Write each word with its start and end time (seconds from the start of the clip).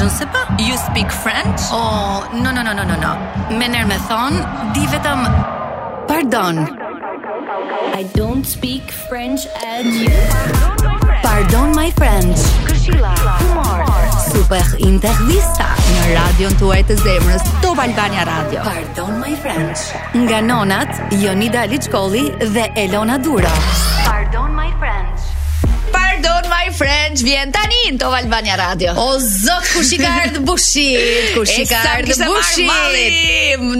je 0.00 0.04
ne 0.06 0.10
sais 0.10 0.26
pas. 0.26 0.44
You 0.58 0.76
speak 0.88 1.10
French? 1.12 1.60
Oh, 1.70 2.24
no, 2.32 2.50
no, 2.50 2.62
no, 2.62 2.72
no, 2.72 2.84
no, 2.88 2.96
no. 3.04 3.12
Më 3.60 3.66
nërë 3.74 3.88
me 3.90 3.98
thonë, 4.08 4.44
di 4.74 4.86
vetëm... 4.88 5.26
Pardon. 6.08 6.62
I 8.00 8.04
don't 8.16 8.46
speak 8.46 8.88
French 9.08 9.42
at 9.74 9.84
you. 9.84 10.16
Pardon, 11.22 11.74
my 11.76 11.90
French. 12.00 12.40
Këshila, 12.70 13.12
humor. 13.44 13.84
Super 14.32 14.64
intervista 14.88 15.68
në 15.92 16.06
radion 16.16 16.56
tuaj 16.62 16.80
të 16.88 16.96
zemrës, 17.04 17.44
Top 17.62 17.82
Albania 17.84 18.24
Radio. 18.30 18.64
Pardon, 18.64 19.20
my 19.20 19.36
French. 19.44 19.84
Nga 20.16 20.40
nonat, 20.48 20.96
Jonida 21.20 21.66
Lichkoli 21.70 22.24
dhe 22.56 22.70
Elona 22.86 23.18
Dura 23.20 23.52
Pardon 24.06 24.29
don 26.22 26.42
my 26.52 26.68
friends, 26.76 27.22
vjen 27.22 27.52
tani 27.52 27.98
to 27.98 28.06
Albania 28.14 28.56
Radio. 28.56 28.92
O 28.96 29.16
zot 29.20 29.64
kush 29.72 29.92
i 29.96 29.98
ka 30.02 30.10
ardh 30.24 30.38
bushi, 30.44 30.88
kush 31.34 31.54
i 31.56 31.64
ka 31.70 31.80
ardh 31.96 32.12
bushi. 32.28 32.66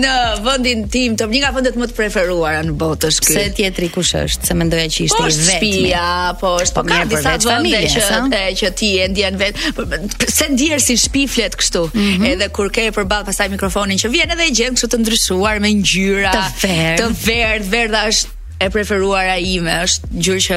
Në 0.01 0.15
vendin 0.45 0.87
tim, 0.93 1.17
top 1.21 1.33
një 1.33 1.43
nga 1.45 1.51
vendet 1.57 1.77
më 1.81 1.89
të 1.91 1.97
preferuara 1.99 2.63
në 2.67 2.75
botë 2.81 3.11
është 3.13 3.27
ky. 3.27 3.37
Se 3.37 3.45
teatri 3.59 3.89
kush 3.95 4.15
është? 4.23 4.51
Se 4.51 4.57
mendoja 4.59 4.89
që 4.97 5.05
ishte 5.09 5.21
po, 5.21 5.29
i 5.29 5.37
vetmi. 5.37 5.71
Shtëpia, 5.77 6.35
po, 6.41 6.55
është 6.65 6.79
po, 6.79 6.85
po 6.87 6.95
kanë 6.95 7.11
disa 7.13 7.37
familje 7.45 7.95
që 7.95 8.17
e 8.41 8.43
që 8.63 8.73
ti 8.81 8.91
e 9.05 9.11
ndjen 9.13 9.41
vet. 9.45 9.61
Po, 9.77 9.87
se 9.91 10.51
ndier 10.55 10.81
si 10.83 10.97
shtëpi 10.99 11.27
flet 11.37 11.57
kështu. 11.61 11.85
Mhm. 11.95 12.29
Edhe 12.35 12.51
kur 12.55 12.73
ke 12.73 12.89
përballë 12.97 13.31
pasaj 13.31 13.51
mikrofonin 13.55 14.01
që 14.01 14.13
vjen 14.17 14.35
edhe 14.37 14.49
i 14.51 14.57
gjem 14.57 14.77
kështu 14.79 14.93
të 14.95 15.03
ndryshuar 15.05 15.61
me 15.65 15.73
ngjyra, 15.81 16.37
të 16.61 17.09
verdh, 17.27 17.71
verdha 17.73 18.07
është 18.11 18.39
e 18.61 18.69
preferuara 18.69 19.37
ime 19.41 19.73
është 19.87 20.09
gjurë 20.25 20.41
që 20.45 20.57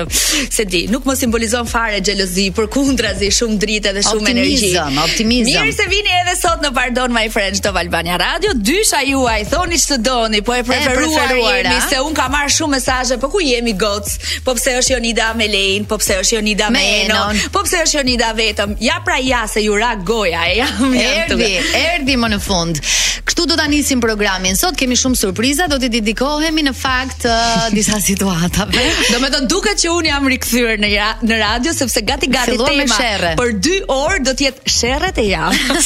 se 0.53 0.65
di, 0.67 0.81
nuk 0.91 1.05
më 1.07 1.13
simbolizon 1.21 1.67
fare 1.71 2.01
xhelozi, 2.03 2.49
por 2.55 2.65
kundrazi, 2.73 3.29
shumë 3.31 3.59
drite 3.61 3.93
dhe 3.95 4.01
shumë 4.03 4.33
energji. 4.33 4.71
Optimizëm, 4.73 4.97
optimizëm. 5.05 5.55
Mirë 5.69 5.75
se 5.77 5.85
vini 5.91 6.11
edhe 6.19 6.33
sot 6.35 6.65
në 6.65 6.73
Pardon 6.75 7.13
My 7.15 7.21
Friends 7.31 7.61
to 7.63 7.71
Albania 7.83 8.17
Radio. 8.19 8.51
Dysha 8.69 8.99
juaj 9.07 9.45
thoni 9.53 9.79
të 9.79 9.99
doni, 10.03 10.41
po 10.43 10.55
e 10.57 10.65
preferuar 10.67 11.31
imi 11.63 11.77
se 11.87 12.01
un 12.03 12.17
ka 12.17 12.27
marr 12.33 12.51
shumë 12.51 12.75
mesazhe, 12.75 13.17
po 13.23 13.29
ku 13.31 13.39
jemi 13.43 13.75
goc? 13.79 14.11
Po 14.43 14.57
pse 14.59 14.75
është 14.81 14.97
Jonida 14.97 15.31
me 15.39 15.47
lejnë, 15.53 15.87
Po 15.87 15.97
pse 16.01 16.19
është 16.25 16.35
Jonida 16.41 16.67
me 16.75 16.83
Enon? 17.05 17.39
Po 17.55 17.63
pse 17.63 17.85
është 17.85 18.01
Jonida 18.01 18.33
vetëm? 18.35 18.75
Ja 18.83 18.99
pra 19.05 19.15
ja 19.23 19.45
se 19.47 19.63
ju 19.63 19.79
ra 19.79 19.93
goja, 19.95 20.43
ja. 20.51 20.67
Erdi, 21.05 21.53
erdi 21.85 22.19
më 22.19 22.33
në 22.35 22.43
fund. 22.43 22.83
Kështu 23.23 23.45
do 23.47 23.55
ta 23.55 23.69
nisim 23.71 24.03
programin. 24.03 24.59
Sot 24.59 24.75
kemi 24.77 24.97
shumë 24.99 25.15
surpriza, 25.15 25.69
do 25.71 25.77
t'i 25.79 25.87
dedikohemi 25.93 26.65
në 26.67 26.73
fakt 26.75 27.23
uh, 27.29 27.67
disa 27.71 27.92
disa 27.97 28.13
situatave. 28.13 28.71
Do 29.13 29.19
me 29.21 29.29
të 29.33 29.41
duket 29.51 29.79
që 29.83 29.91
unë 29.97 30.07
jam 30.09 30.27
rikëthyrë 30.31 30.77
në, 30.81 30.89
ra, 30.95 31.09
në 31.27 31.39
radio, 31.41 31.73
sepse 31.75 32.01
gati 32.07 32.27
gati 32.31 32.57
tema, 32.57 33.35
për 33.37 33.53
dy 33.65 33.77
orë 33.93 34.19
do 34.27 34.33
tjetë 34.39 34.73
shërët 34.77 35.19
e 35.23 35.27
jam. 35.29 35.53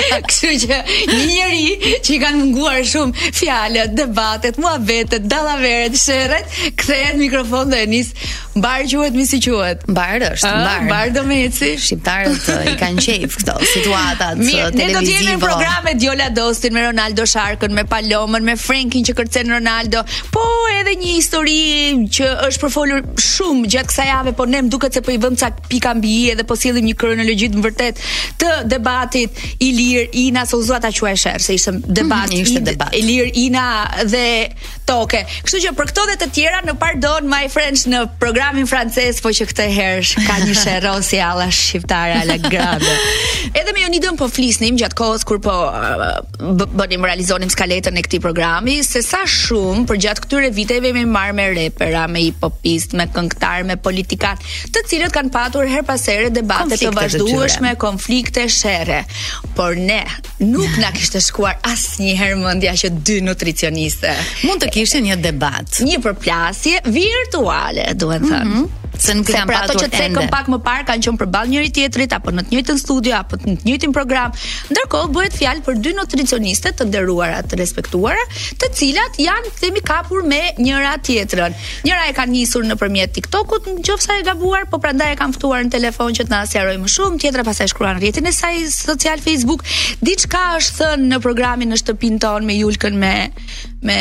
Kështu 0.00 0.52
që 0.64 0.76
një 1.12 1.22
njëri 1.30 1.96
që 2.06 2.14
i 2.16 2.20
kanë 2.22 2.40
munguar 2.40 2.80
shumë 2.88 3.30
fjalët, 3.36 3.94
debatet, 3.98 4.58
mua 4.62 4.76
vetët, 4.80 5.26
dalaveret, 5.30 5.98
shërët, 6.00 6.60
këthejet 6.80 7.18
mikrofon 7.20 7.72
dhe 7.74 7.82
njësë, 7.92 8.30
mbarë 8.60 8.88
quhet 8.94 9.18
mi 9.20 9.26
si 9.30 9.40
Mbarë 9.90 10.26
është, 10.36 10.50
mbarë. 10.54 10.84
Mbarë 10.86 11.10
do 11.14 11.22
me 11.26 11.36
eci. 11.46 11.70
Shqiptarët 11.80 12.46
i 12.72 12.74
kanë 12.80 13.02
qefë 13.04 13.40
këto 13.40 13.54
situatat 13.74 14.38
Mirë, 14.40 14.68
Ne 14.76 14.86
do 14.94 15.00
tjene 15.06 15.34
në 15.36 15.40
programe 15.42 15.94
Diola 15.98 16.28
Dostin 16.36 16.74
me 16.76 16.82
Ronaldo 16.84 17.24
Sharkën, 17.28 17.72
me 17.76 17.84
Palomën, 17.88 18.44
me 18.46 18.54
Frankin 18.60 19.04
që 19.06 19.14
kërcen 19.18 19.50
Ronaldo, 19.54 20.02
po 20.34 20.42
edhe 20.80 20.94
një 21.00 21.19
histori 21.20 22.00
që 22.14 22.28
është 22.48 22.60
përfolur 22.64 23.00
shumë 23.20 23.70
gjatë 23.74 23.88
kësaj 23.92 24.06
jave, 24.10 24.32
po 24.36 24.46
ne 24.48 24.62
më 24.64 24.70
duket 24.72 24.96
se 24.96 25.02
po 25.04 25.12
i 25.14 25.18
vëmë 25.20 25.38
ca 25.40 25.52
pika 25.70 25.92
mbi 25.98 26.10
i 26.24 26.26
edhe 26.32 26.46
po 26.48 26.56
sjellim 26.58 26.86
një 26.88 26.96
kronologji 27.00 27.50
të 27.54 27.64
vërtet 27.66 28.02
të 28.40 28.50
debatit 28.70 29.40
Ilir 29.66 30.08
Ina 30.22 30.46
se 30.48 30.56
u 30.56 30.62
zua 30.64 30.80
ta 30.82 30.90
quaj 30.96 31.14
sher, 31.20 31.42
se 31.44 31.56
ishte 31.58 31.74
debat, 31.86 32.30
mm 32.30 32.34
-hmm, 32.34 32.42
ishte 32.46 32.60
debat. 32.72 32.96
Ilir 33.02 33.30
Ina 33.44 33.66
dhe 34.04 34.52
Toke. 34.90 35.20
Kështu 35.46 35.58
që 35.62 35.70
për 35.78 35.86
këto 35.88 36.02
dhe 36.08 36.14
të 36.18 36.26
tjera 36.34 36.58
në 36.66 36.72
pardon 36.78 37.26
my 37.30 37.46
friends 37.48 37.84
në 37.86 38.00
programin 38.20 38.66
francez, 38.66 39.20
po 39.22 39.28
që 39.30 39.44
këtë 39.50 39.66
herë 39.78 40.22
ka 40.26 40.34
një 40.44 40.54
sherosi 40.62 41.18
alla 41.28 41.46
shqiptare 41.50 42.12
alla 42.22 42.36
grande. 42.36 42.94
Edhe 43.60 43.70
me 43.76 43.80
Jonidon 43.84 44.16
po 44.18 44.26
flisnim 44.28 44.76
gjatë 44.80 44.96
kohës 45.00 45.24
kur 45.30 45.38
po 45.46 45.54
uh, 45.68 46.74
bënim 46.80 47.04
realizonim 47.06 47.48
skaletën 47.54 47.98
e 48.02 48.02
këtij 48.02 48.20
programi, 48.20 48.74
se 48.84 49.02
sa 49.06 49.20
shumë 49.40 49.86
për 49.86 49.96
gjatë 50.06 50.20
këtyre 50.24 50.50
viteve 50.58 50.92
me 50.96 51.06
marë 51.10 51.34
me 51.34 51.46
repera, 51.52 52.06
me 52.08 52.22
hipopist, 52.24 52.94
me 52.98 53.06
këngëtar, 53.12 53.64
me 53.68 53.76
politikat, 53.82 54.42
të 54.74 54.82
cilët 54.90 55.14
kanë 55.14 55.32
patur 55.34 55.68
her 55.70 55.84
pas 55.88 56.04
here 56.10 56.30
debate 56.34 56.78
të 56.80 56.92
vazhdueshme, 56.96 57.74
konflikte 57.82 58.46
sherre. 58.52 59.02
Por 59.58 59.76
ne 59.80 60.00
nuk 60.46 60.78
na 60.82 60.92
kishte 60.96 61.20
shkuar 61.26 61.58
asnjëherë 61.72 62.38
mendja 62.44 62.76
që 62.84 62.92
dy 63.10 63.18
nutricioniste 63.26 64.12
mund 64.46 64.62
të 64.62 64.70
kishin 64.78 65.04
një 65.10 65.20
debat, 65.26 65.80
një 65.84 66.00
përplasje 66.06 66.84
virtuale, 66.88 67.90
duhet 67.98 68.26
thënë. 68.30 68.44
Mm 68.50 68.56
-hmm. 68.60 68.79
Se 69.00 69.14
nuk 69.16 69.28
kanë 69.32 69.46
pra 69.48 69.60
patur 69.64 69.78
ato 69.78 69.86
që 69.86 69.90
cekën 69.96 70.26
pak 70.32 70.48
më 70.52 70.58
parë 70.64 70.84
kanë 70.90 71.04
qenë 71.08 71.20
përballë 71.22 71.50
njëri 71.54 71.70
tjetrit 71.76 72.12
apo 72.16 72.34
në 72.34 72.42
të 72.44 72.50
njëjtin 72.54 72.80
studio 72.82 73.14
apo 73.16 73.38
në 73.40 73.54
të 73.62 73.68
njëjtin 73.70 73.94
program. 73.96 74.34
Ndërkohë 74.74 75.08
bëhet 75.14 75.36
fjalë 75.40 75.62
për 75.66 75.78
dy 75.86 75.92
nutricioniste 75.96 76.72
të 76.76 76.86
nderuara, 76.90 77.38
të 77.48 77.58
respektuara, 77.62 78.26
të 78.60 78.68
cilat 78.80 79.16
janë 79.24 79.54
themi 79.62 79.80
kapur 79.90 80.26
me 80.28 80.42
njëra 80.60 80.92
tjetrën. 81.06 81.56
Njëra 81.86 82.10
e 82.10 82.14
kanë 82.18 82.34
nisur 82.34 82.68
nëpërmjet 82.68 83.14
TikTokut, 83.16 83.70
nëse 83.78 84.18
e 84.18 84.26
gabuar, 84.28 84.68
po 84.68 84.82
prandaj 84.84 85.14
e 85.14 85.18
kanë 85.22 85.38
ftuar 85.38 85.64
në 85.64 85.72
telefon 85.78 86.20
që 86.20 86.28
të 86.28 86.36
na 86.36 86.44
më 86.84 86.94
shumë. 86.98 87.22
Tjetra 87.24 87.46
pastaj 87.48 87.70
shkruan 87.72 87.96
rrjetin 88.02 88.28
e 88.28 88.36
saj 88.36 88.60
social 88.74 89.24
Facebook. 89.24 89.64
Diçka 90.04 90.44
është 90.60 90.78
thënë 90.84 91.12
në 91.14 91.22
programin 91.24 91.72
në 91.72 91.80
shtëpinë 91.80 92.20
tonë 92.26 92.52
me 92.52 92.60
Julkën 92.60 93.00
me 93.00 93.14
me 93.80 93.96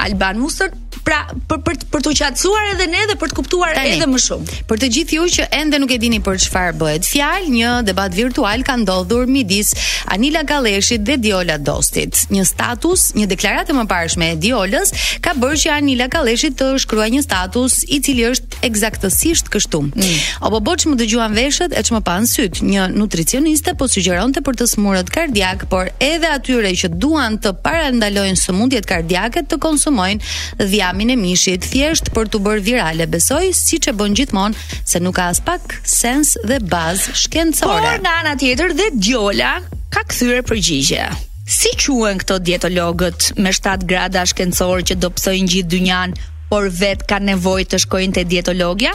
Alban 0.00 0.38
Musën, 0.40 0.72
Pra, 1.08 1.22
për 1.48 1.60
për 1.64 1.76
për 1.88 2.02
të 2.04 2.10
qartësuar 2.18 2.64
edhe 2.74 2.86
ne 2.92 3.04
dhe 3.08 3.14
për 3.16 3.30
të 3.32 3.36
kuptuar 3.38 3.70
Tani, 3.72 3.90
edhe 3.96 4.06
më 4.12 4.18
shumë. 4.20 4.56
Për 4.68 4.80
të 4.82 4.88
gjithë 4.96 5.14
ju 5.16 5.28
që 5.38 5.44
ende 5.56 5.78
nuk 5.80 5.92
e 5.94 5.96
dini 6.02 6.18
për 6.24 6.36
çfarë 6.44 6.74
bëhet 6.82 7.06
fjalë, 7.08 7.46
një 7.54 7.70
debat 7.86 8.12
virtual 8.12 8.60
ka 8.66 8.74
ndodhur 8.82 9.24
midis 9.32 9.70
Anila 10.12 10.42
Galleshit 10.48 11.06
dhe 11.08 11.16
Diola 11.24 11.56
Dostit. 11.64 12.26
Një 12.32 12.44
status, 12.50 13.06
një 13.16 13.28
deklaratë 13.30 13.76
më 13.78 13.84
parëshme 13.88 14.28
e 14.34 14.34
Diolës 14.42 14.92
ka 15.24 15.32
bërë 15.40 15.62
që 15.62 15.70
Anila 15.78 16.10
Galleshit 16.12 16.58
të 16.60 16.68
shkruajë 16.84 17.14
një 17.16 17.24
status 17.24 17.78
i 17.88 18.00
cili 18.04 18.28
është 18.28 18.60
eksaktësisht 18.68 19.48
kështu. 19.54 19.80
Mm. 19.88 20.12
O 20.44 20.52
po 20.58 20.76
më 20.92 20.98
dëgjuan 21.06 21.32
veshët 21.40 21.72
e 21.72 21.84
çmë 21.88 22.02
pan 22.04 22.28
syt, 22.34 22.60
një 22.64 22.90
nutricioniste 23.00 23.72
po 23.80 23.88
sugjeronte 23.88 24.42
për 24.44 24.60
të 24.60 24.68
smurët 24.74 25.08
kardiak, 25.16 25.64
por 25.72 25.88
edhe 26.04 26.28
atyre 26.36 26.74
që 26.82 26.92
duan 27.00 27.38
të 27.40 27.54
parandalojnë 27.64 28.38
sëmundjet 28.44 28.86
kardiake 28.92 29.46
të 29.48 29.60
konsumojnë 29.64 30.68
dhjam 30.68 30.97
reklamin 30.98 31.10
e 31.10 31.16
mishit 31.16 31.62
thjesht 31.66 32.08
për 32.14 32.28
të 32.32 32.38
bërë 32.42 32.62
virale, 32.66 33.06
besoj 33.10 33.52
si 33.54 33.78
që 33.78 33.92
bën 33.98 34.14
gjithmonë 34.14 34.54
se 34.88 35.00
nuk 35.00 35.14
ka 35.18 35.28
as 35.30 35.40
pak 35.44 35.76
sens 35.86 36.32
dhe 36.46 36.58
bazë 36.62 37.14
shkencore. 37.14 37.72
Por 37.72 37.98
nga 38.02 38.14
ana 38.22 38.32
tjetër 38.40 38.72
dhe 38.78 38.88
Djola 38.98 39.52
ka 39.94 40.02
kthyer 40.10 40.42
përgjigje. 40.48 41.06
Si 41.48 41.70
quhen 41.80 42.18
këto 42.20 42.38
dietologët 42.44 43.30
me 43.38 43.50
7 43.54 43.86
grada 43.88 44.24
shkencor 44.26 44.82
që 44.90 44.96
do 45.00 45.08
pësojnë 45.14 45.52
gjithë 45.52 45.68
dynjan, 45.76 46.14
por 46.50 46.66
vetë 46.68 47.04
kanë 47.08 47.30
nevojë 47.34 47.64
të 47.72 47.78
shkojnë 47.84 48.14
te 48.18 48.24
dietologja? 48.28 48.92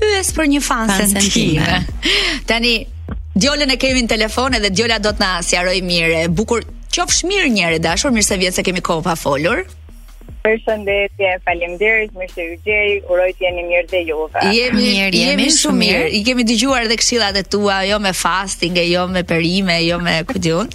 Pyes 0.00 0.32
për 0.36 0.48
një 0.56 0.60
fan 0.64 0.88
sentime. 0.88 1.84
Tani 2.50 2.74
Djolën 3.36 3.70
e 3.70 3.76
kemi 3.82 4.02
në 4.02 4.08
telefon 4.14 4.54
edhe 4.56 4.70
Djola 4.72 4.98
do 5.02 5.10
të 5.12 5.20
na 5.22 5.32
sqaroj 5.44 5.78
mirë. 5.84 6.26
Bukur, 6.38 6.64
qofsh 6.94 7.26
mirë 7.28 7.50
njëre 7.56 7.80
dashur, 7.84 8.12
mirë 8.14 8.28
se 8.32 8.40
vjetë 8.42 8.56
se 8.60 8.64
kemi 8.68 8.84
kohë 8.86 9.04
pa 9.08 9.16
folur. 9.20 9.64
Përshëndetje, 10.44 11.28
faleminderit, 11.46 12.10
më 12.20 12.26
shë 12.34 12.44
ju 12.46 12.56
gjej, 12.66 12.88
uroj 13.08 13.30
të 13.38 13.46
jeni 13.46 13.62
mirë 13.70 13.86
dhe 13.88 14.00
juve. 14.10 14.42
Jemi 14.52 14.76
mirë, 14.76 15.06
jemi, 15.06 15.22
jemi 15.22 15.46
shumë 15.54 15.78
mirë. 15.80 16.02
I 16.18 16.20
kemi 16.26 16.44
dëgjuar 16.50 16.88
dhe 16.90 16.98
këshillat 17.00 17.38
e 17.40 17.44
tua, 17.54 17.78
jo 17.88 17.96
me 18.04 18.12
fasting, 18.18 18.76
jo 18.90 19.06
me 19.08 19.22
perime, 19.30 19.78
jo 19.86 19.96
me 20.04 20.18
kujtun. 20.28 20.68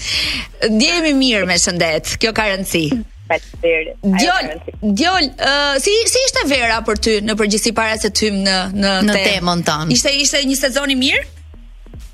Ndjehemi 0.74 1.14
mirë 1.22 1.46
me 1.52 1.60
shëndet. 1.62 2.16
Kjo 2.18 2.34
ka 2.34 2.48
rëndësi. 2.50 2.88
Djol, 4.02 4.52
djol, 4.90 5.30
uh, 5.38 5.78
si 5.78 5.94
si 6.10 6.24
ishte 6.26 6.48
vera 6.50 6.82
për 6.88 6.98
ty 7.06 7.20
në 7.30 7.38
përgjithësi 7.38 7.76
para 7.78 8.00
se 8.02 8.10
të 8.10 8.26
hym 8.32 8.42
në 8.48 8.58
në, 8.82 8.96
në 9.12 9.20
temën 9.28 9.62
tënde? 9.70 9.94
Ishte 10.00 10.18
ishte 10.26 10.42
një 10.50 10.58
sezon 10.66 10.96
i 10.98 10.98
mirë? 11.06 11.28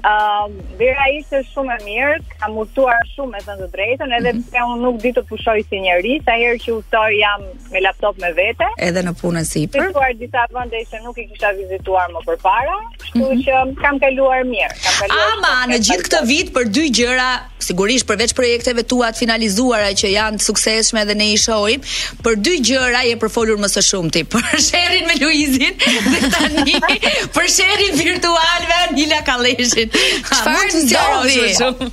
Um, 0.05 0.51
ehm, 0.53 0.75
vera 0.77 1.05
ishte 1.17 1.39
shumë 1.49 1.71
e 1.73 1.77
mirë, 1.85 2.15
kam 2.37 2.57
urtuar 2.61 2.97
shumë 3.15 3.31
me 3.33 3.39
të 3.61 3.67
drejtën, 3.73 4.11
edhe 4.13 4.31
mm 4.33 4.37
-hmm. 4.37 4.43
pse 4.51 4.61
unë 4.71 4.81
nuk 4.83 4.97
di 5.01 5.11
të 5.17 5.21
pushoj 5.29 5.57
si 5.69 5.79
njeri, 5.81 6.19
sa 6.25 6.35
herë 6.37 6.59
që 6.65 6.69
uftoj 6.77 7.13
jam 7.19 7.41
me 7.73 7.81
laptop 7.81 8.19
me 8.21 8.29
vete. 8.37 8.67
Edhe 8.87 9.01
në 9.07 9.13
punën 9.21 9.45
si 9.51 9.63
për? 9.67 9.87
Situar 9.87 10.11
disa 10.21 10.43
vënde 10.57 10.77
ishte 10.83 11.01
nuk 11.05 11.17
i 11.17 11.25
kisha 11.31 11.49
vizituar 11.59 12.07
më 12.15 12.21
për 12.27 12.37
para, 12.47 12.75
shtu 13.07 13.23
mm 13.23 13.23
-hmm. 13.23 13.41
që 13.45 13.81
kam 13.81 13.97
kaluar 14.03 14.39
mirë. 14.53 14.75
Kam 14.85 14.95
kaluar 15.01 15.31
Ama, 15.33 15.53
në 15.73 15.77
gjithë 15.89 16.05
këtë 16.09 16.21
vit 16.31 16.47
për 16.57 16.65
dy 16.75 16.83
gjëra, 16.99 17.31
sigurisht 17.69 18.05
përveç 18.11 18.31
projekteve 18.39 18.81
tua 18.91 19.07
të 19.11 19.17
finalizuara 19.23 19.89
që 20.01 20.07
janë 20.17 20.37
të 20.39 20.45
sukseshme 20.49 21.01
dhe 21.07 21.15
ne 21.21 21.27
i 21.33 21.37
shohim, 21.45 21.81
për 22.25 22.33
dy 22.45 22.55
gjëra 22.67 23.01
je 23.09 23.15
përfolur 23.23 23.57
më 23.63 23.69
së 23.75 23.81
shumti, 23.89 24.21
për 24.35 24.53
sherrin 24.69 25.05
me 25.09 25.15
Luizin 25.25 25.73
dhe 26.11 26.29
tani 26.35 26.73
për 27.35 27.45
sherrin 27.57 27.93
virtual 28.03 28.59
me 28.69 28.75
Anila 28.85 29.19
Kalleshin. 29.29 29.89
Çfarë 30.29 30.83
ndodhi? 30.85 31.89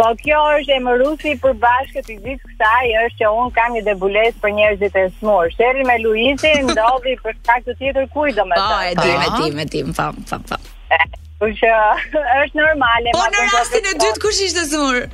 Po 0.00 0.08
kjo 0.22 0.36
është 0.58 0.76
emërusi 0.80 1.32
për 1.42 1.56
bashkët 1.62 2.06
i 2.08 2.14
gjithë 2.24 2.46
kësaj 2.50 2.92
është 3.04 3.18
që 3.22 3.32
unë 3.40 3.50
kam 3.58 3.74
një 3.76 3.82
debules 3.88 4.36
për 4.44 4.54
njerëzit 4.58 4.94
e 4.96 5.02
smur. 5.18 5.50
Sherry 5.56 5.84
me 5.90 5.96
Luizin, 6.04 6.62
ndodhi 6.70 7.12
për 7.24 7.34
shkak 7.42 7.66
të 7.66 7.74
tjetër 7.80 8.06
kujt 8.14 8.38
do 8.38 8.46
më 8.48 8.60
Po 8.62 8.78
e 8.86 8.94
di 9.02 9.10
me 9.18 9.26
tim, 9.36 9.58
me 9.60 9.66
tim, 9.74 9.90
pam, 9.98 10.22
pam, 10.30 10.46
Po 11.42 11.50
që 11.60 11.74
është 12.44 12.60
normale. 12.62 13.12
Po 13.18 13.28
në 13.34 13.44
rastin 13.52 13.90
e 13.92 13.94
dytë 14.00 14.24
kush 14.24 14.40
ishte 14.46 14.64
smur? 14.72 15.04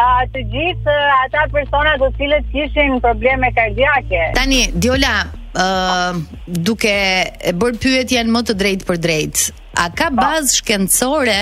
A 0.00 0.26
të 0.34 0.42
gjithë 0.56 0.98
ata 1.20 1.46
persona 1.54 1.94
të 2.02 2.10
cilët 2.18 2.50
kishin 2.50 2.98
probleme 3.04 3.52
kardiake. 3.60 4.24
Tani 4.40 4.62
Diola, 4.82 5.14
ë 5.54 5.70
uh, 6.18 6.38
duke 6.70 6.90
e 6.96 7.54
bër 7.62 7.78
pyetjen 7.84 8.34
më 8.34 8.42
të 8.50 8.58
drejtë 8.64 8.90
për 8.90 9.00
drejtë, 9.06 9.50
A 9.72 9.86
ka 9.96 10.10
bazë 10.12 10.58
shkencore 10.60 11.36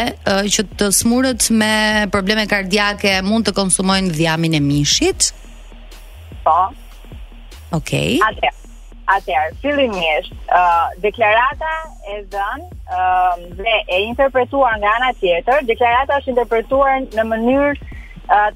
që 0.55 0.63
të 0.79 0.91
smurët 0.95 1.49
me 1.61 1.73
probleme 2.15 2.45
kardiake 2.47 3.17
mund 3.27 3.49
të 3.49 3.55
konsumojnë 3.57 4.13
dhjamin 4.15 4.55
e 4.55 4.61
mishit? 4.63 5.33
Po. 6.47 6.55
Okej. 7.79 8.19
Okay. 8.19 8.57
Atëherë, 9.11 9.57
fillin 9.59 9.89
fillimisht, 9.97 10.31
uh, 10.55 10.93
deklarata 11.03 11.71
e 12.13 12.21
dhënë 12.31 12.67
uh, 12.95 13.41
dhe 13.59 13.73
e 13.91 13.97
interpretuar 14.07 14.77
nga 14.79 14.93
ana 15.01 15.09
tjetër, 15.19 15.65
deklarata 15.67 16.21
është 16.21 16.31
interpretuar 16.37 17.01
në 17.19 17.27
mënyrë 17.33 17.89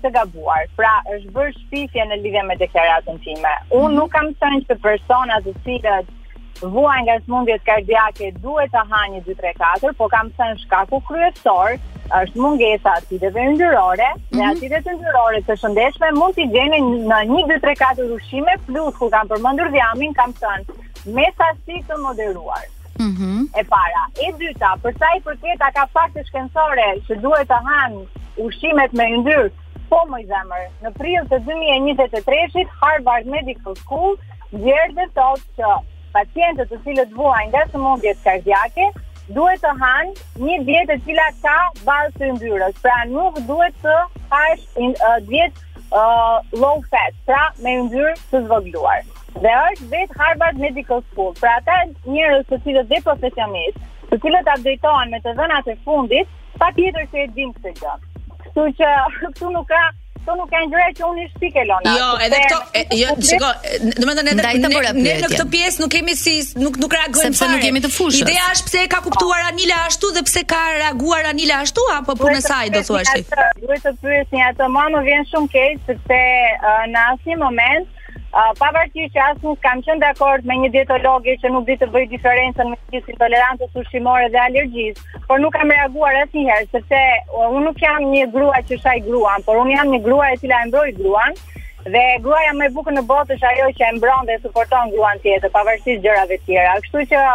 të 0.04 0.10
gabuar. 0.14 0.68
Pra, 0.78 0.92
është 1.10 1.32
bërë 1.34 1.52
shpifje 1.64 2.04
në 2.06 2.20
lidhje 2.22 2.42
me 2.46 2.54
deklaratën 2.60 3.16
time. 3.24 3.54
Unë 3.74 3.88
mhm. 3.88 3.96
nuk 3.98 4.12
kam 4.14 4.28
thënë 4.38 4.62
që 4.70 4.76
personat 4.84 5.42
të 5.48 5.54
cilët 5.66 6.12
vuaj 6.62 7.00
nga 7.06 7.16
smundjet 7.24 7.62
kardiake 7.66 8.28
duhet 8.44 8.70
të 8.72 8.82
ha 8.90 9.00
një 9.12 9.20
2, 9.26 9.34
3, 9.38 9.52
4, 9.82 9.92
po 9.98 10.08
kam 10.08 10.28
të 10.38 10.48
shkaku 10.64 11.00
kryesor, 11.08 11.78
është 12.18 12.38
mungesa 12.38 12.92
atiteve 13.00 13.44
ndyrore, 13.54 14.08
mm 14.14 14.18
-hmm. 14.18 14.36
dhe 14.36 14.44
mhm. 14.44 14.50
atiteve 14.52 14.94
ndyrore 14.98 15.40
të 15.46 15.54
shëndeshme 15.60 16.10
mund 16.20 16.34
t'i 16.34 16.44
gjeni 16.54 16.78
në 17.10 17.18
një 17.32 17.42
2, 17.48 17.60
3, 17.62 17.76
4 17.98 18.14
ushime, 18.16 18.52
plus 18.66 18.96
ku 18.98 19.10
kam 19.10 19.26
përmëndur 19.28 19.68
dhjamin, 19.74 20.12
kam 20.12 20.30
të 20.40 20.52
me 21.16 21.26
sasi 21.38 21.74
të 21.88 21.94
moderuar. 22.04 22.64
Mm 22.98 23.14
-hmm. 23.18 23.36
E 23.60 23.62
para, 23.74 24.02
e 24.26 24.28
dyta, 24.38 24.68
përsa 24.82 25.06
i 25.16 25.20
përket 25.26 25.60
a 25.66 25.70
ka 25.76 25.84
fakte 25.94 26.20
shkencore 26.28 26.88
që 27.06 27.14
duhet 27.24 27.48
të 27.48 27.58
hanë 27.68 28.00
ushimet 28.46 28.92
me 28.98 29.04
ndyrë, 29.18 29.50
po 29.90 29.98
më 30.10 30.16
i 30.22 30.26
zemër, 30.32 30.64
në 30.82 30.90
prill 30.98 31.24
të 31.30 31.36
2023 31.46 32.66
Harvard 32.80 33.26
Medical 33.26 33.74
School, 33.76 34.12
Gjerë 34.64 34.92
dhe 34.98 35.06
thotë 35.16 35.46
që 35.58 35.68
pacientët 36.16 36.70
të 36.72 36.78
cilët 36.84 37.12
vuajnë 37.18 37.52
nga 37.54 37.64
sëmundjet 37.72 38.22
kardiake, 38.26 38.86
duhet 39.36 39.62
të 39.64 39.72
hanë 39.82 40.46
një 40.46 40.58
dietë 40.68 40.96
e 40.96 41.00
cila 41.08 41.26
ka 41.46 41.56
bazë 41.86 42.14
të 42.18 42.28
yndyrës. 42.32 42.78
Pra 42.86 42.96
nuk 43.12 43.40
duhet 43.48 43.76
të 43.86 43.96
hash 44.32 44.64
një 44.78 44.90
uh, 45.00 45.16
dietë 45.30 45.64
uh, 45.88 46.38
low 46.60 46.84
fat, 46.92 47.18
pra 47.30 47.42
me 47.64 47.76
yndyrë 47.82 48.14
të 48.32 48.42
zvogluar. 48.46 49.02
Dhe 49.44 49.52
është 49.62 49.90
vet 49.96 50.14
Harvard 50.20 50.62
Medical 50.62 51.02
School. 51.08 51.34
Pra 51.42 51.56
ata 51.62 51.80
njerëz 52.12 52.44
të 52.52 52.60
cilët 52.68 52.90
dhe 52.92 53.02
profesionistë, 53.08 53.84
të 54.12 54.20
cilët 54.24 54.52
adaptohen 54.54 55.10
me 55.16 55.22
të 55.24 55.34
dhënat 55.40 55.72
e 55.74 55.78
fundit, 55.88 56.30
patjetër 56.62 57.10
se 57.10 57.26
e 57.26 57.30
dinë 57.40 57.58
këtë 57.58 57.74
gjë. 57.82 57.98
Kështu 58.44 58.70
që 58.80 58.94
këtu 59.20 59.54
nuk 59.58 59.70
ka 59.74 59.82
këto 60.24 60.36
nuk 60.40 60.52
janë 60.54 60.70
gjëra 60.72 60.92
që 60.96 61.04
unë 61.08 61.24
i 61.24 61.26
shpik 61.34 61.56
Elona. 61.60 61.92
Jo, 61.98 62.06
edhe 62.24 62.40
këto 62.42 62.82
jo, 62.98 63.12
shiko, 63.28 63.50
do 63.84 63.92
të 63.96 64.06
thonë 64.06 64.32
edhe 64.32 64.46
ne, 64.56 64.70
ne 64.70 65.18
në 65.20 65.28
këtë 65.28 65.44
pjesë 65.52 65.82
nuk 65.84 65.92
kemi 65.92 66.14
si 66.16 66.36
nuk 66.62 66.78
nuk 66.84 66.96
reagojmë 66.96 67.28
sepse 67.28 67.48
nuk 67.52 67.64
jemi 67.66 67.82
të 67.84 67.90
fushës. 67.98 68.22
Ideja 68.24 68.46
është 68.56 68.70
pse 68.70 68.84
e 68.86 68.92
ka 68.94 69.02
kuptuar 69.04 69.44
Anila 69.50 69.82
ashtu 69.88 70.12
dhe 70.16 70.24
pse 70.28 70.44
ka 70.54 70.62
reaguar 70.78 71.28
Anila 71.32 71.60
ashtu 71.66 71.84
apo 71.98 72.16
punë 72.22 72.40
saj 72.46 72.72
do 72.76 72.80
thuash 72.88 73.12
ti. 73.18 73.26
Duhet 73.64 73.84
të 73.84 73.94
pyesni 74.02 74.46
atë 74.48 74.70
mamë 74.78 75.04
vjen 75.10 75.28
shumë 75.34 75.52
keq 75.52 75.84
sepse 75.92 76.22
uh, 76.56 76.86
në 76.94 77.04
asnjë 77.14 77.40
moment 77.44 77.90
pavarësisht 78.58 79.14
që 79.14 79.20
asë 79.24 79.44
nuk 79.46 79.60
kam 79.64 79.80
qënë 79.86 80.00
dhe 80.02 80.08
akord 80.14 80.46
me 80.50 80.56
një 80.60 80.70
dietologi 80.74 81.34
që 81.42 81.50
nuk 81.54 81.66
di 81.68 81.76
të 81.82 81.86
bëjë 81.94 82.10
diferencen 82.12 82.70
me 82.72 82.76
qësë 82.90 83.12
intolerantës 83.14 83.78
ushqimore 83.82 84.28
dhe 84.34 84.40
allergjisë, 84.46 85.22
por 85.28 85.40
nuk 85.44 85.54
kam 85.58 85.70
reaguar 85.74 86.18
asë 86.22 86.44
njëherë, 86.44 86.68
sepse 86.74 87.02
unë 87.44 87.62
nuk 87.68 87.82
jam 87.84 88.08
një 88.10 88.26
grua 88.34 88.60
që 88.70 88.80
shaj 88.84 88.98
gruan, 89.06 89.46
por 89.46 89.60
unë 89.62 89.76
jam 89.78 89.92
një 89.94 90.00
grua 90.08 90.30
e 90.34 90.38
cila 90.44 90.62
e 90.66 90.70
mbroj 90.72 90.94
gruan, 91.02 91.42
Dhe 91.84 92.00
gruaja 92.24 92.52
më 92.56 92.64
e 92.64 92.70
bukur 92.72 92.94
në 92.96 93.02
botë 93.04 93.34
është 93.36 93.44
ajo 93.46 93.64
që 93.76 93.84
e 93.90 93.96
mbron 93.98 94.28
dhe 94.30 94.36
suporton 94.40 94.88
gruan 94.94 95.18
tjetër 95.20 95.50
pavarësisht 95.52 96.00
gjërave 96.00 96.38
të 96.40 96.46
tjera. 96.46 96.76
Kështu 96.86 97.02
që 97.12 97.26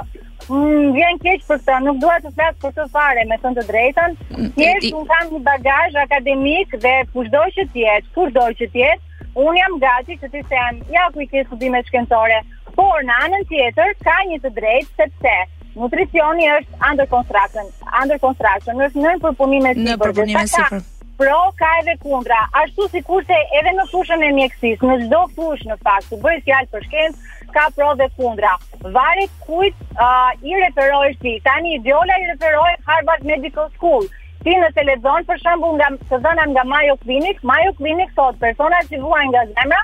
Mm, 0.49 0.93
vjen 0.95 1.17
keq 1.21 1.43
për 1.47 1.59
këtë, 1.61 1.73
nuk 1.85 1.99
dua 2.01 2.13
të 2.23 2.29
flas 2.33 2.55
për 2.61 2.71
të 2.77 2.83
fare, 2.95 3.21
me 3.29 3.35
thënë 3.41 3.55
të 3.59 3.63
drejtën. 3.67 4.15
Mm, 4.37 4.47
Thjesht 4.55 4.95
un 4.97 5.03
kam 5.11 5.27
një 5.33 5.41
bagazh 5.45 5.97
akademik 6.03 6.71
dhe 6.85 6.93
kushdo 7.13 7.43
që 7.57 7.65
të 7.69 7.81
jetë, 7.83 8.09
kurdo 8.15 8.45
që 8.57 8.65
të 8.71 8.79
jetë, 8.81 9.03
unë 9.37 9.57
jam 9.61 9.75
gati 9.81 10.15
që 10.21 10.29
ti 10.33 10.41
sen, 10.49 10.81
ja 10.93 11.05
ku 11.13 11.21
i 11.23 11.27
ke 11.29 11.43
studime 11.47 11.81
shkencore, 11.87 12.41
por 12.77 13.03
në 13.05 13.17
anën 13.25 13.45
tjetër 13.49 13.93
ka 14.05 14.17
një 14.29 14.37
të 14.43 14.51
drejtë 14.57 15.03
sepse 15.03 15.35
nutricioni 15.79 16.47
është 16.55 16.79
under 16.89 17.09
construction, 17.11 17.67
under 18.01 18.17
construction, 18.23 18.79
në 18.79 18.87
është 18.89 19.03
nërë 19.05 19.21
përpunime 19.25 19.75
si 19.75 19.85
në 19.87 20.81
pro 21.19 21.39
ka 21.59 21.67
edhe 21.81 21.97
kundra, 21.99 22.37
ashtu 22.61 22.85
si 22.93 23.01
kurse 23.03 23.35
edhe 23.59 23.73
në 23.75 23.83
fushën 23.91 24.21
e 24.23 24.27
mjekësis, 24.37 24.85
në 24.87 24.93
zdo 25.01 25.19
fushë 25.35 25.67
në 25.67 25.75
fakt, 25.83 26.05
të 26.13 26.19
bëjt 26.23 26.45
fjallë 26.45 26.69
për 26.71 26.85
shkendë, 26.85 27.27
ka 27.51 27.65
pro 27.75 27.89
dhe 27.99 28.05
kundra. 28.15 28.53
Varet 28.95 29.33
kujt 29.43 29.81
uh, 29.99 30.31
i 30.47 30.55
referoj 30.61 31.09
shti, 31.17 31.33
tani 31.43 31.75
i 31.75 31.81
i 31.81 32.29
referojë 32.29 32.77
Harvard 32.87 33.27
Medical 33.27 33.67
School, 33.75 34.07
Ti 34.43 34.53
në 34.59 34.69
telezon, 34.75 35.25
për 35.27 35.41
shambu 35.43 35.73
nga 35.75 35.89
të 36.09 36.17
zona 36.25 36.45
nga 36.51 36.61
Mayo 36.71 36.93
Clinic, 37.01 37.41
Mayo 37.49 37.73
Clinic 37.79 38.11
sot, 38.15 38.37
persona 38.43 38.77
që 38.91 39.01
vuaj 39.03 39.23
nga 39.33 39.41
zemra, 39.49 39.79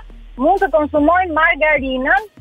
mund 0.46 0.63
të 0.63 0.69
konsumojnë 0.75 1.36
margarinën 1.36 2.31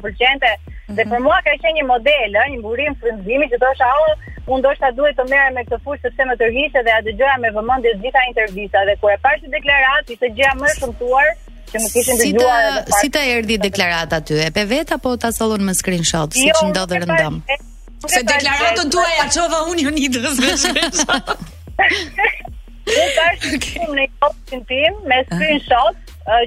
Dhe 0.93 1.05
për 1.09 1.19
mua 1.25 1.37
ka 1.45 1.53
qenë 1.63 1.79
një 1.79 1.83
model, 1.89 2.35
ë, 2.37 2.43
një 2.53 2.59
burim 2.61 2.93
frymëzimi 3.01 3.47
që 3.51 3.57
thosha, 3.63 3.87
"Au, 3.89 4.33
unë 4.53 4.61
do 4.65 4.71
të 4.77 4.91
duhet 4.99 5.15
të 5.17 5.23
merrem 5.31 5.55
me 5.57 5.63
këtë 5.65 5.79
fushë 5.85 6.01
sepse 6.05 6.27
më 6.29 6.35
tërhiqe 6.41 6.83
dhe 6.85 6.91
ja 6.93 6.99
dëgjoja 7.07 7.37
me 7.45 7.49
vëmendje 7.57 7.93
gjitha 8.03 8.21
intervistat 8.29 8.85
dhe 8.89 8.95
kur 9.01 9.13
e 9.15 9.17
pa 9.23 9.31
si 9.39 9.49
deklaratë, 9.57 10.13
ishte 10.13 10.29
gjëja 10.37 10.51
më 10.61 10.65
e 10.69 10.75
shumtuar 10.79 11.27
që 11.71 11.77
më 11.81 11.87
kishin 11.95 12.17
si 12.21 12.29
dëgjuar. 12.33 12.61
Si 13.01 13.09
ta 13.15 13.21
erdhi 13.35 13.57
deklarata 13.65 14.17
aty? 14.21 14.33
E 14.47 14.49
pe 14.57 14.63
vet 14.73 14.91
apo 14.97 15.17
ta 15.23 15.29
sollën 15.39 15.63
me 15.67 15.73
screenshot, 15.79 16.31
jo, 16.31 16.39
siç 16.43 16.57
ndodhi 16.69 17.01
rëndom? 17.03 17.41
Se 18.15 18.21
deklaratën 18.29 18.87
tuaj 18.93 19.13
ja 19.19 19.25
çova 19.37 19.59
Unionidës. 19.71 20.37
Unë 22.85 23.11
tash 23.17 23.45
kam 23.65 23.95
në 23.97 24.05
kopshin 24.21 24.61
tim 24.69 24.93
me 25.09 25.17
screenshot 25.33 25.95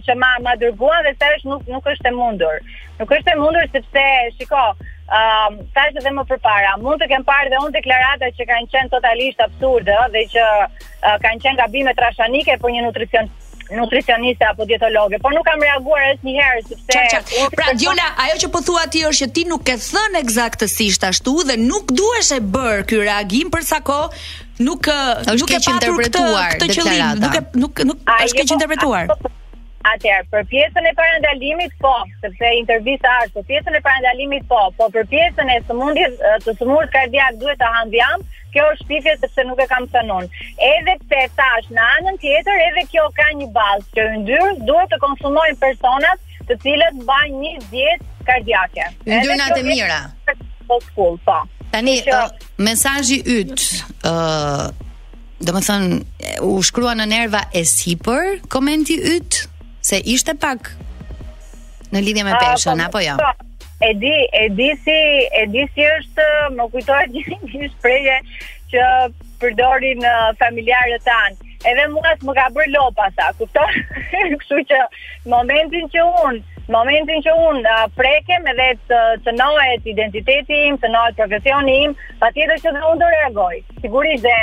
që 0.07 0.15
ma 0.23 0.31
ma 0.47 0.55
dërguan 0.63 1.03
dhe 1.07 1.13
thash 1.21 1.43
nuk 1.51 1.67
nuk 1.69 1.83
është 1.93 2.07
e 2.09 2.13
mundur. 2.21 2.57
Nuk 2.99 3.13
është 3.15 3.33
e 3.35 3.39
mundur 3.39 3.69
sepse 3.73 4.03
shiko, 4.39 4.63
ëm 5.09 5.55
um, 5.55 5.59
tash 5.77 5.99
edhe 6.01 6.13
më 6.15 6.25
përpara, 6.33 6.73
mund 6.83 7.03
të 7.03 7.07
kem 7.13 7.25
parë 7.29 7.53
dhe 7.53 7.61
unë 7.63 7.77
deklarata 7.79 8.31
që 8.39 8.47
kanë 8.51 8.71
qenë 8.73 8.91
totalisht 8.95 9.43
absurde 9.47 9.99
dhe 10.15 10.25
që 10.33 10.47
uh, 10.63 11.15
kanë 11.25 11.45
qenë 11.45 11.63
gabime 11.63 11.95
trashanike 12.01 12.57
për 12.65 12.75
një 12.77 12.83
nutricion 12.89 13.31
nutricioniste 13.79 14.47
apo 14.49 14.65
dietologe, 14.65 15.19
por 15.21 15.35
nuk 15.37 15.45
kam 15.45 15.61
reaguar 15.63 16.01
asnjëherë 16.15 16.63
sepse 16.71 17.01
qa, 17.13 17.19
qa. 17.21 17.49
Pra 17.55 17.75
Diona, 17.77 18.07
ajo 18.25 18.39
që 18.47 18.49
po 18.55 18.63
thua 18.65 18.87
ti 18.95 19.03
është 19.05 19.27
që 19.27 19.35
ti 19.37 19.45
nuk 19.51 19.69
e 19.69 19.77
thën 19.77 20.17
eksaktësisht 20.23 21.05
ashtu 21.11 21.37
dhe 21.51 21.59
nuk 21.61 21.93
duhesh 21.99 22.33
e 22.39 22.41
bër 22.57 22.87
ky 22.89 23.03
reagim 23.05 23.53
për 23.53 23.67
sa 23.71 23.83
kohë 23.85 24.09
nuk 24.71 24.89
është 24.95 25.37
nuk 25.43 25.53
e 25.53 25.61
patur 25.69 26.01
këtë, 26.01 26.25
këtë 26.57 26.71
qëllim, 26.79 27.21
nuk 27.21 27.37
e 27.53 27.61
nuk 27.67 27.83
nuk, 27.93 28.03
është 28.17 28.49
po- 28.49 28.57
interpretuar. 28.57 29.13
Po, 29.13 29.35
Atëherë, 29.87 30.27
për 30.33 30.47
pjesën 30.51 30.87
e 30.91 30.93
parandalimit 30.99 31.75
po, 31.83 31.93
sepse 32.23 32.49
intervista 32.59 33.13
është 33.27 33.35
për 33.37 33.45
pjesën 33.51 33.77
e 33.79 33.81
parandalimit 33.85 34.47
po, 34.51 34.59
po 34.79 34.89
për 34.95 35.07
pjesën 35.13 35.51
e 35.55 35.59
sëmundjes 35.69 36.17
të 36.47 36.55
sëmurës 36.59 36.91
kardiak 36.95 37.39
duhet 37.39 37.61
të 37.61 37.69
han 37.77 37.93
diam, 37.93 38.25
kjo 38.55 38.65
është 38.75 38.89
pifje 38.91 39.15
sepse 39.23 39.45
nuk 39.47 39.61
e 39.63 39.69
kam 39.71 39.87
thënë 39.93 40.11
nënë, 40.11 40.41
Edhe 40.71 40.97
pse 41.11 41.23
tash 41.39 41.69
në 41.71 41.85
anën 41.99 42.19
tjetër 42.25 42.63
edhe 42.65 42.85
kjo 42.91 43.05
ka 43.21 43.29
një 43.39 43.51
bazë 43.55 43.87
që 43.99 44.09
yndyrë 44.17 44.51
duhet 44.67 44.91
të 44.95 44.99
konsumojnë 45.05 45.61
personat 45.63 46.27
të 46.49 46.59
cilët 46.65 46.99
mbajnë 47.05 47.39
një 47.45 47.53
dietë 47.71 48.29
kardiake. 48.29 48.89
Yndyrna 49.07 49.53
të 49.55 49.63
mira. 49.69 50.01
Po 50.69 50.81
po. 50.97 51.11
Tani 51.71 51.99
kjo... 52.03 52.17
uh, 52.17 52.49
mesazhi 52.67 53.23
yt, 53.23 53.71
uh 54.09 54.69
u 56.43 56.55
shkrua 56.67 56.97
në 56.99 57.05
nerva 57.07 57.45
e 57.57 57.61
sipër, 57.65 58.41
komenti 58.51 58.97
ytë? 59.15 59.45
se 59.89 59.97
ishte 60.15 60.35
pak 60.45 60.69
në 61.95 62.03
lidhje 62.05 62.25
me 62.29 62.35
peshën 62.43 62.83
po, 62.85 62.89
apo 62.91 63.01
jo. 63.05 63.15
Po. 63.21 63.77
E 63.87 63.93
di, 63.95 64.11
e 64.41 64.45
di 64.59 64.67
si, 64.85 65.01
e 65.41 65.45
di 65.55 65.63
si 65.75 65.85
është, 65.87 66.27
më 66.59 66.67
kujtohet 66.73 67.15
një, 67.15 67.25
një 67.55 67.69
shprehje 67.77 68.17
që 68.75 68.87
përdorin 69.43 70.03
familjarët 70.43 71.05
tan. 71.07 71.39
Edhe 71.67 71.87
mua 71.93 72.13
më 72.27 72.35
ka 72.39 72.45
bërë 72.55 72.71
lopa 72.75 73.07
asa, 73.11 73.31
kupton? 73.39 73.79
Kështu 74.43 74.61
që 74.71 74.83
momentin 75.33 75.89
që 75.95 76.05
un, 76.27 76.39
momentin 76.75 77.23
që 77.27 77.35
un 77.49 77.63
uh, 77.67 77.87
prekem 77.99 78.47
edhe 78.53 78.69
të 78.91 79.01
të 79.25 79.35
nohet 79.41 79.89
identiteti 79.95 80.61
im, 80.69 80.77
të 80.83 80.93
nohet 80.95 81.17
profesioni 81.23 81.81
im, 81.87 81.97
patjetër 82.23 82.63
që 82.67 82.75
do 82.81 82.95
të 83.01 83.11
reagoj. 83.17 83.55
Sigurisht 83.87 84.27
dhe 84.27 84.37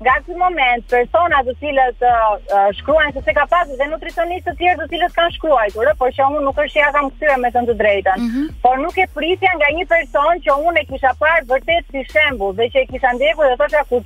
nga 0.00 0.14
këtë 0.24 0.36
moment 0.40 0.84
persona 0.90 1.40
të 1.44 1.54
cilët 1.60 2.04
uh, 2.08 2.30
shkruajnë 2.78 3.12
se 3.16 3.22
se 3.26 3.34
ka 3.38 3.44
pasur 3.52 3.76
dhe 3.80 3.88
nutricionistë 3.92 4.48
të 4.48 4.56
tjerë 4.60 4.76
të 4.80 4.86
cilët 4.94 5.16
kanë 5.16 5.34
shkruar, 5.34 5.74
por 6.00 6.14
që 6.16 6.28
unë 6.36 6.44
nuk 6.46 6.60
është 6.64 6.80
ja 6.80 6.88
kam 6.94 7.10
kthyer 7.16 7.42
me 7.42 7.50
të 7.56 7.74
drejtën. 7.82 8.22
Mm 8.22 8.30
-hmm. 8.30 8.46
Por 8.66 8.78
nuk 8.84 8.96
e 9.04 9.06
pritja 9.16 9.52
nga 9.58 9.68
një 9.76 9.84
person 9.94 10.32
që 10.46 10.50
unë 10.66 10.80
e 10.82 10.88
kisha 10.90 11.12
parë 11.20 11.44
vërtet 11.52 11.84
si 11.92 12.00
shembull 12.12 12.56
dhe 12.58 12.66
që 12.72 12.78
e 12.82 12.86
kisha 12.92 13.10
ndjekur 13.16 13.46
dhe 13.50 13.56
thosha 13.60 13.82
ku 13.90 13.96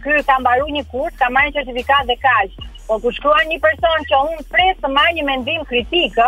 ky 0.02 0.22
ka 0.32 0.36
mbaru 0.44 0.68
një 0.76 0.84
kurs, 0.92 1.16
ka 1.22 1.30
marrë 1.36 1.54
certifikat 1.58 2.08
dhe 2.12 2.16
kaq. 2.24 2.54
Po 2.88 3.00
ku 3.06 3.12
shkruan 3.18 3.48
një 3.54 3.60
person 3.66 4.06
që 4.12 4.22
un 4.30 4.44
pres 4.54 4.80
të 4.84 4.92
marr 4.98 5.14
një 5.20 5.26
mendim 5.32 5.66
kritik, 5.72 6.20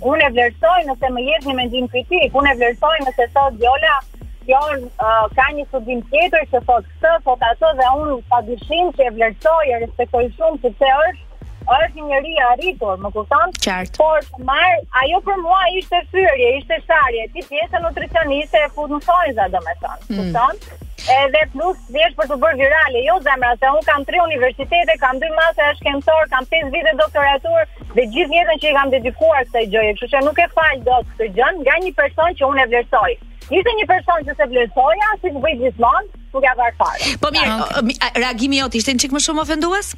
unë 0.00 0.14
un 0.14 0.24
e 0.26 0.28
vlerësoj 0.34 0.80
nëse 0.88 1.10
më 1.16 1.24
jep 1.28 1.46
një 1.50 1.54
mendim 1.60 1.86
kritik, 1.94 2.34
un 2.38 2.48
e 2.52 2.56
vlerësoj 2.58 2.96
nëse 3.06 3.26
thotë 3.36 3.62
Jola 3.62 3.96
kjo 4.42 4.60
uh, 4.74 5.26
ka 5.38 5.44
një 5.56 5.64
studim 5.70 6.00
tjetër 6.14 6.48
që 6.54 6.60
thotë 6.68 6.88
këtë, 6.88 7.12
thotë 7.28 7.70
dhe 7.80 7.92
un 8.04 8.16
pa 8.32 8.40
dyshim 8.48 8.90
që 8.96 9.06
e 9.08 9.12
vlerësoj 9.18 9.70
e 9.76 9.84
respektoj 9.84 10.24
shumë 10.38 10.62
sepse 10.66 10.90
është 11.06 11.28
është 11.78 11.94
një 11.94 12.08
njeri 12.10 12.32
rritur, 12.58 12.96
më 13.04 13.12
kupton? 13.14 13.52
Qartë. 13.62 14.00
Por 14.00 14.46
marr, 14.50 14.80
ajo 15.00 15.20
për 15.28 15.36
mua 15.44 15.60
ishte 15.78 16.00
fyrje, 16.10 16.48
ishte 16.58 16.80
sharje, 16.88 17.28
ti 17.36 17.44
pjesa 17.46 17.78
nutricioniste 17.84 18.64
e 18.66 18.70
fut 18.74 18.90
në 18.90 18.98
fojza 19.06 19.46
mm. 19.52 20.32
Edhe 21.10 21.40
plus 21.54 21.78
vjesht 21.90 22.14
për 22.18 22.28
të 22.30 22.36
bërë 22.42 22.58
virale, 22.60 23.00
jo 23.08 23.16
zemra, 23.26 23.50
se 23.58 23.70
unë 23.74 23.84
kam 23.88 24.04
tri 24.06 24.20
universitete, 24.22 24.94
kam 25.02 25.18
dy 25.18 25.30
masë 25.34 25.64
e 25.68 25.70
shkencor, 25.80 26.28
kam 26.30 26.46
5 26.52 26.70
vite 26.74 26.92
doktoratur, 27.00 27.64
dhe 27.96 28.04
gjithë 28.14 28.30
njëtën 28.36 28.60
që 28.62 28.70
i 28.70 28.76
kam 28.76 28.92
dedikuar 28.94 29.48
së 29.50 29.64
i 29.66 29.70
gjojë, 29.72 29.90
që 29.98 30.10
që 30.12 30.20
nuk 30.28 30.38
e 30.38 30.46
falë 30.54 30.80
do 30.86 31.00
të 31.18 31.28
gjënë 31.38 31.64
nga 31.66 31.80
një 31.86 31.92
person 32.00 32.38
që 32.38 32.48
unë 32.52 32.62
e 32.66 32.68
vlerësoj. 32.74 33.16
njëse 33.50 33.72
një 33.80 33.86
person 33.92 34.20
që 34.28 34.32
se 34.38 34.46
vlerësoja, 34.54 35.10
si 35.20 35.32
të 35.34 35.42
bëjt 35.46 35.58
gjithmonë, 35.66 36.06
nuk 36.36 36.46
e 36.46 36.50
avarë 36.54 36.76
fare. 36.82 37.10
Po 37.24 37.32
mirë, 37.34 37.50
ah, 37.50 37.76
okay. 37.82 38.10
reagimi 38.22 38.62
jo 38.62 38.70
të 38.72 38.80
ishte 38.84 38.94
në 38.94 39.02
qikë 39.04 39.18
më 39.18 39.24
shumë 39.26 39.44
ofenduas? 39.46 39.90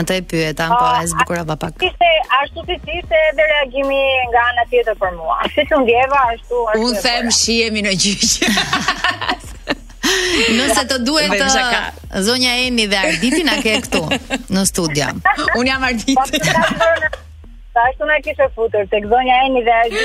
Ata 0.00 0.16
e 0.18 0.22
pyeta, 0.30 0.70
po 0.72 0.86
ah, 0.88 1.02
e 1.04 1.08
zbukura 1.12 1.44
pa 1.52 1.56
pak. 1.66 1.84
Ishte 1.84 2.10
ashtu 2.40 2.64
si 2.70 2.78
ishte 2.96 3.20
edhe 3.28 3.44
reagimi 3.52 4.00
nga 4.32 4.48
ana 4.50 4.64
tjetër 4.72 4.96
për 5.04 5.12
mua. 5.20 5.38
Si 5.54 5.68
të 5.68 5.82
ndjeva 5.84 6.22
ashtu 6.32 6.62
ashtu. 6.72 6.88
Un 6.88 6.96
them 7.04 7.28
shihemi 7.40 7.82
në 7.88 7.92
gjyq. 7.94 8.34
Nëse 10.58 10.82
të 10.90 10.96
duhet 11.06 11.32
të 11.40 11.46
uh, 11.46 12.16
zonja 12.26 12.54
Eni 12.64 12.86
dhe 12.90 13.00
Arditi 13.00 13.44
na 13.46 13.58
ke 13.64 13.76
këtu 13.86 14.02
në 14.58 14.66
studia 14.70 15.12
Un 15.60 15.68
jam 15.70 15.84
Arditi. 15.84 16.14
Po, 16.14 17.10
Sa 17.74 17.80
ashtu 17.90 18.04
na 18.06 18.20
kishe 18.22 18.46
futur 18.54 18.84
tek 18.90 19.02
zonja 19.10 19.36
Eni 19.46 19.60
dhe 19.66 19.74
Azi. 19.76 20.02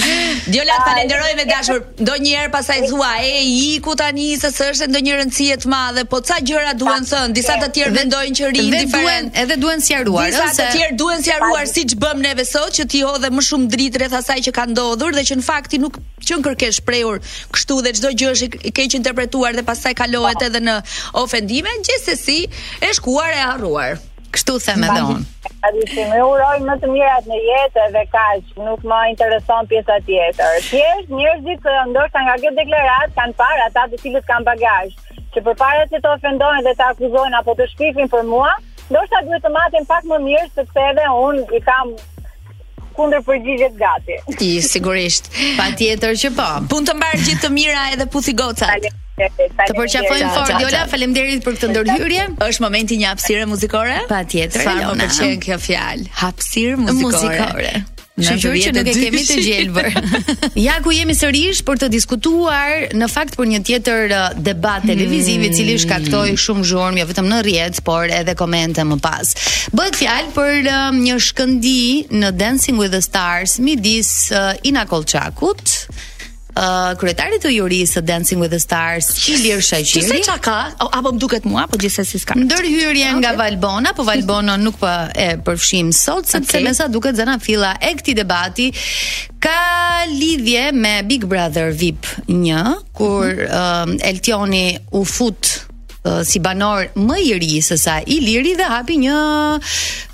Djola 0.52 0.74
falenderoj 0.86 1.32
me 1.38 1.44
dashur. 1.48 1.78
Donjëherë 2.08 2.50
pasaj 2.52 2.76
thua 2.90 3.12
e 3.24 3.38
iku 3.76 3.94
tani 3.96 4.26
se 4.42 4.50
s'është 4.52 4.88
ndonjë 4.92 5.14
rëndësi 5.20 5.46
e 5.54 5.56
të 5.62 5.70
madhe, 5.72 6.04
po 6.12 6.20
ca 6.28 6.36
gjëra 6.50 6.74
duhen 6.76 7.08
thën. 7.08 7.32
Disa 7.38 7.56
të 7.62 7.70
tjerë 7.78 7.94
vendojnë 7.96 8.36
që 8.40 8.50
rinë, 8.56 8.72
dhe 8.74 8.80
duhen 8.92 9.30
edhe 9.44 9.56
duhen 9.62 9.84
sqaruar, 9.86 10.28
ëh. 10.28 10.34
Disa 10.36 10.50
të 10.58 10.66
tjerë 10.76 10.96
duhen 11.00 11.24
sqaruar 11.24 11.70
siç 11.72 11.96
bëm 12.04 12.20
neve 12.26 12.44
sot 12.50 12.76
që 12.76 12.86
ti 12.92 13.00
hodhë 13.08 13.32
më 13.38 13.46
shumë 13.48 13.70
dritë 13.72 14.02
rreth 14.02 14.18
asaj 14.20 14.38
që 14.50 14.54
ka 14.60 14.66
ndodhur 14.74 15.16
dhe 15.16 15.24
që 15.30 15.40
në 15.40 15.46
fakti 15.48 15.80
nuk 15.82 15.96
qen 16.28 16.44
kërkesh 16.44 16.82
prehur 16.84 17.22
kështu 17.56 17.78
dhe 17.86 17.94
çdo 17.96 18.12
gjë 18.12 18.34
është 18.34 18.62
e 18.68 18.74
keq 18.76 18.98
interpretuar 19.00 19.56
dhe 19.56 19.64
pastaj 19.72 19.96
kalohet 20.02 20.42
po. 20.44 20.48
edhe 20.52 20.60
në 20.68 20.76
ofendime, 21.22 21.72
gjithsesi 21.88 22.42
e 22.84 22.92
shkuar 23.00 23.32
e 23.32 23.42
harruar. 23.48 23.96
Kështu 24.28 24.58
them 24.60 24.82
edhe 24.84 25.04
unë. 25.08 25.26
Adisi, 25.66 26.04
me 26.12 26.20
uroj 26.22 26.60
më 26.62 26.74
të 26.84 26.88
mirat 26.92 27.24
në 27.26 27.38
jetë 27.48 27.86
dhe 27.94 28.04
kaq, 28.12 28.50
nuk 28.62 28.84
më 28.86 28.98
intereson 29.12 29.66
pjesa 29.72 29.96
tjetër. 30.06 30.60
Thjesht 30.68 31.08
njerëzit 31.10 31.64
që 31.64 31.72
ndoshta 31.90 32.22
nga 32.24 32.36
kjo 32.44 32.52
deklaratë 32.58 33.16
kanë 33.18 33.36
parë 33.40 33.64
ata 33.66 33.84
të 33.90 33.98
cilët 34.04 34.28
kanë 34.28 34.46
bagazh, 34.50 34.94
që 35.34 35.42
përpara 35.48 35.88
se 35.90 36.00
të 36.04 36.12
ofendohen 36.12 36.68
dhe 36.68 36.76
të 36.78 36.86
akuzojnë 36.92 37.40
apo 37.40 37.56
të 37.58 37.66
shpifin 37.72 38.12
për 38.14 38.30
mua, 38.30 38.52
ndoshta 38.92 39.24
duhet 39.26 39.42
të 39.48 39.52
matin 39.58 39.90
pak 39.90 40.06
më 40.12 40.20
mirë 40.28 40.46
sepse 40.60 40.86
edhe 40.92 41.10
un 41.24 41.42
i 41.58 41.62
kam 41.70 41.92
kundër 42.98 43.26
përgjigjet 43.26 43.74
gati. 43.82 44.22
Ti 44.38 44.52
sigurisht. 44.70 45.32
Patjetër 45.58 46.14
që 46.22 46.32
po. 46.38 46.48
Punë 46.70 46.92
të 46.92 46.96
mbar 47.02 47.20
gjithë 47.26 47.44
të 47.48 47.54
mira 47.58 47.86
edhe 47.96 48.08
puthi 48.14 48.38
gocat. 48.44 48.90
Të 49.18 49.46
përqafojmë 49.74 50.32
fort 50.36 50.56
Jola, 50.62 50.82
faleminderit 50.92 51.42
për 51.44 51.56
këtë 51.58 51.68
ndërhyrje. 51.74 52.26
Është 52.48 52.64
momenti 52.64 52.98
një 53.00 53.08
hapësire 53.12 53.46
muzikore? 53.50 53.96
Patjetër. 54.10 54.66
Sa 54.66 54.74
më 54.78 54.96
pëlqen 55.02 55.38
kjo 55.42 55.56
fjalë, 55.66 56.10
hapësirë 56.22 56.76
muzikore. 56.82 57.40
muzikore. 57.42 57.78
që 58.18 58.34
nuk 58.74 58.88
e 58.90 58.92
kemi 58.98 59.20
të 59.22 59.34
gjelbër 59.46 59.92
Ja 60.66 60.80
ku 60.82 60.90
jemi 60.90 61.14
sërish 61.14 61.60
për 61.62 61.76
të 61.84 61.88
diskutuar 61.92 62.88
Në 62.98 63.06
fakt 63.12 63.36
për 63.38 63.46
një 63.52 63.60
tjetër 63.68 64.10
uh, 64.10 64.24
debat 64.48 64.82
televizivi 64.88 65.46
hmm. 65.46 65.54
Cili 65.54 65.76
shkaktoj 65.78 66.32
shumë 66.34 66.66
zhurm 66.66 66.98
Jo 66.98 67.06
vetëm 67.12 67.30
në 67.30 67.38
rjet 67.46 67.78
Por 67.86 68.10
edhe 68.10 68.34
komente 68.34 68.82
më 68.90 68.98
pas 69.06 69.30
Bëtë 69.70 70.00
fjalë 70.02 70.34
për 70.34 70.66
um, 70.74 70.98
një 71.04 71.20
shkëndi 71.28 72.18
Në 72.18 72.34
Dancing 72.42 72.82
with 72.82 72.90
the 72.98 73.04
Stars 73.06 73.60
Midis 73.62 74.10
uh, 74.34 74.50
Ina 74.66 74.82
Kolçakut 74.90 75.78
Eh, 76.58 76.92
kryetarit 76.98 77.42
të 77.44 77.52
jurisë 77.54 77.96
së 77.98 78.02
Dancing 78.08 78.40
with 78.42 78.50
the 78.50 78.58
Stars, 78.58 79.12
Qilir 79.22 79.60
Shaqiri. 79.62 80.00
Qëse 80.00 80.24
çka 80.26 80.34
ka, 80.42 80.56
apo 80.82 81.12
më 81.14 81.18
duket 81.22 81.44
mua, 81.46 81.66
po 81.70 81.78
gjithsesi 81.78 82.18
s'ka. 82.18 82.34
Ndërhyrje 82.34 83.12
nga 83.20 83.32
Valbona, 83.38 83.92
po 83.94 84.02
Valbona 84.06 84.56
nuk 84.58 84.78
pa 84.80 85.06
po 85.08 85.22
e 85.22 85.36
përfshim 85.46 85.92
sot, 85.94 86.26
sepse 86.26 86.58
me 86.64 86.72
sa 86.74 86.88
duket 86.90 87.14
zëna 87.20 87.36
fila 87.42 87.76
e 87.80 87.92
këti 87.98 88.14
debati, 88.18 88.68
ka 89.40 90.04
lidhje 90.10 90.72
me 90.74 90.96
Big 91.06 91.28
Brother 91.30 91.70
VIP 91.70 92.06
1, 92.26 92.90
kur 92.92 93.24
mhm. 93.24 93.48
ehm, 93.48 93.96
Eltioni 94.02 94.64
u 94.98 95.04
fut 95.04 95.52
eh, 96.02 96.24
si 96.26 96.42
banor 96.42 96.88
më 96.98 97.20
i 97.22 97.38
ri 97.38 97.52
se 97.62 97.78
sa 97.78 98.00
iliri 98.02 98.56
dhe 98.58 98.66
hapi 98.66 98.96
një 99.04 99.18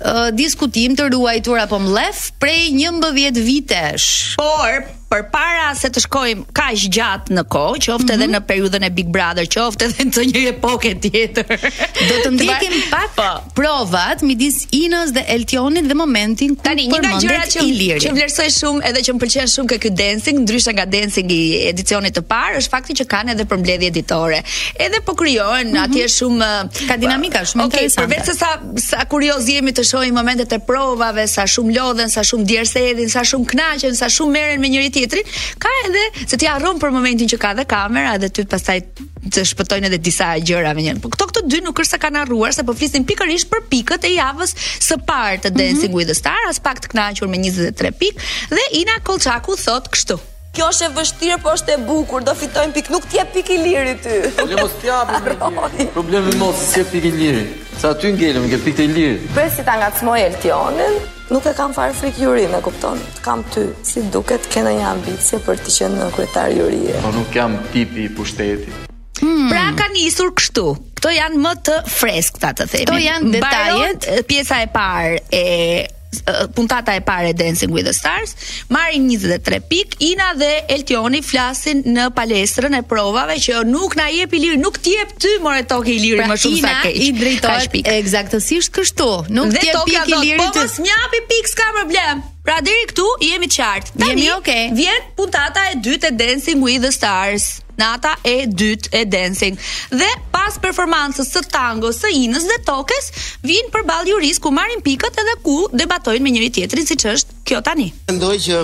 uh, 0.05 0.29
diskutim 0.35 0.93
të 0.95 1.09
ruajtur 1.13 1.63
apo 1.65 1.81
mlef 1.81 2.29
prej 2.39 2.69
11 2.83 3.41
vitesh. 3.45 4.35
Por 4.37 4.94
përpara 5.13 5.67
se 5.77 5.89
të 5.93 6.01
shkojmë 6.05 6.43
kaq 6.57 6.83
gjatë 6.95 7.35
në 7.37 7.43
kohë, 7.51 7.79
qoftë 7.85 8.03
mm 8.03 8.07
-hmm. 8.07 8.13
edhe 8.15 8.27
mhm. 8.27 8.35
në 8.35 8.39
periudhën 8.51 8.83
e 8.87 8.89
Big 8.97 9.09
Brother, 9.15 9.45
qoftë 9.55 9.85
edhe 9.87 10.05
në 10.05 10.13
të 10.15 10.23
një 10.31 10.41
epokë 10.51 10.91
tjetër, 11.03 11.45
do 12.09 12.17
të 12.25 12.29
ndjekim 12.35 12.75
pak 12.91 13.09
po. 13.17 13.29
provat 13.59 14.21
midis 14.21 14.67
Inos 14.71 15.11
dhe 15.13 15.23
Eltionit 15.27 15.85
dhe 15.85 15.93
momentin 15.93 16.55
ku 16.55 16.63
Tani, 16.65 16.87
një 16.89 17.01
nga 17.03 17.19
gjërat 17.21 17.49
që 17.57 17.63
Iliri. 17.67 17.99
shumë 18.59 18.81
edhe 18.89 18.99
që 19.05 19.11
më 19.13 19.19
pëlqen 19.23 19.49
shumë 19.55 19.69
kë 19.73 19.77
kjo 19.83 19.89
dancing, 19.95 20.37
ndryshe 20.45 20.71
nga 20.75 20.85
dancing 20.85 21.31
i 21.31 21.41
edicionit 21.69 22.13
të 22.17 22.21
parë, 22.21 22.57
është 22.61 22.69
fakti 22.69 22.93
që 22.99 23.05
kanë 23.13 23.31
edhe 23.35 23.45
përmbledhje 23.51 23.89
ditore. 23.91 24.39
Edhe 24.85 24.99
po 25.05 25.13
krijohen 25.13 25.67
mm 25.67 25.73
-hmm. 25.73 25.83
atje 25.83 26.03
shumë 26.17 26.49
ka 26.87 26.93
po, 26.93 26.99
dinamika 27.01 27.39
shumë 27.49 27.63
okay, 27.65 27.85
interesante. 27.85 28.03
përveç 28.03 28.25
se 28.29 28.33
sa 28.37 28.49
sa 28.89 29.05
kurioz 29.11 29.43
jemi 29.49 29.71
të 29.77 29.83
shohim 29.89 30.13
momentet 30.19 30.51
e 30.53 30.59
provave, 30.71 31.27
sa 31.27 31.43
shumë 31.53 31.73
lodhen, 31.77 32.09
sa 32.15 32.21
shumë 32.29 32.45
djersë 32.49 32.81
sa 33.15 33.21
shumë 33.29 33.45
kënaqen, 33.51 33.93
sa 34.01 34.05
shumë 34.15 34.31
merren 34.35 34.59
me 34.61 34.67
njëri 34.69 34.89
tjetrin, 34.95 35.27
ka 35.61 35.69
edhe 35.85 36.03
se 36.27 36.37
ti 36.39 36.47
harron 36.49 36.79
për 36.81 36.93
momentin 36.95 37.27
që 37.33 37.39
ka 37.41 37.53
dhe 37.59 37.65
kamera 37.75 38.15
dhe 38.21 38.29
ty 38.33 38.45
pastaj 38.55 38.77
të 39.25 39.43
shpëtojnë 39.51 39.89
edhe 39.89 39.99
disa 40.07 40.31
gjëra 40.49 40.71
me 40.77 40.85
një. 40.85 40.95
Po 41.03 41.11
këto 41.13 41.27
këto 41.31 41.43
dy 41.51 41.59
nuk 41.65 41.81
është 41.83 41.95
se 41.97 42.01
kanë 42.05 42.23
harruar, 42.23 42.53
sa 42.55 42.63
po 42.67 42.75
flisin 42.77 43.03
pikërisht 43.09 43.49
për 43.51 43.65
pikët 43.71 44.07
e 44.07 44.13
javës 44.15 44.53
së 44.89 44.99
parë 45.09 45.41
të 45.45 45.53
Dancing 45.55 45.89
mm 45.89 45.91
-hmm. 45.91 45.99
with 45.99 46.11
the 46.11 46.17
Stars, 46.21 46.53
as 46.55 46.59
pak 46.67 46.81
të 46.83 46.87
kënaqur 46.93 47.27
me 47.33 47.37
23 47.41 47.91
pikë 47.99 48.31
dhe 48.55 48.63
Ina 48.83 48.95
Kolçaku 49.07 49.55
thot 49.65 49.87
kështu. 49.95 50.17
Kjo 50.55 50.65
është 50.71 50.85
e 50.87 50.89
vështirë, 50.97 51.37
por 51.43 51.51
është 51.57 51.73
e 51.73 51.79
bukur, 51.87 52.21
do 52.23 52.31
fitojmë 52.41 52.71
pikë, 52.77 52.91
nuk 52.95 53.03
t'jep 53.11 53.27
pikë 53.35 53.51
i 53.55 53.57
liri 53.65 53.95
ty. 54.03 54.13
Problemi 54.37 54.59
mos 54.61 54.73
t'ja 54.83 54.99
bëj. 55.09 55.89
Problemi 55.97 56.31
mos 56.41 56.57
s'jep 56.71 56.87
pikë 56.93 57.09
i 57.09 57.11
liri. 57.19 57.43
Sa 57.81 57.91
ty 57.99 58.07
ngelëm, 58.13 58.47
ke 58.53 58.57
pikë 58.69 58.79
të 58.79 58.87
lirë. 58.93 59.19
Përsi 59.35 59.61
ta 59.67 59.73
ngacmoj 59.81 60.19
Eltionin? 60.29 60.95
nuk 61.33 61.45
e 61.49 61.53
kam 61.57 61.73
farë 61.73 61.93
frikë 61.97 62.21
juri, 62.23 62.45
me 62.51 62.59
kupton, 62.63 62.99
kam 63.25 63.41
ty, 63.53 63.63
si 63.85 64.03
duket 64.13 64.45
kene 64.53 64.75
një 64.77 64.85
ambicje 64.95 65.39
për 65.45 65.61
të 65.63 65.75
qenë 65.77 66.01
në 66.03 66.09
kretar 66.17 66.53
jurie. 66.53 66.97
Po 67.05 67.13
nuk 67.15 67.33
jam 67.35 67.57
tipi 67.73 68.05
i 68.05 68.11
pushtetit. 68.17 68.91
Hmm. 69.21 69.47
Pra 69.47 69.69
ka 69.79 69.85
njësur 69.93 70.33
kështu 70.35 70.63
Këto 70.97 71.11
janë 71.13 71.37
më 71.39 71.51
të 71.69 71.73
freskë, 71.87 72.39
ta 72.43 72.49
të 72.57 72.65
themi 72.67 72.83
Këto 72.89 72.97
janë 72.99 73.31
detajet 73.37 74.07
Pjesa 74.27 74.57
e 74.65 74.67
parë 74.73 75.21
e 75.31 75.45
Eh, 76.23 76.47
puntata 76.55 76.93
e 76.95 77.01
parë 77.03 77.33
Dancing 77.35 77.71
with 77.73 77.85
the 77.85 77.93
Stars, 77.93 78.35
marrin 78.71 79.07
23 79.09 79.59
pik, 79.67 79.95
Ina 80.05 80.31
dhe 80.39 80.51
Eltioni 80.75 81.19
flasin 81.25 81.83
në 81.87 82.07
palestrën 82.15 82.77
e 82.79 82.83
provave 82.87 83.35
që 83.41 83.63
nuk 83.67 83.97
na 83.99 84.07
jep 84.13 84.35
i 84.35 84.41
lirë, 84.45 84.61
nuk 84.61 84.79
t'jep 84.85 85.15
ty 85.21 85.35
more 85.43 85.63
tokë 85.69 85.95
i 85.95 85.97
lirë 86.05 86.21
pra, 86.23 86.29
më 86.33 86.39
shumë 86.45 86.61
sa 86.63 86.73
keq. 86.83 86.93
Ina 86.93 87.07
i 87.07 87.17
drejtohet 87.19 87.79
eksaktësisht 87.97 88.73
kështu, 88.79 89.11
nuk 89.37 89.51
t'jep 89.57 89.83
pik 89.87 89.99
i 90.15 90.21
lirë. 90.23 90.39
Po 90.45 90.49
mos 90.59 90.79
njapi 90.85 91.25
pik 91.33 91.51
s'ka 91.53 91.71
problem. 91.79 92.25
Pra 92.45 92.59
deri 92.61 92.85
këtu 92.91 93.03
jemi 93.25 93.47
qartë. 93.49 93.95
Tani 93.97 94.11
jemi 94.11 94.25
okay. 94.35 94.67
vjen 94.77 95.05
puntata 95.17 95.63
e 95.71 95.77
dytë 95.81 96.11
e 96.13 96.17
Dancing 96.19 96.61
with 96.61 96.83
the 96.85 96.91
Stars. 96.93 97.47
Nata 97.75 98.11
e 98.23 98.45
dytë 98.47 98.87
e 98.95 99.01
dancing 99.11 99.57
Dhe 99.91 100.05
pas 100.31 100.55
performancës 100.63 101.27
së 101.33 101.41
tango, 101.51 101.89
së 101.91 102.07
inës 102.21 102.45
dhe 102.47 102.55
tokes 102.63 103.09
Vinë 103.43 103.67
për 103.73 103.83
balë 103.89 104.13
juris 104.13 104.39
ku 104.39 104.47
marrin 104.55 104.79
pikët 104.79 105.19
edhe 105.19 105.33
ku 105.43 105.57
debatojnë 105.75 106.23
me 106.23 106.31
njëri 106.37 106.49
tjetrin 106.55 106.87
si 106.87 106.95
që 107.03 107.11
është 107.17 107.35
kjo 107.51 107.59
tani 107.67 107.89
Mendoj 108.07 108.31
që 108.45 108.61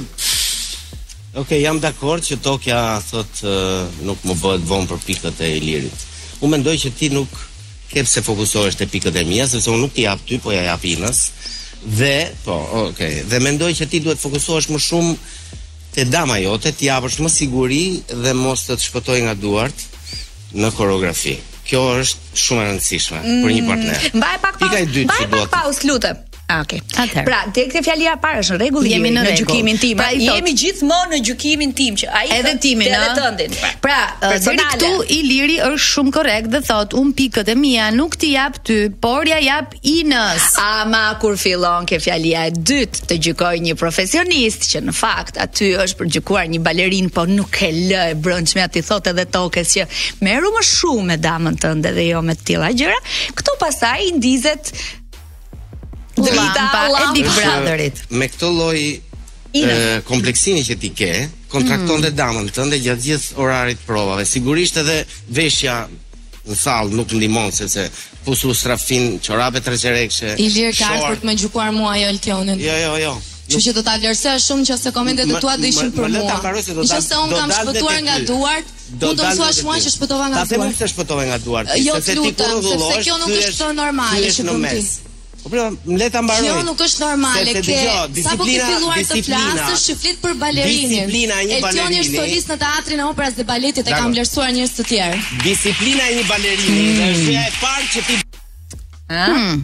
ok, 1.44 1.52
jam 1.60 1.82
dakord 1.84 2.24
që 2.24 2.38
Tokja 2.46 2.80
thot 3.10 3.44
uh, 3.44 3.84
nuk 4.08 4.24
më 4.32 4.38
bëhet 4.46 4.64
vonë 4.72 4.90
për 4.94 5.04
pikët 5.10 5.44
e 5.44 5.52
lirit. 5.60 6.08
U 6.40 6.48
mendoj 6.48 6.78
që 6.86 6.94
ti 7.02 7.12
nuk 7.12 7.36
kep 7.92 8.08
se 8.08 8.24
fokusohesh 8.24 8.80
te 8.80 8.88
pikët 8.88 9.20
e 9.20 9.26
mia, 9.28 9.44
sepse 9.44 9.74
unë 9.76 9.84
nuk 9.90 9.96
ti 9.98 10.08
jap 10.08 10.24
ty, 10.24 10.40
po 10.40 10.56
ja 10.56 10.64
jap 10.72 10.88
Inës. 10.88 11.26
Dhe 11.84 12.28
po, 12.46 12.54
okay. 12.88 13.24
Dhe 13.28 13.40
mendoj 13.42 13.74
që 13.80 13.88
ti 13.90 14.00
duhet 14.06 14.18
të 14.20 14.28
fokusohesh 14.28 14.70
më 14.70 14.80
shumë 14.86 15.14
te 15.96 16.06
dama 16.08 16.38
jote, 16.40 16.72
të 16.72 16.86
japësh 16.92 17.18
më 17.26 17.32
siguri 17.34 17.86
dhe 18.14 18.34
mos 18.38 18.64
të 18.68 18.78
të 18.78 18.86
shpëtoj 18.86 19.18
nga 19.26 19.34
duart 19.36 19.82
në 20.54 20.70
koreografi. 20.78 21.34
Kjo 21.68 21.82
është 22.04 22.38
shumë 22.46 22.62
e 22.62 22.68
rëndësishme 22.70 23.22
mm, 23.24 23.40
për 23.46 23.54
një 23.56 23.64
mm, 23.66 23.70
partner. 23.74 24.12
Mbaj 24.22 24.38
pak 24.46 24.60
pauzë. 24.62 25.08
Mbaj 25.10 25.30
pak 25.34 25.52
pauzë, 25.58 25.88
lutem. 25.90 26.22
Ah, 26.52 26.60
okay. 26.66 26.82
Atëherë. 27.00 27.24
Pra, 27.28 27.40
tek 27.56 27.70
te 27.72 27.82
fjalia 27.86 28.14
e 28.18 28.20
parë 28.22 28.42
është 28.44 28.56
rregull, 28.60 28.88
jemi 28.92 29.12
në 29.16 29.22
gjykimin 29.38 29.78
tim. 29.80 30.00
Pra, 30.02 30.10
thot, 30.12 30.26
jemi 30.28 30.52
gjithmonë 30.60 31.12
në 31.16 31.20
gjykimin 31.30 31.72
tim 31.78 31.96
që 32.02 32.10
ai 32.20 32.24
edhe 32.36 32.52
timin, 32.66 32.90
edhe 32.92 33.12
tëndin. 33.16 33.56
Pra, 33.86 34.00
pra 34.20 34.34
deri 34.42 34.56
këtu 34.60 34.90
i 35.16 35.22
liri 35.30 35.56
është 35.70 35.86
shumë 35.86 36.14
korrekt 36.20 36.52
dhe 36.54 36.62
thot, 36.68 36.96
un 37.00 37.14
pikët 37.16 37.52
e 37.54 37.58
mia 37.62 37.88
nuk 37.96 38.18
ti 38.20 38.34
jap 38.34 38.60
ty, 38.68 38.82
por 38.92 39.28
ja 39.32 39.40
jap 39.46 39.78
Inës. 39.88 40.50
Ama 40.62 41.06
kur 41.24 41.38
fillon 41.40 41.86
ke 41.90 41.98
fjalia 42.04 42.44
e 42.52 42.54
dytë 42.60 43.06
të 43.10 43.18
gjykoj 43.30 43.54
një 43.70 43.76
profesionist 43.80 44.68
që 44.74 44.84
në 44.90 44.96
fakt 45.00 45.40
aty 45.42 45.72
është 45.88 46.00
për 46.04 46.12
gjykuar 46.18 46.52
një 46.52 46.62
balerin, 46.68 47.10
po 47.16 47.24
nuk 47.32 47.62
e 47.68 47.72
lë 47.88 48.04
e 48.12 48.16
brëndshme 48.24 48.64
aty 48.68 48.84
thot 48.86 49.10
edhe 49.14 49.28
tokës 49.34 49.78
që 49.78 49.88
merru 50.28 50.52
më 50.58 50.66
shumë 50.74 51.08
me 51.14 51.20
damën 51.28 51.60
tënde 51.64 51.96
dhe 51.98 52.08
jo 52.12 52.22
me 52.28 52.36
të 52.40 52.48
tilla 52.52 52.72
gjëra. 52.76 53.00
Ktu 53.40 53.58
pastaj 53.64 54.02
ndizet 54.20 54.74
Dita 56.16 57.10
e 57.10 57.12
Big 57.14 57.30
Brotherit. 57.34 57.98
Me 58.10 58.28
këtë 58.28 58.50
lloj 58.52 58.82
kompleksimi 60.10 60.64
që 60.66 60.78
ti 60.82 60.90
ke, 60.96 61.12
kontrakton 61.52 62.00
mm. 62.00 62.06
dhe 62.08 62.12
damën 62.20 62.48
tënde 62.56 62.78
gjatë 62.84 63.06
gjithë 63.06 63.36
orarit 63.42 63.82
provave. 63.88 64.26
Sigurisht 64.28 64.78
edhe 64.82 65.00
veshja 65.32 65.86
në 66.46 66.58
thall 66.58 66.92
nuk 66.98 67.12
ndihmon 67.14 67.52
sepse 67.54 67.86
pusu 68.26 68.52
strafin 68.56 69.20
çorape 69.22 69.62
trezerekshe. 69.64 70.36
I 70.42 70.48
vjen 70.52 70.74
ka 70.76 70.96
për 71.04 71.20
të 71.22 71.30
më 71.30 71.36
gjukuar 71.44 71.74
mua 71.76 71.96
ajo 71.98 72.10
Altionin. 72.16 72.58
Jo, 72.62 72.78
jo, 72.86 72.94
jo. 73.06 73.14
Që 73.52 73.60
që 73.66 73.72
do 73.76 73.82
ta 73.84 73.98
vlerësoj 74.00 74.34
shumë 74.46 74.66
që 74.70 74.76
se 74.80 74.92
komentet 74.96 75.28
e 75.28 75.40
tua 75.44 75.58
do 75.60 75.68
ishin 75.68 75.90
për 75.92 76.08
mua. 76.14 76.30
Ta 76.32 76.38
paroj 76.46 76.62
se 76.64 76.76
do 76.78 76.86
un 76.86 77.34
kam 77.36 77.52
shpëtuar 77.58 77.98
nga 78.08 78.16
duart, 78.30 78.72
do 79.04 79.12
të 79.20 79.34
thua 79.36 79.50
mua 79.68 79.78
që 79.84 79.94
shpëtova 79.98 80.30
nga 80.32 80.46
duart. 80.46 80.56
Ta 80.56 80.64
them 80.64 80.78
se 80.80 80.92
shpëtova 80.94 81.26
nga 81.28 81.40
duart, 81.44 81.74
jo, 81.84 81.98
sepse 82.00 82.16
ti 82.16 82.36
kur 82.38 82.54
ndullosh, 82.58 82.88
sepse 82.88 83.08
kjo 83.10 83.20
nuk 83.26 83.36
është 83.42 83.70
normale 83.82 84.32
që 84.40 84.48
të 84.48 84.58
mos. 84.66 84.92
Po 85.42 85.50
pra, 85.50 85.70
më 85.74 85.98
le 85.98 86.08
ta 86.14 86.22
mbaroj. 86.22 86.46
Jo, 86.50 86.60
nuk 86.66 86.82
është 86.86 87.02
normale 87.02 87.54
se, 87.58 87.64
se, 87.64 87.64
ke. 87.66 88.26
Sa 88.26 88.36
po 88.38 88.46
ti 88.46 88.58
filluar 88.62 89.00
të 89.02 89.22
flasësh, 89.28 89.86
që 89.88 89.96
flet 90.04 90.20
për 90.22 90.36
balerinën. 90.44 90.94
Disiplina 90.94 91.42
e 91.42 91.48
një 91.50 91.60
balerine. 91.66 91.90
Elioni 91.90 92.02
është 92.06 92.22
solist 92.22 92.54
në 92.54 92.60
teatrin 92.66 93.02
e 93.02 93.08
operës 93.10 93.40
dhe 93.42 93.48
baletit 93.50 93.90
e 93.90 93.98
ka 93.98 94.06
vlerësuar 94.12 94.54
njerëz 94.58 94.76
të 94.80 94.88
tjerë. 94.94 95.28
Disiplina 95.48 96.08
e 96.08 96.16
një 96.20 96.28
balerine, 96.30 96.88
hmm. 96.88 97.06
është 97.10 97.28
gjëja 97.28 97.46
e 97.50 97.60
parë 97.62 97.92
që 97.96 98.08
ti 98.10 98.20
Ah. 99.12 99.56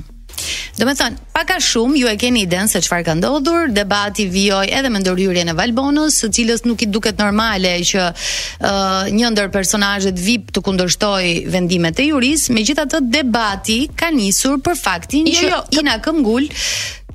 Do 0.78 0.86
me 0.86 0.94
thënë, 0.94 1.18
paka 1.34 1.56
shumë, 1.66 1.96
ju 2.04 2.08
e 2.12 2.18
keni 2.22 2.44
iden 2.46 2.68
se 2.70 2.78
qëfar 2.86 3.00
ka 3.08 3.13
ndodhur, 3.18 3.72
debati 3.74 4.28
vjoj 4.30 4.68
edhe 4.78 4.92
me 4.94 5.00
ndërjurje 5.02 5.46
në 5.50 5.56
Valbonus, 5.58 6.20
së 6.22 6.30
cilës 6.38 6.62
nuk 6.70 6.84
i 6.86 6.90
duket 6.94 7.18
normale 7.18 7.72
që 7.92 8.04
uh, 8.12 9.08
një 9.16 9.32
ndër 9.34 9.50
personajet 9.56 10.22
vip 10.28 10.54
të 10.54 10.62
kundërshtoj 10.68 11.50
vendimet 11.54 12.04
e 12.04 12.12
juris, 12.12 12.46
me 12.54 12.62
gjitha 12.68 12.86
të 12.94 13.02
debati 13.18 13.80
ka 13.98 14.13
njësur 14.20 14.62
për 14.70 14.78
faktin, 14.84 15.26
Ishë, 15.34 15.50
jo, 15.50 15.63
jo 15.74 15.82
ina 15.82 15.98
këmgull, 16.06 16.46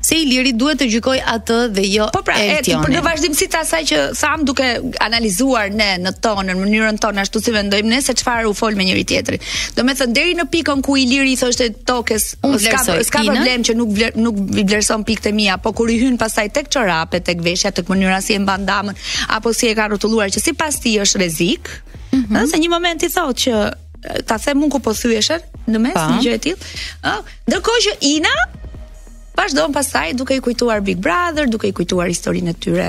se 0.04 0.16
Iliri 0.18 0.52
duhet 0.58 0.80
të 0.82 0.86
gjykoj 0.92 1.18
atë 1.34 1.58
dhe 1.76 1.84
jo 1.88 2.08
Po 2.14 2.22
pra, 2.26 2.34
e, 2.42 2.58
për 2.66 2.90
në 2.90 3.02
vazhdimësi 3.04 3.46
të 3.52 3.60
asaj 3.62 3.82
që 3.88 4.00
tham 4.18 4.42
duke 4.48 4.66
analizuar 5.04 5.70
ne 5.72 5.90
në 6.02 6.12
tonë, 6.24 6.46
në 6.50 6.56
mënyrën 6.58 6.98
tonë, 7.04 7.22
ashtu 7.24 7.42
si 7.44 7.54
vendojmë 7.54 7.90
ne 7.94 8.00
se 8.04 8.14
çfarë 8.18 8.48
u 8.50 8.54
fol 8.58 8.74
me 8.78 8.86
njëri 8.88 9.04
tjetëri 9.12 9.38
Do 9.76 9.84
të 9.84 9.96
thënë 10.00 10.16
deri 10.16 10.34
në 10.40 10.48
pikën 10.54 10.82
ku 10.84 10.96
Iliri 11.02 11.34
i 11.34 11.38
thoshte 11.38 11.68
tokës, 11.88 12.26
ska 12.64 12.82
ska 13.06 13.22
problem 13.28 13.64
që 13.68 13.76
nuk 13.78 13.94
vler, 13.94 14.16
nuk 14.18 14.40
i 14.58 14.64
vlerëson 14.66 15.06
pikët 15.06 15.30
e 15.30 15.36
mia, 15.36 15.56
po 15.62 15.72
kur 15.76 15.90
i 15.90 15.98
hyn 16.00 16.18
pastaj 16.20 16.50
tek 16.56 16.70
çorape, 16.72 17.20
tek 17.22 17.42
veshja, 17.42 17.70
tek 17.74 17.90
mënyra 17.90 18.18
si 18.24 18.34
e 18.34 18.40
mban 18.42 18.66
damën, 18.68 18.98
apo 19.36 19.52
si 19.56 19.70
e 19.70 19.74
ka 19.78 19.86
rrotulluar 19.90 20.30
që 20.34 20.42
sipas 20.48 20.80
ti 20.82 20.96
është 21.02 21.20
rrezik. 21.20 21.70
Mm 22.12 22.24
-hmm. 22.28 22.56
një 22.64 22.68
moment 22.70 23.02
i 23.02 23.08
thotë 23.16 23.40
që 23.44 23.54
ta 24.26 24.38
them 24.38 24.68
ku 24.70 24.78
po 24.80 24.90
thyeshën 24.94 25.40
në 25.68 25.78
mes 25.78 25.94
një 25.96 26.18
gjë 26.24 26.32
e 26.34 26.38
tillë. 26.46 26.64
Ëh, 27.10 27.20
ndërkohë 27.48 27.80
që 27.86 27.92
Ina 28.14 28.32
vazhdon 29.36 29.72
pastaj 29.72 30.12
duke 30.14 30.36
i 30.36 30.40
kujtuar 30.40 30.80
Big 30.82 30.98
Brother, 31.00 31.48
duke 31.48 31.68
i 31.68 31.72
kujtuar 31.74 32.10
historinë 32.12 32.52
e 32.54 32.58
tyre 32.66 32.88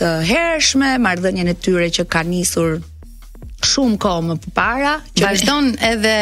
të 0.00 0.12
hershme, 0.30 0.94
marrëdhënien 1.04 1.52
e 1.52 1.56
tyre 1.66 1.90
që 1.96 2.06
ka 2.12 2.24
nisur 2.28 2.78
shumë 3.66 3.98
kohë 4.00 4.22
më 4.26 4.34
para 4.56 4.92
që 5.16 5.24
vazhdon 5.24 5.70
edhe 5.90 6.14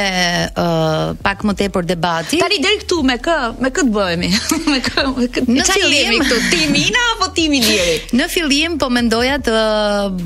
uh, 0.59 1.15
pak 1.23 1.45
më 1.47 1.55
tepër 1.63 1.87
debati. 1.87 2.41
Tani 2.43 2.59
deri 2.63 2.81
këtu 2.83 2.99
me 3.07 3.19
kë, 3.23 3.37
me 3.63 3.71
kë 3.75 3.85
të 3.89 3.95
bëhemi? 3.95 4.31
me 4.73 4.79
kë, 4.85 5.05
me 5.19 5.29
kë? 5.35 5.45
Në 5.51 5.67
fillim 5.71 6.25
këtu 6.25 6.41
Timina 6.53 7.05
apo 7.15 7.29
Timi 7.37 7.61
Iliri? 7.63 7.97
Në 8.19 8.29
fillim 8.33 8.79
po 8.83 8.91
mendoja 8.93 9.39
të 9.45 9.57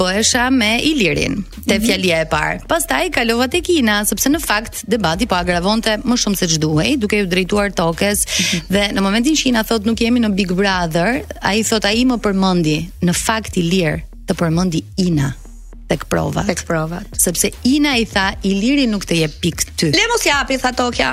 bëhesha 0.00 0.46
me 0.54 0.72
Ilirin, 0.92 1.38
te 1.66 1.76
mhm. 1.76 1.84
fjalia 1.86 2.22
e 2.24 2.28
parë. 2.32 2.62
Pastaj 2.70 3.04
kalova 3.14 3.48
te 3.52 3.60
Kina, 3.64 4.00
sepse 4.08 4.32
në 4.32 4.40
fakt 4.42 4.84
debati 4.90 5.28
po 5.30 5.36
agravonte 5.38 5.98
më 6.06 6.18
shumë 6.24 6.40
se 6.40 6.48
ç'duhej, 6.54 6.96
duke 7.02 7.20
u 7.22 7.28
drejtuar 7.30 7.74
tokës 7.76 8.24
mm 8.24 8.32
-hmm. 8.32 8.64
dhe 8.72 8.84
në 8.96 9.00
momentin 9.04 9.36
që 9.36 9.46
ina 9.52 9.62
thot 9.68 9.84
nuk 9.86 10.00
jemi 10.00 10.20
në 10.24 10.32
Big 10.38 10.52
Brother, 10.56 11.22
ai 11.40 11.62
thot 11.62 11.84
ai 11.84 12.04
më 12.08 12.16
përmendi 12.18 12.78
në 13.04 13.12
fakt 13.16 13.56
Ilir, 13.60 14.00
të 14.26 14.34
përmendi 14.38 14.80
Ina 15.04 15.36
tek 15.92 16.04
provat. 16.08 16.46
Tek 16.46 16.64
provat. 16.68 17.04
Sepse 17.20 17.50
Ina 17.68 17.96
i 18.00 18.06
tha, 18.08 18.30
Iliri 18.48 18.88
nuk 18.92 19.04
të 19.08 19.18
jep 19.24 19.36
pikë 19.44 19.70
ty. 19.80 19.90
Le 19.92 20.08
mos 20.12 20.24
japi 20.26 20.56
tha 20.62 20.72
Tokja. 20.76 21.10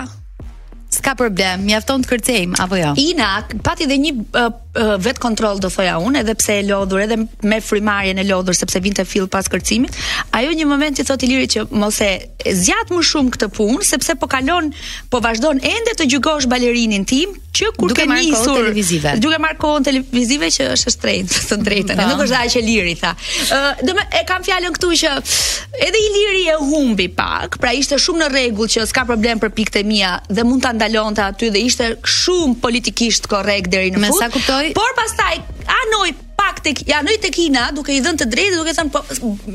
S'ka 0.89 1.11
problem, 1.13 1.67
mjafton 1.67 2.01
të 2.01 2.09
kërcejmë 2.09 2.57
apo 2.63 2.77
jo. 2.79 2.89
Ina 2.97 3.27
pati 3.65 3.85
dhe 3.87 3.97
një 4.05 4.11
uh, 4.15 4.95
vet 5.05 5.19
kontroll 5.21 5.59
do 5.61 5.69
thoja 5.69 5.99
unë, 6.01 6.23
edhe 6.23 6.33
pse 6.39 6.55
e 6.63 6.63
lodhur, 6.65 7.03
edhe 7.03 7.17
me 7.45 7.59
frymarrjen 7.61 8.17
e 8.17 8.25
lodhur 8.25 8.57
sepse 8.57 8.81
vinte 8.81 9.05
fill 9.05 9.27
pas 9.29 9.45
kërcimit. 9.53 9.99
Ajo 10.39 10.55
një 10.57 10.65
moment 10.69 10.97
i 10.97 11.05
thotë 11.05 11.27
Iliri 11.27 11.51
që 11.53 11.67
mos 11.83 11.99
e 12.01 12.09
zgjat 12.63 12.93
më 12.95 13.03
shumë 13.11 13.35
këtë 13.35 13.51
punë 13.59 13.85
sepse 13.91 14.17
po 14.17 14.31
kalon, 14.33 14.71
po 15.13 15.21
vazhdon 15.25 15.61
ende 15.73 15.93
të 15.99 16.09
gjykosh 16.15 16.49
balerinin 16.51 17.05
tim, 17.11 17.37
që 17.59 17.71
kur 17.77 17.93
ke 17.95 18.05
kohën 18.09 18.49
televizive. 18.49 19.15
Duke 19.23 19.39
marrë 19.41 19.57
kohën 19.61 19.85
televizive 19.87 20.49
që 20.55 20.67
është 20.75 20.93
shtrenjtë, 20.95 21.41
të 21.49 21.57
drejtën. 21.65 21.93
Mm, 21.95 22.11
nuk 22.13 22.21
po. 22.23 22.27
është 22.27 22.37
ajo 22.39 22.53
që 22.55 22.61
liri 22.67 22.93
tha. 23.01 23.11
Ë, 23.17 23.59
uh, 23.59 23.81
do 23.89 23.95
e 24.19 24.23
kam 24.29 24.45
fjalën 24.47 24.75
këtu 24.77 24.91
që 25.03 25.11
edhe 25.87 26.03
i 26.03 26.07
liri 26.15 26.43
e 26.53 26.55
humbi 26.61 27.09
pak, 27.19 27.59
pra 27.63 27.73
ishte 27.81 27.99
shumë 28.05 28.23
në 28.25 28.29
rregull 28.35 28.71
që 28.75 28.87
s'ka 28.91 29.03
problem 29.09 29.41
për 29.43 29.53
pikët 29.59 29.81
e 29.81 29.83
mia 29.91 30.15
dhe 30.29 30.47
mund 30.47 30.63
ta 30.65 30.73
ndalonte 30.77 31.25
aty 31.27 31.51
dhe 31.55 31.65
ishte 31.69 31.91
shumë 32.19 32.59
politikisht 32.63 33.27
korrekt 33.31 33.73
deri 33.75 33.93
në 33.95 34.05
fund. 34.07 34.23
Me 34.23 34.23
sa 34.23 34.31
kuptoj? 34.37 34.63
Por 34.79 34.95
pastaj 35.01 35.33
anoj 35.83 36.09
pak 36.39 36.55
tek 36.63 36.81
janë 36.87 37.17
tek 37.23 37.35
duke 37.75 37.91
i 37.93 37.99
dhënë 38.03 38.21
të 38.23 38.27
drejtë 38.33 38.57
duke 38.59 38.73
thënë 38.75 38.93
po 38.93 39.01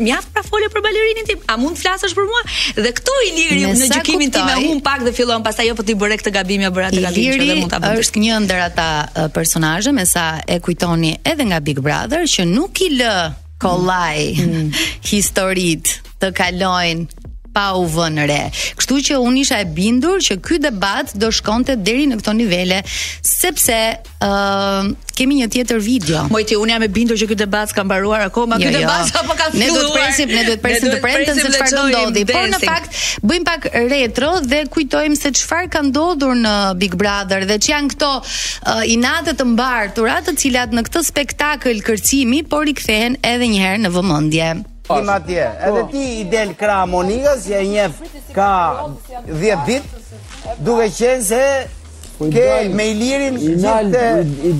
mjaft 0.04 0.32
pra 0.34 0.42
fole 0.46 0.68
për 0.74 0.84
balerinin 0.86 1.28
tim, 1.28 1.40
a 1.48 1.56
mund 1.60 1.78
të 1.78 1.84
flasësh 1.86 2.14
për 2.18 2.28
mua? 2.28 2.42
Dhe 2.84 2.92
këto 2.98 3.14
i 3.28 3.30
liri 3.36 3.62
në 3.72 3.88
gjykimin 3.94 4.32
tim 4.34 4.52
e 4.52 4.76
pak 4.84 5.04
dhe 5.06 5.14
fillon 5.16 5.44
pastaj 5.46 5.66
jo 5.70 5.76
po 5.78 5.86
ti 5.86 5.96
bëre 6.00 6.18
këtë 6.20 6.34
gabim 6.36 6.64
ja 6.64 6.70
jo, 6.70 6.74
bëra 6.76 6.92
të 6.92 7.04
gabim 7.06 7.38
që 7.40 7.48
dhe 7.48 7.58
mund 7.62 7.74
ta 7.74 7.94
Është 8.04 8.22
një 8.24 8.38
ndër 8.44 8.62
ata 8.68 8.88
personazhe 9.34 9.94
me 9.96 10.06
sa 10.08 10.26
e 10.46 10.58
kujtoni 10.64 11.14
edhe 11.30 11.46
nga 11.50 11.60
Big 11.64 11.80
Brother 11.84 12.26
që 12.28 12.46
nuk 12.50 12.82
i 12.86 12.90
lë 12.98 13.14
kollaj 13.62 14.22
mm. 14.42 14.72
historit 15.12 15.96
të 16.20 16.32
kalojnë 16.36 17.22
pa 17.54 17.70
u 17.78 17.86
vënë 17.94 18.24
re. 18.28 18.40
Kështu 18.76 18.96
që 19.10 19.20
unë 19.22 19.42
isha 19.44 19.60
e 19.62 19.68
bindur 19.76 20.20
që 20.24 20.36
ky 20.44 20.58
debat 20.64 21.14
do 21.22 21.30
shkonte 21.32 21.76
deri 21.86 22.08
në 22.10 22.18
këto 22.20 22.34
nivele, 22.36 22.80
sepse 23.24 23.76
ë 23.94 24.26
uh, 24.26 24.90
kemi 25.14 25.36
një 25.40 25.46
tjetër 25.54 25.78
video. 25.84 26.24
Mojti, 26.32 26.56
unë 26.58 26.74
jam 26.74 26.84
e 26.88 26.88
bindur 26.96 27.18
që 27.20 27.28
ky 27.30 27.36
debat 27.44 27.70
ka 27.76 27.84
mbaruar 27.86 28.24
akoma, 28.26 28.58
ky 28.58 28.66
jo, 28.66 28.74
jo. 28.74 28.82
debat 28.82 29.20
apo 29.20 29.38
ka 29.38 29.48
filluar. 29.54 29.62
Ne 29.62 29.78
do 29.78 29.86
të 29.86 29.94
presim, 29.94 30.34
ne 30.34 30.42
duhet 30.48 30.58
të 30.60 30.64
presim 30.64 30.92
të 30.96 31.00
premten 31.04 31.38
se 31.44 31.52
çfarë 31.54 31.76
do 31.78 31.84
ndodhi. 31.92 32.26
Por 32.32 32.50
në 32.50 32.60
fakt 32.64 32.98
bëjmë 33.30 33.48
pak 33.52 33.70
retro 33.94 34.32
dhe 34.50 34.62
kujtojmë 34.74 35.20
se 35.22 35.34
çfarë 35.38 35.70
ka 35.76 35.84
ndodhur 35.92 36.34
në 36.42 36.56
Big 36.82 36.98
Brother 36.98 37.46
dhe 37.52 37.60
që 37.62 37.74
janë 37.76 37.94
këto 37.94 38.12
uh, 38.18 38.84
inate 38.96 39.36
të 39.38 39.48
mbartura, 39.54 40.18
të 40.26 40.36
cilat 40.42 40.74
në 40.74 40.88
këtë 40.90 41.06
spektakël 41.12 41.84
kërcimi 41.86 42.42
por 42.50 42.66
rikthehen 42.66 43.20
edhe 43.30 43.52
një 43.54 43.62
herë 43.68 43.84
në 43.86 43.94
vëmendje. 43.94 44.52
Im 44.90 45.06
tje, 45.26 45.50
Edhe 45.66 45.80
po. 45.82 45.86
ti 45.90 46.20
i 46.20 46.24
del 46.28 46.54
kra 46.60 46.86
Monikës, 46.86 47.40
ja 47.48 47.62
njef 47.64 47.92
ka 48.36 48.92
10 49.24 49.64
ditë, 49.64 50.60
duke 50.60 50.90
qenë 50.92 51.22
se 51.24 51.72
po, 52.18 52.28
ke 52.28 52.68
me 52.76 52.90
i 52.92 52.94
lirin 52.98 53.32
gjithë 53.40 53.80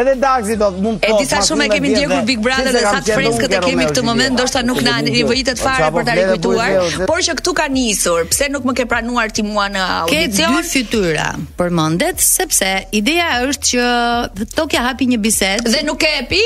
Edhe 0.00 0.12
Daxi 0.16 0.54
do 0.56 0.68
mund 0.80 1.02
të. 1.02 1.08
E 1.10 1.16
disa 1.20 1.40
shumë 1.44 1.66
e 1.66 1.72
kemi 1.74 1.90
ndjekur 1.92 2.22
Big 2.28 2.40
Brother 2.44 2.72
dhe 2.72 2.80
sa 2.86 3.00
të 3.04 3.16
freskët 3.18 3.56
e 3.58 3.60
kemi 3.60 3.84
këtë 3.90 4.04
moment, 4.06 4.32
ndoshta 4.38 4.62
nuk 4.64 4.80
na 4.86 4.94
rivojitet 5.04 5.60
fare 5.60 5.90
për 5.92 6.06
ta 6.08 6.14
rikujtuar, 6.16 7.04
por 7.10 7.20
që 7.26 7.34
këtu 7.40 7.52
ka 7.58 7.66
nisur. 7.72 8.24
Pse 8.32 8.48
nuk 8.54 8.64
më 8.70 8.76
ke 8.80 8.86
pranuar 8.88 9.28
ti 9.36 9.44
mua 9.44 9.66
në 9.74 9.84
audicion? 9.98 10.56
Ke 10.56 10.62
dy 10.62 10.70
fytyra. 10.72 11.28
Përmendet 11.60 12.24
sepse 12.24 12.72
ideja 12.96 13.34
është 13.50 13.70
që 13.72 14.48
Tokja 14.56 14.88
hapi 14.88 15.12
një 15.12 15.20
bisedë 15.26 15.76
dhe 15.76 15.84
nuk 15.86 16.08
e 16.08 16.14
epi 16.24 16.40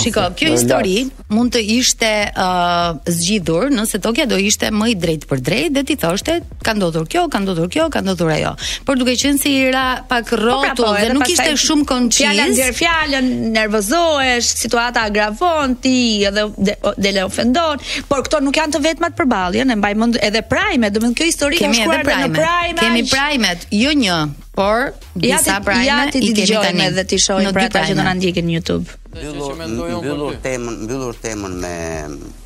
Shiko, 0.00 0.24
kjo 0.38 0.52
histori 0.52 0.96
mund 1.34 1.54
të 1.54 1.62
ishte 1.76 2.10
uh, 2.34 2.92
zgjidhur 3.10 3.70
nëse 3.74 4.00
Tokja 4.02 4.26
do 4.30 4.38
ishte 4.40 4.68
më 4.74 4.90
i 4.92 4.96
drejtë 5.00 5.28
për 5.30 5.42
drejtë 5.46 5.72
dhe 5.76 5.84
ti 5.90 5.96
thoshte 6.02 6.38
ka 6.66 6.74
ndodhur 6.76 7.06
kjo, 7.10 7.24
ka 7.32 7.40
ndodhur 7.44 7.70
kjo, 7.72 7.86
ka 7.94 8.02
ndodhur 8.04 8.32
ajo. 8.34 8.52
Por 8.88 8.98
duke 9.00 9.14
qenë 9.20 9.40
se 9.40 9.46
si 9.48 9.54
ira 9.68 9.84
pak 10.10 10.28
po 10.32 10.38
pra, 10.38 10.42
rrotull 10.42 10.88
po 10.88 10.92
dhe 10.98 11.12
nuk 11.14 11.30
ishte 11.32 11.48
shumë 11.64 11.86
konciz. 11.88 12.26
Fjala 12.26 12.48
nxjerr 12.50 12.76
fjalën, 12.80 13.30
nervozohesh, 13.56 14.52
situata 14.64 15.06
agravon 15.10 15.76
ti 15.82 15.96
edhe 16.28 16.46
dhe, 16.58 17.10
le 17.14 17.24
ofendon, 17.28 17.80
por 18.10 18.24
këto 18.26 18.42
nuk 18.44 18.58
janë 18.62 18.76
të 18.76 18.84
vetmat 18.90 19.16
përballje, 19.20 19.66
ne 19.70 19.78
mbajmë 19.80 20.12
edhe 20.26 20.44
prime, 20.50 20.90
do 20.90 21.00
të 21.00 21.04
thonë 21.06 21.18
kjo 21.20 21.30
histori 21.32 21.60
ka 21.62 21.72
shkruar 21.74 22.04
në 22.04 22.32
prime. 22.34 22.78
Kemi 22.80 23.06
primet, 23.10 23.66
jo 23.74 23.92
një, 23.96 24.18
por 24.60 24.78
ja 24.92 25.38
disa 25.38 25.54
pra 25.64 25.78
ja 25.84 25.98
ti 26.12 26.20
dëgjojmë 26.36 26.84
edhe 26.90 27.04
ti 27.10 27.18
shohim 27.24 27.52
pra 27.56 27.64
ata 27.70 27.84
që 27.88 27.96
do 27.98 28.04
na 28.04 28.12
ndjekin 28.18 28.46
në 28.48 28.54
YouTube. 28.56 28.90
Mbyllur 29.14 29.54
mbyllur 30.00 30.36
temën, 30.44 30.74
mbyllur 30.84 31.16
temën 31.24 31.54
me 31.62 31.72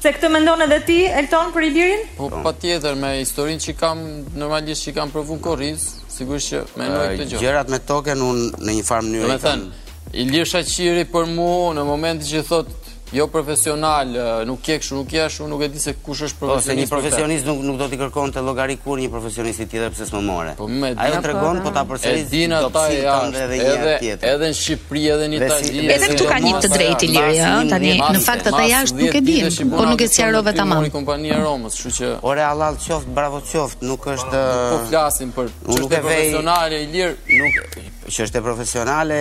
Se 0.02 0.12
këtë 0.14 0.30
mendon 0.34 0.64
edhe 0.66 0.78
ti 0.88 0.98
Elton 1.20 1.50
për 1.54 1.66
Ibirin? 1.68 2.04
Po, 2.18 2.30
po 2.32 2.42
patjetër 2.46 2.96
me 3.02 3.14
historinë 3.20 3.64
që 3.66 3.74
kam 3.82 4.04
normalisht 4.40 4.86
që 4.88 4.94
kam 4.98 5.12
provu 5.14 5.40
korriz, 5.46 5.86
sigurisht 6.16 6.54
që 6.54 6.62
më 6.78 6.88
ndoi 6.88 7.10
këtë 7.18 7.28
gjë. 7.32 7.42
Gjërat 7.42 7.72
me 7.74 7.82
token 7.88 8.22
un 8.30 8.40
në 8.64 8.78
një 8.78 8.86
farë 8.90 9.08
mënyrë. 9.08 9.28
Domethënë 9.32 9.82
Ilir 10.22 10.46
Shaqiri 10.46 11.06
për 11.10 11.24
mua 11.34 11.72
në 11.74 11.82
momentin 11.88 12.28
që 12.30 12.44
thotë 12.46 12.83
jo 13.14 13.26
profesional, 13.30 14.08
nuk 14.48 14.60
ke 14.66 14.76
kështu, 14.82 14.96
nuk 15.00 15.12
jesh, 15.14 15.38
unë 15.44 15.50
nuk 15.54 15.62
e 15.64 15.68
di 15.72 15.82
se 15.82 15.92
kush 16.04 16.24
është 16.26 16.40
po, 16.40 16.48
profesionist. 16.48 16.70
Ose 16.70 16.76
një 16.80 16.86
profesionist 16.90 17.48
nuk 17.48 17.60
nuk 17.68 17.76
do 17.80 17.86
t'i 17.92 17.98
kërkon 18.00 18.32
të 18.34 18.42
llogari 18.46 18.76
kur 18.82 18.98
një 19.00 19.08
profesionist 19.12 19.62
i 19.62 19.66
tjetër 19.70 19.92
pse 19.94 20.08
s'më 20.08 20.22
more. 20.26 20.54
Po 20.58 20.66
më 20.70 20.90
di. 20.94 21.00
Ai 21.04 21.20
tregon, 21.24 21.60
po 21.64 21.72
ta 21.76 21.84
përsëri. 21.88 22.24
Edhe 22.24 22.48
në 22.50 22.60
Itali 22.68 22.98
edhe 22.98 23.44
edhe 23.44 23.94
tjetër. 24.02 24.28
Edhe 24.34 24.50
në 24.52 24.58
Shqipëri, 24.60 25.04
edhe 25.14 25.30
në 25.34 25.38
Itali. 25.40 25.86
Edhe 25.94 26.10
këtu 26.14 26.28
ka 26.32 26.40
një 26.46 26.52
të 26.64 26.72
drejtë 26.74 27.10
lirë, 27.14 27.38
ha, 27.44 27.54
tani 27.72 27.94
në 28.02 28.22
fakt 28.26 28.50
ata 28.50 28.66
jashtë 28.72 29.00
nuk 29.04 29.18
e 29.20 29.24
din, 29.30 29.72
po 29.74 29.86
nuk 29.88 30.04
e 30.06 30.10
sjarove 30.10 30.54
sqarove 30.54 30.54
tamam. 30.58 30.90
Unë 30.90 31.30
e 31.30 31.40
Romës, 31.44 31.78
kështu 31.78 31.98
që 32.00 32.12
Ore 32.30 32.44
Allah 32.50 32.74
qoft, 32.82 33.06
bravo 33.14 33.42
qoft, 33.52 33.82
nuk 33.86 34.06
është 34.16 34.44
Po 34.74 34.84
flasim 34.90 35.30
për 35.36 35.52
çështë 35.68 35.98
profesionale 36.00 36.82
Ilir, 36.86 37.14
nuk 37.30 37.82
çështë 38.10 38.42
profesionale 38.44 39.20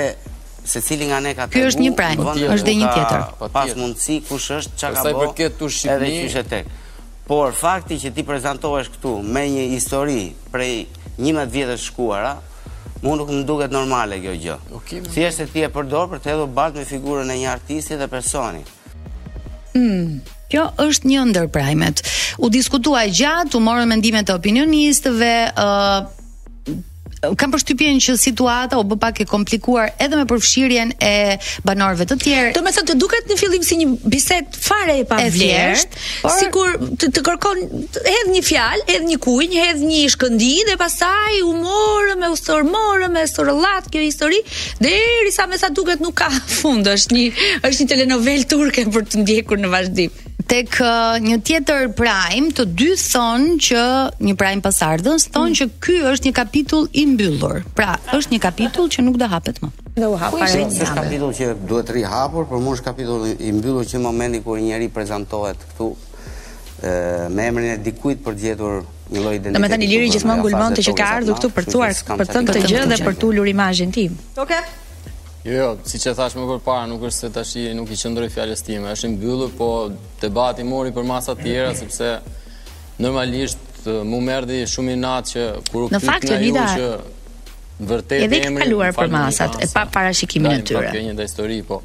se 0.66 0.82
cili 0.82 1.06
nga 1.08 1.20
ne 1.20 1.34
ka 1.36 1.48
të 1.48 1.58
Kjo 1.58 1.70
është 1.72 1.84
një 1.84 1.92
prajnë, 1.96 2.24
po 2.24 2.34
është 2.56 2.68
dhe 2.68 2.76
një 2.80 2.92
tjetër. 2.94 3.24
Po 3.40 3.50
pas 3.52 3.74
mundësi, 3.80 4.20
kush 4.28 4.50
është, 4.58 4.78
që 4.80 4.92
ka 4.96 5.04
bo, 5.04 5.26
edhe 5.28 5.50
që 5.60 6.24
është 6.28 6.44
tek. 6.50 6.72
Por 7.28 7.54
fakti 7.56 7.98
që 8.04 8.12
ti 8.16 8.24
prezentohesh 8.28 8.90
këtu 8.96 9.18
me 9.24 9.46
një 9.52 9.68
histori 9.76 10.34
prej 10.52 10.86
11 11.20 11.52
vjetësh 11.56 11.86
shkuara, 11.92 12.36
mu 13.04 13.16
nuk 13.20 13.32
më 13.32 13.44
duket 13.48 13.72
normale 13.76 14.20
kjo 14.24 14.36
gjë. 14.46 14.58
si 15.14 15.20
është 15.26 15.44
e 15.44 15.48
ti 15.54 15.62
e 15.62 15.70
përdor 15.70 16.08
për 16.12 16.18
të 16.24 16.30
hedhur 16.32 16.48
bat 16.48 16.74
me 16.76 16.86
figurën 16.86 17.32
e 17.32 17.36
një 17.42 17.50
artisti 17.52 17.96
dhe 17.98 18.08
personi. 18.08 18.64
Hmm, 19.74 20.22
kjo 20.50 20.70
është 20.86 21.08
një 21.08 21.26
ndër 21.30 21.48
prajmet. 21.48 22.02
U 22.38 22.50
diskutuaj 22.50 23.10
gjatë, 23.10 23.56
u 23.58 23.60
morën 23.60 23.88
mendimet 23.88 24.30
e 24.30 24.34
opinionistëve, 24.34 25.54
uh, 25.56 26.12
kam 27.40 27.52
përshtypjen 27.54 28.00
që 28.04 28.16
situata 28.20 28.80
u 28.82 28.86
bë 28.88 28.98
pak 29.02 29.22
e 29.24 29.28
komplikuar 29.30 29.92
edhe 30.02 30.20
me 30.20 30.26
përfshirjen 30.28 30.92
e 31.04 31.12
banorëve 31.68 32.08
të 32.10 32.18
tjerë. 32.24 32.52
Do 32.58 32.64
të 32.64 32.74
thotë 32.78 32.88
të 32.92 32.98
duket 33.04 33.30
në 33.32 33.38
fillim 33.40 33.64
si 33.68 33.78
një 33.80 33.88
bisedë 34.12 34.64
fare 34.68 34.98
e 35.02 35.06
pavlerësh, 35.10 35.86
por... 36.26 36.36
sikur 36.40 36.74
të, 37.04 37.12
të 37.18 37.24
kërkon 37.30 37.62
hedh 38.08 38.34
një 38.34 38.44
fjalë, 38.50 38.88
hedh 38.92 39.08
një 39.12 39.20
kujnë, 39.24 39.62
hedh 39.70 39.86
një 39.88 40.02
shkëndi 40.16 40.52
dhe 40.72 40.78
pastaj 40.82 41.40
u 41.48 41.54
morëm 41.62 42.26
e 42.28 42.34
u 42.34 42.40
sërmorëm 42.42 43.16
me 43.18 43.26
sorollat 43.30 43.88
kjo 43.94 44.02
histori 44.04 44.40
derisa 44.84 45.46
me 45.48 45.60
sa 45.62 45.70
duket 45.72 46.02
nuk 46.04 46.18
ka 46.24 46.32
fund, 46.60 46.90
është 46.92 47.18
një 47.20 47.26
është 47.70 47.80
një 47.86 47.90
telenovela 47.94 48.50
turke 48.52 48.88
për 48.94 49.08
të 49.12 49.24
ndjekur 49.24 49.62
në 49.64 49.72
vazhdim 49.72 50.23
tek 50.50 50.78
një 51.24 51.38
tjetër 51.46 51.90
prime, 51.98 52.50
të 52.56 52.66
dy 52.78 52.90
thonë 53.00 53.58
që 53.64 53.84
një 54.28 54.36
prime 54.40 54.64
pasardhës 54.66 55.28
thonë 55.34 55.52
mm. 55.54 55.58
që 55.60 55.68
ky 55.84 55.98
është 56.12 56.30
një 56.30 56.34
kapitull 56.40 56.88
i 56.92 57.06
mbyllur. 57.14 57.62
Pra, 57.78 57.96
është 58.18 58.34
një 58.36 58.42
kapitull 58.44 58.90
që 58.94 59.06
nuk 59.08 59.20
do 59.22 59.30
hapet 59.32 59.62
më. 59.64 59.72
Do 60.00 60.12
u 60.14 60.18
hap. 60.20 60.34
Po, 60.34 60.42
është 60.44 60.66
një 60.66 60.90
kapitull 60.98 61.36
që 61.38 61.52
duhet 61.70 61.92
rihapur, 61.96 62.48
por 62.50 62.64
mund 62.64 62.78
është 62.80 62.90
kapitull 62.90 63.30
i 63.38 63.54
mbyllur 63.56 63.88
që 63.88 64.02
në 64.02 64.06
momentin 64.08 64.46
kur 64.46 64.60
një 64.60 64.72
njerëz 64.74 64.94
prezantohet 64.98 65.66
këtu 65.74 65.92
ë 65.94 67.30
me 67.32 67.46
emrin 67.50 67.70
e 67.78 67.82
dikujt 67.86 68.24
për 68.26 68.36
të 68.38 68.44
gjetur 68.46 68.80
një 69.14 69.20
lloj 69.22 69.36
identiteti. 69.40 69.58
Domethënë 69.60 69.88
Iliri 69.90 70.10
gjithmonë 70.16 70.44
ngulmonte 70.44 70.84
që 70.88 70.96
ka 70.98 71.12
ardhur 71.20 71.38
këtu 71.40 71.52
për 71.56 71.68
të 71.70 71.76
thuar, 71.78 71.96
për 72.14 72.24
të 72.28 72.36
thënë 72.38 72.50
këtë 72.52 72.64
gjë 72.72 72.88
dhe 72.92 73.02
për 73.08 73.20
të 73.22 73.30
ulur 73.30 73.52
imazhin 73.54 73.94
tim. 73.96 74.18
Okej. 74.34 74.64
Okay. 74.66 74.80
Jo, 75.44 75.54
jo, 75.60 75.72
si 75.84 76.00
që 76.00 76.14
thash 76.16 76.38
më 76.40 76.54
parë, 76.64 76.86
nuk 76.88 77.02
është 77.04 77.20
se 77.26 77.30
tashi 77.36 77.64
nuk 77.76 77.90
i 77.92 77.98
qëndroj 78.00 78.30
fjalës 78.32 78.62
time, 78.64 78.88
është 78.96 79.10
mbyllur, 79.18 79.50
po 79.60 79.68
debati 80.22 80.64
mori 80.64 80.94
për 80.96 81.08
masa 81.10 81.34
tjera 81.36 81.74
sepse 81.82 82.14
normalisht 83.04 83.84
mu 84.08 84.22
merdi 84.24 84.62
shumë 84.72 84.94
i 84.96 85.00
natë 85.02 85.34
që 85.34 85.44
kur 85.74 85.86
u 85.86 85.90
pyet 85.92 86.24
nga 86.30 86.38
ju 86.38 86.40
vida... 86.40 86.68
që 86.72 87.84
vërtet 87.84 88.24
e 88.30 88.42
kemi 88.46 88.62
kaluar 88.62 88.94
për 88.96 89.10
masat 89.12 89.58
e 89.60 89.68
pa 89.74 89.84
parashikimin 89.92 90.62
e 90.62 90.64
tyre. 90.64 90.94
Ka 90.94 91.02
një 91.04 91.18
ndaj 91.18 91.28
histori, 91.28 91.58
po. 91.68 91.82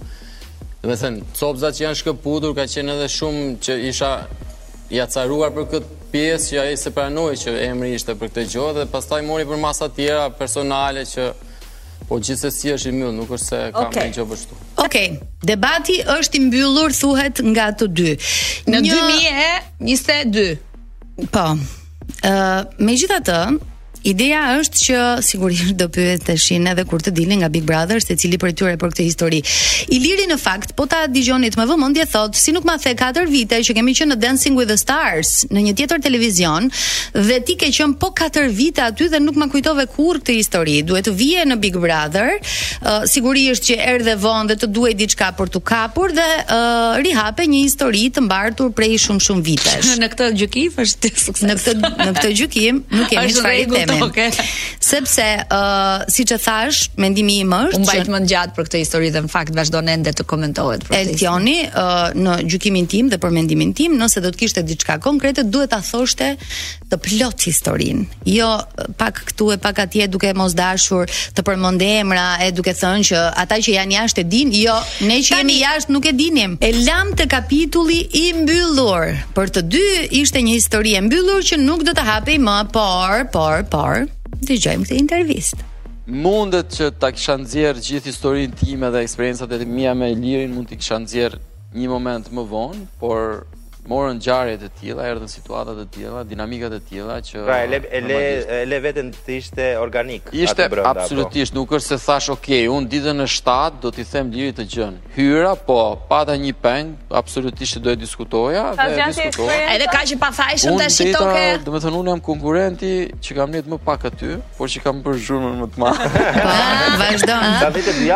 Do 0.85 0.95
të 0.95 1.11
copzat 1.35 1.79
që 1.81 1.85
janë 1.89 1.99
shkëputur 1.99 2.55
ka 2.55 2.69
qenë 2.71 2.95
edhe 2.95 3.09
shumë 3.11 3.49
që 3.67 3.79
isha 3.91 4.13
jacaruar 4.95 5.51
për 5.57 5.67
këtë 5.73 5.99
pjesë 6.13 6.53
që 6.53 6.63
ai 6.63 6.79
se 6.79 6.95
pranoi 6.95 7.35
që 7.43 7.57
emri 7.67 7.91
ishte 7.99 8.15
për 8.21 8.31
këtë 8.31 8.47
gjë 8.55 8.71
dhe 8.79 8.87
pastaj 8.95 9.25
mori 9.27 9.49
për 9.51 9.59
masa 9.67 9.91
tjera 9.99 10.31
personale 10.39 11.03
që 11.11 11.27
Po 12.09 12.17
gjithsesi 12.25 12.71
është 12.73 12.89
i 12.89 12.93
mbyll, 12.97 13.11
nuk 13.19 13.33
është 13.37 13.47
se 13.47 13.59
kam 13.77 13.87
okay. 13.91 14.09
një 14.09 14.17
gjë 14.17 14.37
shtu. 14.41 14.57
Okej. 14.85 15.09
Debati 15.45 15.99
është 16.15 16.39
i 16.39 16.45
mbyllur 16.47 16.95
thuhet 16.97 17.43
nga 17.53 17.67
të 17.77 17.89
dy. 17.99 18.15
Në 18.73 18.81
një... 18.87 19.01
2022. 19.81 20.55
Po. 21.35 21.45
Ë, 21.53 22.31
uh, 22.31 22.63
megjithatë, 22.81 23.37
Ideja 24.07 24.43
është 24.61 24.79
që 24.87 24.99
sigurisht 25.27 25.73
do 25.81 25.89
pyeteshin 25.93 26.69
edhe 26.71 26.85
kur 26.87 27.03
të 27.03 27.11
dilin 27.17 27.41
nga 27.43 27.49
Big 27.51 27.65
Brother 27.67 27.99
se 28.03 28.15
cili 28.19 28.39
për 28.39 28.53
tyre 28.59 28.75
për 28.79 28.93
këtë 28.93 29.07
histori. 29.09 29.41
Iliri 29.95 30.29
në 30.31 30.37
fakt 30.39 30.73
po 30.79 30.87
ta 30.91 31.07
dëgjonit 31.11 31.57
me 31.59 31.65
vëmendje 31.67 32.05
thot, 32.13 32.37
si 32.39 32.55
nuk 32.55 32.67
ma 32.69 32.77
the 32.79 32.93
4 32.97 33.25
vite 33.29 33.55
që 33.67 33.75
kemi 33.75 33.95
qenë 33.99 34.13
në 34.15 34.19
Dancing 34.23 34.55
with 34.57 34.69
the 34.71 34.77
Stars 34.79 35.47
në 35.51 35.65
një 35.69 35.75
tjetër 35.81 36.01
televizion 36.05 36.71
dhe 37.17 37.41
ti 37.49 37.57
ke 37.59 37.71
qenë 37.75 37.97
po 38.01 38.13
4 38.17 38.47
vite 38.55 38.83
aty 38.87 39.09
dhe 39.11 39.19
nuk 39.21 39.37
ma 39.43 39.49
kujtove 39.51 39.87
kur 39.91 40.21
këtë 40.23 40.37
histori. 40.39 40.79
Duhet 40.87 41.09
të 41.09 41.15
vije 41.19 41.45
në 41.51 41.57
Big 41.65 41.77
Brother. 41.77 42.37
Uh, 42.83 43.03
sigurisht 43.11 43.67
që 43.67 43.79
erdhe 43.83 44.15
vonë 44.23 44.53
dhe 44.55 44.59
të 44.63 44.71
duhej 44.75 44.95
diçka 45.01 45.31
për 45.39 45.51
të 45.57 45.63
kapur 45.67 46.15
dhe 46.17 46.29
uh, 46.47 47.03
rihape 47.03 47.47
një 47.51 47.65
histori 47.67 48.07
të 48.15 48.23
mbartur 48.27 48.71
prej 48.79 48.97
shumë 49.09 49.23
shumë 49.27 49.45
vitesh. 49.51 49.93
në 50.03 50.11
këtë 50.15 50.31
gjykim 50.45 50.83
është 50.87 51.13
sukses. 51.19 51.47
Në 51.49 51.59
këtë 51.59 51.95
në 51.99 52.11
këtë 52.15 52.35
gjykim 52.41 52.83
nuk 53.01 53.11
kemi 53.13 53.35
çfarë 53.39 53.87
mend. 53.89 54.05
Okay. 54.19 54.31
Sepse, 54.81 55.45
uh, 55.53 56.01
siç 56.09 56.31
e 56.33 56.37
thash, 56.41 56.79
mendimi 56.97 57.35
im 57.43 57.51
është, 57.53 57.81
mbajt 57.83 58.09
më 58.13 58.19
gjatë 58.31 58.55
për 58.57 58.67
këtë 58.69 58.81
histori 58.81 59.11
dhe 59.13 59.21
në 59.27 59.29
fakt 59.31 59.53
vazhdon 59.57 59.89
ende 59.93 60.13
të 60.17 60.25
komentohet 60.31 60.87
për 60.89 60.95
Eltioni 60.97 61.59
uh, 61.67 62.09
në 62.17 62.37
gjykimin 62.49 62.87
tim 62.89 63.11
dhe 63.13 63.19
për 63.21 63.35
mendimin 63.37 63.75
tim, 63.77 63.99
nëse 64.01 64.23
do 64.25 64.31
të 64.33 64.41
kishte 64.45 64.63
diçka 64.67 64.97
konkrete, 65.05 65.45
duhet 65.45 65.73
ta 65.75 65.81
thoshte 65.85 66.31
të 66.89 66.99
plot 67.05 67.45
historinë. 67.51 68.07
Jo 68.33 68.49
pak 68.97 69.21
këtu 69.31 69.51
e 69.59 69.59
pak 69.61 69.83
atje 69.85 70.09
duke 70.09 70.33
mos 70.39 70.57
dashur 70.57 71.05
të 71.37 71.45
përmend 71.49 71.85
emra 71.89 72.27
e 72.45 72.49
duke 72.57 72.73
thënë 72.79 73.09
që 73.11 73.23
ata 73.45 73.61
që 73.67 73.77
janë 73.77 73.99
jashtë 73.99 74.25
e 74.25 74.29
din, 74.33 74.55
jo, 74.65 74.79
ne 75.11 75.19
që 75.21 75.37
Tani, 75.39 75.59
jemi 75.59 75.59
jashtë 75.61 75.95
nuk 75.99 76.09
e 76.11 76.15
dinim. 76.19 76.57
E 76.67 76.73
lam 76.79 77.13
të 77.19 77.29
kapitulli 77.31 78.01
i 78.23 78.25
mbyllur. 78.41 79.13
Për 79.37 79.53
të 79.59 79.63
dy 79.71 79.85
ishte 80.23 80.41
një 80.43 80.57
histori 80.57 80.97
e 80.99 81.05
mbyllur 81.07 81.45
që 81.53 81.61
nuk 81.63 81.85
do 81.87 81.93
të 81.99 82.07
hapej 82.09 82.41
më, 82.43 82.57
por, 82.75 83.29
por, 83.35 83.63
por 83.71 83.78
të 83.79 84.07
dëgjojmë 84.49 84.87
këtë 84.89 84.97
intervistë. 85.01 85.65
Mundet 86.11 86.73
që 86.75 86.89
ta 86.99 87.13
kisha 87.15 87.37
nxjerr 87.45 87.79
gjithë 87.85 88.11
historinë 88.11 88.59
time 88.63 88.91
dhe 88.91 89.05
eksperiencat 89.07 89.53
e 89.59 89.67
mia 89.77 89.93
me 89.95 90.09
Ilirin, 90.15 90.55
mund 90.57 90.71
t'i 90.71 90.79
kisha 90.81 90.99
nxjerr 91.05 91.37
një 91.77 91.89
moment 91.93 92.31
më 92.35 92.47
vonë, 92.53 92.87
por 92.99 93.45
morën 93.89 94.19
ngjarje 94.21 94.57
të 94.63 94.69
tilla, 94.81 95.07
erdhën 95.09 95.31
situata 95.33 95.73
të 95.79 95.85
tilla, 95.95 96.21
dinamika 96.29 96.69
të 96.73 96.79
tilla 96.91 97.17
që 97.25 97.43
Pra, 97.47 97.59
ele 97.65 97.81
le 98.07 98.21
ele 98.59 98.79
veten 98.85 99.09
të 99.15 99.37
ishte 99.41 99.67
organik 99.81 100.29
ishte 100.37 100.67
atë 100.67 100.71
brenda. 100.73 100.91
Absolutisht, 100.93 101.55
nuk 101.57 101.71
është 101.79 101.95
se 101.95 101.97
thash, 102.05 102.29
"Ok, 102.35 102.49
un 102.77 102.85
ditën 102.91 103.23
e 103.25 103.27
7 103.39 103.81
do 103.83 103.91
t'i 103.95 104.05
them 104.13 104.29
lirë 104.35 104.53
të 104.59 104.65
gjën." 104.73 104.93
Hyra, 105.17 105.55
po, 105.69 105.79
pata 106.11 106.33
një 106.45 106.53
peng, 106.65 106.89
absolutisht 107.21 107.79
do 107.85 107.91
e 107.91 107.97
diskutoja 108.05 108.65
Ta 108.79 108.85
dhe 108.91 109.05
diskutoja. 109.13 109.69
Edhe 109.75 109.87
ka 109.95 110.01
që 110.09 110.15
pa 110.23 110.29
fajshëm 110.39 110.75
tash 110.81 110.93
shitoke. 110.93 111.45
Unë, 111.53 111.65
do 111.65 111.71
të 111.77 111.81
thonë, 111.85 111.97
un 112.03 112.07
jam 112.13 112.21
konkurrenti 112.29 112.93
që 113.25 113.31
kam 113.37 113.49
nitë 113.55 113.69
më 113.75 113.79
pak 113.89 114.01
aty, 114.09 114.31
por 114.57 114.67
që 114.73 114.79
kam 114.85 114.97
bërë 115.05 115.19
zhurmën 115.25 115.55
më 115.63 115.67
të 115.73 115.77
madhe. 115.83 116.07
Po, 117.29 117.37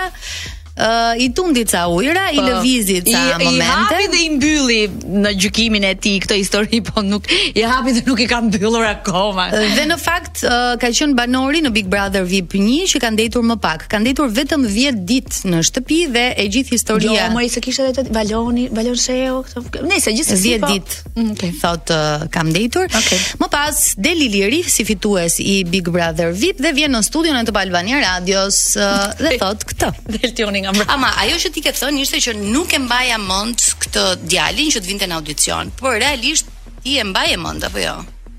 uh, 0.78 1.24
i 1.24 1.30
tundi 1.34 1.64
ca 1.66 1.88
ujra, 1.88 2.30
i 2.32 2.36
po, 2.38 2.42
lëvizi 2.46 3.02
ca 3.04 3.42
i, 3.42 3.46
momente. 3.46 3.56
I 3.56 3.68
hapi 3.68 4.10
dhe 4.14 4.22
i 4.26 4.30
mbylli 4.36 4.80
në 5.24 5.34
gjykimin 5.42 5.86
e 5.88 5.94
ti 6.02 6.14
këtë 6.24 6.38
histori, 6.40 6.80
po 6.88 7.04
nuk, 7.06 7.28
i 7.56 7.66
hapi 7.68 7.96
dhe 7.98 8.04
nuk 8.08 8.22
i 8.24 8.28
kam 8.30 8.48
mbyllur 8.50 8.86
akoma. 8.88 9.50
Dhe 9.76 9.86
në 9.90 9.98
fakt, 10.02 10.44
uh, 10.48 10.74
ka 10.82 10.92
qënë 10.92 11.18
banori 11.20 11.64
në 11.66 11.74
Big 11.76 11.90
Brother 11.92 12.26
VIP 12.28 12.56
1 12.60 12.90
që 12.94 13.04
kanë 13.04 13.22
dejtur 13.24 13.46
më 13.52 13.58
pak. 13.64 13.88
Kanë 13.92 14.12
dejtur 14.12 14.32
vetëm 14.36 14.68
10 14.70 15.02
dit 15.10 15.40
në 15.50 15.62
shtëpi 15.70 16.00
dhe 16.16 16.26
e 16.42 16.48
gjithë 16.54 16.76
historia. 16.78 17.14
Jo, 17.20 17.30
mëri, 17.36 17.52
se 17.54 17.64
kishtë 17.66 17.90
edhe 17.92 18.08
të 18.10 18.16
valoni, 18.16 18.68
valon 18.76 19.00
sheo, 19.02 19.42
këtë, 19.50 19.84
nëjse, 19.92 20.16
gjithë 20.20 20.30
se 20.30 20.40
si, 20.42 20.56
10 20.58 20.76
dit, 20.76 21.12
mm, 21.18 21.32
okay. 21.36 21.54
thot, 21.62 21.94
uh, 21.96 22.26
kam 22.32 22.52
dejtur 22.56 22.88
Okay. 23.02 23.18
Më 23.40 23.48
pas, 23.50 23.78
Deli 23.98 24.28
Liri, 24.30 24.60
si 24.70 24.84
fitues 24.86 25.38
i 25.42 25.62
Big 25.68 25.88
Brother 25.90 26.32
VIP 26.38 26.60
dhe 26.62 26.70
vjen 26.76 26.92
në 26.94 27.00
studion 27.08 27.38
e 27.40 27.42
të 27.48 27.54
Balbania 27.56 28.00
Radios 28.04 28.60
uh, 28.78 29.08
dhe 29.18 29.34
thot 29.42 29.64
këtë. 29.72 29.90
Deltioni 30.20 30.61
nga 30.64 30.72
mbrapa. 30.74 30.94
Ama 30.96 31.10
ajo 31.24 31.38
që 31.44 31.52
ti 31.56 31.64
ke 31.66 31.74
thënë 31.76 32.04
ishte 32.06 32.22
që 32.30 32.34
nuk 32.40 32.74
e 32.78 32.82
mbaja 32.86 33.18
mend 33.22 33.64
këtë 33.84 34.06
djalin 34.32 34.70
që 34.74 34.80
të 34.84 34.90
vinte 34.92 35.08
në 35.10 35.18
audicion, 35.20 35.74
por 35.82 35.98
realisht 36.06 36.50
ti 36.86 36.98
e 37.02 37.06
mbaje 37.10 37.38
mend 37.42 37.66
apo 37.68 37.82
jo? 37.84 37.96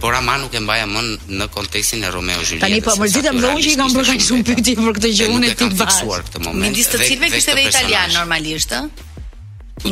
por 0.00 0.12
ama 0.20 0.34
nuk 0.40 0.52
e 0.54 0.58
mbaja 0.64 0.86
më 0.88 1.00
në 1.38 1.44
kontekstin 1.54 2.02
e 2.04 2.10
Romeo 2.10 2.40
Juliet. 2.40 2.62
Tani 2.64 2.80
po 2.82 2.94
mërzitë 3.00 3.28
dhe 3.36 3.50
unë 3.52 3.64
që 3.64 3.72
i 3.74 3.76
kam 3.80 3.92
bërë 3.94 4.12
kaq 4.12 4.24
shumë 4.26 4.44
pyetje 4.48 4.74
për 4.78 4.96
këtë 4.96 5.10
gjë 5.16 5.28
unë 5.34 5.50
e 5.52 5.56
tip 5.60 5.76
bashkuar 5.80 6.24
këtë 6.26 6.42
moment. 6.46 6.60
Mendis 6.64 6.88
të 6.92 7.00
cilve 7.04 7.30
kishte 7.34 7.52
edhe 7.52 7.66
italian 7.68 8.14
normalisht 8.16 8.72
ë? 8.72 8.82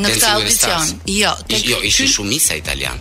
Në 0.00 0.14
këtë 0.14 0.32
audicion. 0.34 0.92
Jo, 1.20 1.32
tek 1.50 1.66
jo 1.68 1.80
ishi 1.90 2.08
shumë 2.16 2.38
isa 2.38 2.56
italian. 2.56 2.96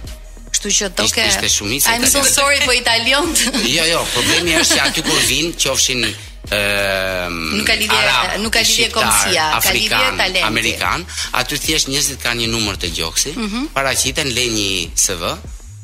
Kështu 0.49 0.71
që 0.79 0.89
do 0.97 1.05
ke. 1.15 1.27
Ishte 1.29 1.49
shumë 1.53 1.77
isa. 1.77 1.93
I'm 1.95 2.05
so 2.11 2.23
sorry 2.27 2.59
po 2.65 2.73
italian. 2.75 3.29
Jo, 3.75 3.85
jo, 3.93 4.01
problemi 4.17 4.55
është 4.59 4.75
se 4.75 4.83
aty 4.87 5.03
kur 5.07 5.23
vin 5.31 5.55
qofshin 5.55 6.09
Ehm, 6.49 7.33
nuk 7.59 7.67
ka 7.67 7.75
lidhje, 7.77 8.37
nuk 8.41 8.49
ka 8.55 8.61
lidhje 8.65 8.87
komsia, 8.89 9.49
ka 9.61 9.69
lidhje 9.75 9.99
talenti. 10.17 10.41
Amerikan, 10.47 11.03
aty 11.37 11.59
thjesht 11.61 11.91
njerëzit 11.93 12.23
kanë 12.23 12.41
një 12.41 12.47
numër 12.55 12.79
të 12.81 12.89
gjoksi, 12.97 13.35
mm 13.35 13.45
-hmm. 13.51 13.67
paraqiten 13.75 14.31
lënë 14.33 14.55
një 14.57 14.71
CV, 15.03 15.21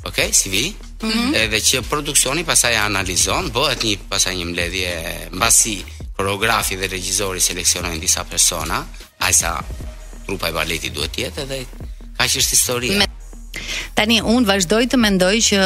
ok, 0.07 0.17
vi, 0.49 0.73
mm 1.01 1.09
-hmm. 1.11 1.29
edhe 1.43 1.59
që 1.59 1.77
produksioni 1.89 2.43
pasaj 2.45 2.73
analizon, 2.77 3.51
bëhet 3.51 3.81
një 3.83 3.95
pasaj 4.09 4.33
një 4.35 4.45
mbledhje, 4.49 4.93
mbasi 5.33 5.77
koreografi 6.17 6.75
dhe 6.79 6.87
regjizori 6.87 7.39
seleksionojnë 7.41 7.99
disa 7.99 8.23
persona, 8.23 8.85
ajsa 9.19 9.51
trupa 10.25 10.49
i 10.49 10.53
baletit 10.53 10.93
duhet 10.93 11.11
tjetë 11.17 11.41
edhe 11.45 11.57
ka 12.17 12.23
që 12.25 12.37
është 12.41 12.53
historia. 12.57 12.97
Me... 13.01 13.05
Tani, 13.97 14.21
unë 14.21 14.45
vazhdoj 14.47 14.85
të 14.93 14.97
mendoj 15.01 15.35
që 15.49 15.59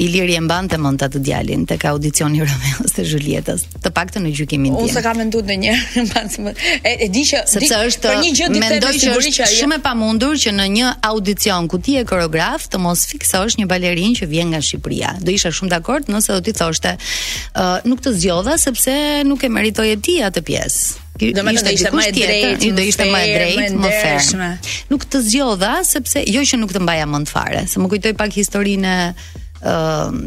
i 0.00 0.34
e 0.34 0.40
mbante 0.40 0.78
mund 0.80 0.96
të 1.00 1.06
atë 1.08 1.20
djalin 1.26 1.64
të 1.68 1.76
ka 1.82 1.90
audicion 1.92 2.32
një 2.32 2.46
Romeo 2.48 2.86
së 2.88 3.04
Gjulietës 3.10 3.66
të 3.84 3.90
pak 3.96 4.12
të 4.14 4.22
në 4.24 4.32
gjykimin 4.38 4.72
tjenë 4.72 4.86
unë 4.86 4.94
se 4.94 5.02
ka 5.04 5.12
mendu 5.18 5.42
në 5.44 5.56
një 5.64 5.74
e, 6.00 6.94
e 7.06 7.08
di 7.12 7.24
që 7.28 7.42
se 7.50 7.60
është 7.60 8.08
për 8.08 8.20
një 8.22 8.30
gjë 8.38 8.48
të 8.56 8.62
mendoj 8.64 8.92
që 9.04 9.14
është 9.18 9.50
shumë 9.52 9.78
e 9.80 9.82
pa 9.84 9.92
mundur 10.02 10.40
që 10.40 10.54
në 10.56 10.66
një 10.78 10.90
audicion 11.10 11.68
ku 11.70 11.80
ti 11.84 11.98
e 12.00 12.06
koreograf 12.08 12.64
të 12.72 12.80
mos 12.80 13.04
fiksa 13.12 13.44
është 13.44 13.62
një 13.62 13.68
balerin 13.74 14.16
që 14.18 14.30
vjen 14.32 14.54
nga 14.54 14.62
Shqipria 14.64 15.12
do 15.20 15.34
isha 15.36 15.52
shumë 15.52 15.74
dakord 15.76 16.08
nëse 16.10 16.32
do 16.32 16.40
ti 16.48 16.56
thoshte 16.56 16.96
uh, 16.96 17.78
nuk 17.84 18.00
të 18.04 18.16
zgjodha 18.18 18.56
sepse 18.64 18.96
nuk 19.28 19.44
e 19.46 19.52
meritoj 19.52 19.92
e 19.92 20.00
ti 20.06 20.20
atë 20.26 20.42
pjesë 20.48 21.08
do 21.20 21.42
më 21.44 21.52
ishte 21.54 21.92
më 21.96 22.04
e 22.10 22.16
drejtë, 22.16 22.72
do 22.76 22.82
ishte 22.90 23.06
më 23.12 23.20
e 23.28 23.34
drejtë, 23.36 23.70
më 23.84 23.90
fermë. 24.02 24.50
Nuk 24.90 25.04
të 25.12 25.20
zgjodha 25.28 25.72
sepse 25.86 26.22
jo 26.32 26.44
që 26.48 26.60
nuk 26.62 26.72
të 26.74 26.82
mbaja 26.84 27.06
mend 27.10 27.28
fare, 27.30 27.64
se 27.70 27.80
më 27.82 27.90
kujtoj 27.92 28.14
pak 28.20 28.32
historinë 28.38 28.94
ë 29.10 29.74
uh, 29.74 30.22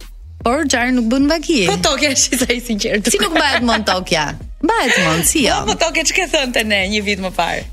Por 0.46 0.66
Jar 0.70 0.90
nuk 0.94 1.06
bën 1.12 1.30
vakije. 1.30 1.70
Po 1.70 1.78
Tokja 1.86 2.12
është 2.16 2.42
sa 2.44 2.48
i 2.54 2.58
sinqertë. 2.62 3.10
Si 3.14 3.18
nuk 3.22 3.34
bëhet 3.38 3.62
mund 3.66 3.86
Tokja? 3.88 4.28
Bëhet 4.66 4.98
mund, 5.06 5.26
si 5.30 5.46
jo. 5.48 5.54
Po 5.66 5.74
Tokja 5.82 6.04
çka 6.10 6.26
thonte 6.34 6.62
ne 6.70 6.82
një 6.92 7.00
vit 7.08 7.22
më 7.24 7.32
parë. 7.38 7.64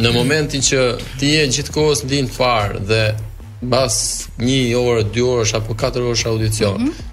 Në 0.00 0.12
momentin 0.14 0.62
që 0.64 0.84
ti 1.20 1.32
je 1.34 1.42
gjithkohës 1.56 2.04
ndin 2.06 2.28
far 2.32 2.76
dhe 2.88 3.02
mbas 3.62 4.28
1 4.38 4.74
orë, 4.78 5.04
2 5.14 5.26
orësh 5.38 5.54
apo 5.60 5.74
4 5.78 6.08
orësh 6.10 6.26
audicion. 6.30 6.78
Mm 6.80 6.86
-hmm 6.90 7.10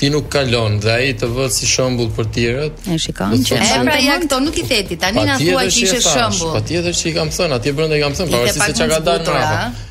ti 0.00 0.08
nuk 0.08 0.28
kalon 0.32 0.80
dhe 0.80 0.90
ai 0.92 1.12
të 1.20 1.26
vë 1.28 1.48
si 1.52 1.66
shembull 1.68 2.08
për 2.16 2.26
tjerët. 2.34 2.74
E 2.94 2.96
shikon 3.04 3.32
që 3.44 3.54
e 3.60 3.80
pra 3.84 3.96
ja 4.00 4.14
këto 4.22 4.38
nuk 4.40 4.56
i 4.62 4.62
theti. 4.70 4.96
Tani 4.96 5.24
na 5.28 5.36
thua 5.36 5.64
që 5.68 5.84
ishte 5.84 6.00
shembull. 6.00 6.52
Patjetër 6.56 6.92
që 7.00 7.06
i 7.10 7.14
kam 7.16 7.28
thënë, 7.28 7.52
atje 7.56 7.72
brenda 7.72 7.96
i 7.96 8.00
kam 8.00 8.12
thënë, 8.12 8.30
pavarësisht 8.32 8.64
se 8.66 8.72
çka 8.78 8.88
ka 8.94 9.00
dalë 9.08 9.28
në 9.28 9.89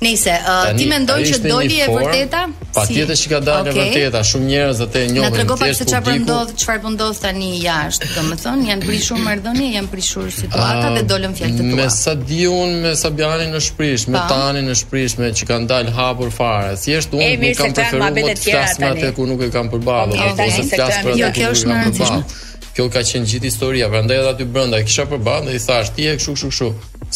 Nëse 0.00 0.30
uh, 0.44 0.74
ti 0.76 0.84
mendon 0.90 1.22
që 1.24 1.38
doli 1.46 1.78
e 1.80 1.86
vërteta? 1.88 2.42
Patjetër 2.76 3.16
që 3.16 3.30
ka 3.30 3.38
dalë 3.46 3.70
e 3.70 3.74
vërteta, 3.78 4.20
shumë 4.28 4.48
njerëz 4.50 4.82
atë 4.84 5.00
e 5.00 5.06
njohin. 5.08 5.24
Na 5.24 5.30
tregon 5.32 5.60
pak 5.62 5.72
se 5.78 5.86
çfarë 5.88 6.04
po 6.12 6.16
ndodh, 6.26 6.50
çfarë 6.60 6.82
po 6.84 6.90
ndodh 6.92 7.20
tani 7.22 7.48
jashtë, 7.62 8.10
domethënë 8.12 8.66
janë 8.70 8.86
prishur 8.90 9.22
marrëdhënie, 9.24 9.70
janë 9.78 9.90
prishur 9.94 10.28
situata 10.36 10.84
ah, 10.84 10.94
dhe 10.98 11.06
dolën 11.08 11.38
fjalët 11.40 11.60
tua. 11.62 11.80
Me 11.80 11.88
sa 11.96 12.14
di 12.18 12.42
un 12.50 12.76
me 12.84 12.92
Sabianin 12.96 13.56
në 13.56 13.62
shprish, 13.70 14.04
me 14.12 14.20
Tanin 14.28 14.68
në 14.68 14.76
shprish, 14.82 15.16
me 15.22 15.30
që 15.32 15.48
kanë 15.52 15.68
dalë 15.72 15.96
hapur 15.96 16.30
fare. 16.34 16.76
Thjesht 16.82 17.16
un 17.16 17.24
nuk 17.24 17.48
kam 17.56 17.72
preferuar 17.80 18.20
të 18.20 18.38
flas 18.44 18.76
me 18.82 18.92
atë 18.92 19.14
ku 19.16 19.24
nuk 19.30 19.46
e 19.48 19.52
kam 19.56 19.72
përballur. 19.72 20.24
Ose 20.36 20.66
flas 20.74 21.00
për 21.00 21.14
atë 21.16 21.20
jo, 21.24 21.52
e 21.56 21.92
kam 22.02 22.26
kjo 22.76 22.90
ka 22.92 23.00
qenë 23.08 23.24
gjithë 23.30 23.48
historia, 23.48 23.86
prandaj 23.88 24.18
edhe 24.20 24.32
aty 24.34 24.44
brenda 24.52 24.82
kisha 24.84 25.06
përballë 25.08 25.48
dhe 25.48 25.54
i 25.56 25.60
thash 25.64 25.94
ti 25.96 26.04
e 26.10 26.10
kështu 26.18 26.34
kështu 26.36 26.50
kështu, 26.50 26.66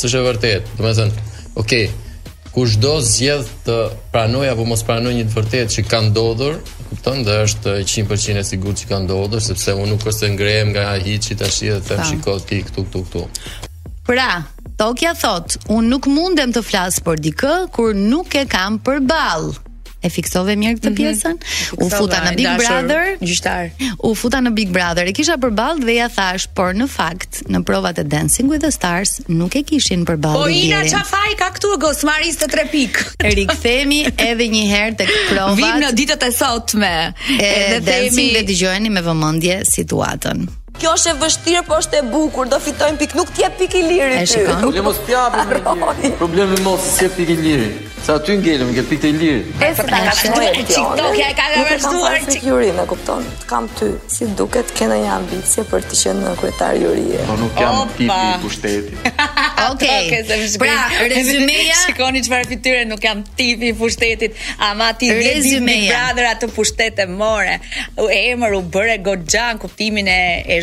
s'është 0.00 0.20
e 0.22 0.22
vërtetë. 0.24 0.72
Domethënë, 0.78 1.24
okay, 1.60 1.84
kushdo 2.54 2.96
zgjedh 3.04 3.48
të 3.66 3.74
pranoj 4.12 4.48
apo 4.52 4.64
mos 4.68 4.82
pranoj 4.86 5.12
një 5.18 5.26
të 5.28 5.36
vërtetë 5.36 5.74
që 5.76 5.84
ka 5.90 6.00
ndodhur, 6.08 6.56
kupton, 6.90 7.22
dhe 7.26 7.36
është 7.46 7.76
100% 7.86 8.40
e 8.42 8.46
sigurt 8.50 8.82
që 8.82 8.90
ka 8.90 8.98
ndodhur, 9.04 9.42
sepse 9.44 9.76
unë 9.78 9.90
nuk 9.92 10.06
është 10.12 10.32
ngrem 10.34 10.72
nga 10.74 10.88
hiçi 11.04 11.38
tash 11.42 11.62
dhe 11.68 11.80
them 11.88 12.02
shikoj 12.10 12.40
ti 12.48 12.60
këtu 12.66 12.86
këtu 12.88 13.04
këtu. 13.06 13.26
Pra, 14.10 14.30
Tokja 14.80 15.12
thot, 15.20 15.58
unë 15.70 15.90
nuk 15.92 16.08
mundem 16.10 16.54
të 16.56 16.64
flasë 16.70 17.04
për 17.06 17.22
dikë 17.28 17.54
kur 17.76 17.92
nuk 17.94 18.34
e 18.42 18.46
kam 18.50 18.80
për 18.86 19.04
balë 19.10 19.68
e 20.02 20.08
fiksove 20.08 20.54
mirë 20.56 20.78
këtë 20.78 20.90
mm 20.90 20.94
-hmm. 20.94 21.00
pjesën. 21.00 21.40
U 21.84 21.88
futa 21.90 22.20
në 22.24 22.34
Big 22.36 22.54
Brother, 22.64 23.10
gjyqtar. 23.20 23.70
U 24.02 24.14
futa 24.14 24.38
në 24.40 24.52
Big 24.56 24.70
Brother. 24.70 25.08
E 25.08 25.12
kisha 25.12 25.36
përballë 25.36 25.84
dhe 25.86 25.94
ja 25.94 26.08
thash, 26.08 26.46
por 26.54 26.74
në 26.74 26.88
fakt, 26.88 27.42
në 27.48 27.62
provat 27.62 27.98
e 27.98 28.04
Dancing 28.04 28.50
with 28.50 28.64
the 28.64 28.70
Stars 28.70 29.20
nuk 29.28 29.54
e 29.56 29.62
kishin 29.62 30.04
përballë. 30.06 30.42
Po 30.42 30.48
Ina 30.48 30.82
çfarë 30.88 31.36
ka 31.38 31.50
këtu 31.56 31.76
gosmaris 31.80 32.38
të 32.40 32.48
tre 32.50 32.66
pik? 32.72 33.02
Rikthemi 33.36 34.00
edhe 34.16 34.46
një 34.48 34.64
herë 34.72 34.96
tek 35.02 35.10
provat. 35.28 35.56
Vim 35.56 35.76
në 35.84 35.92
ditët 35.94 36.24
e 36.28 36.32
sotme. 36.32 36.94
Edhe 37.40 37.80
themi 37.84 38.32
dhe 38.34 38.44
dëgjojeni 38.48 38.88
me 38.90 39.02
vëmendje 39.04 39.64
situatën 39.68 40.59
kjo 40.80 40.94
është 40.96 41.12
e 41.12 41.18
vështirë, 41.20 41.62
po 41.68 41.76
është 41.80 42.00
e 42.00 42.06
bukur, 42.10 42.48
do 42.50 42.58
fitojmë 42.64 43.00
pikë, 43.02 43.18
nuk 43.20 43.30
t'je 43.36 43.50
pikë 43.60 43.80
i 43.80 43.84
lirë. 43.90 44.10
ty. 44.14 44.22
E 44.22 44.26
shikon. 44.32 44.60
Problemi 44.64 44.86
mos 44.88 45.04
t'ja 45.06 45.26
për 45.34 45.46
me 45.50 45.62
liri. 45.68 46.16
Problemi 46.20 46.60
mos 46.64 46.88
t'je 46.96 47.12
pikë 47.18 47.32
i 47.32 47.40
lirë. 47.44 47.70
Sa 48.00 48.14
ty 48.24 48.32
ngellëm, 48.40 48.70
ke 48.74 48.82
pikë 48.88 49.02
të 49.02 49.08
i 49.12 49.14
liri. 49.20 49.40
E 49.60 49.66
se 49.76 49.84
ta 49.84 49.98
ka 50.06 50.14
e 50.24 50.62
tjone. 50.70 51.10
kja 51.16 51.26
e 51.32 51.36
ka 51.36 51.40
ka 51.40 51.48
Nuk 51.50 51.76
kam 51.82 51.98
pasë 52.24 52.44
juri, 52.46 52.70
me 52.78 52.84
kupton. 52.88 53.26
Kam 53.50 53.66
ty, 53.78 53.90
si 54.14 54.24
duket, 54.38 54.72
kena 54.78 54.96
një 55.02 55.10
ambicje 55.18 55.64
për 55.68 55.84
të 55.90 55.98
qenë 56.02 56.24
në 56.24 56.32
kretar 56.40 56.78
jurie. 56.80 57.20
Po 57.28 57.36
nuk 57.42 57.60
jam 57.60 57.82
pipi 57.98 58.08
i 58.32 58.40
pushtetit. 58.44 58.98
Ok, 59.60 59.82
pra, 60.62 60.76
rezumeja... 61.12 61.74
Shikoni 61.84 62.22
që 62.24 62.38
fityre, 62.48 62.84
nuk 62.88 63.02
jam 63.04 63.20
tipi 63.36 63.68
i 63.68 63.72
pushtetit, 63.76 64.32
ama 64.56 64.88
ti 64.96 65.10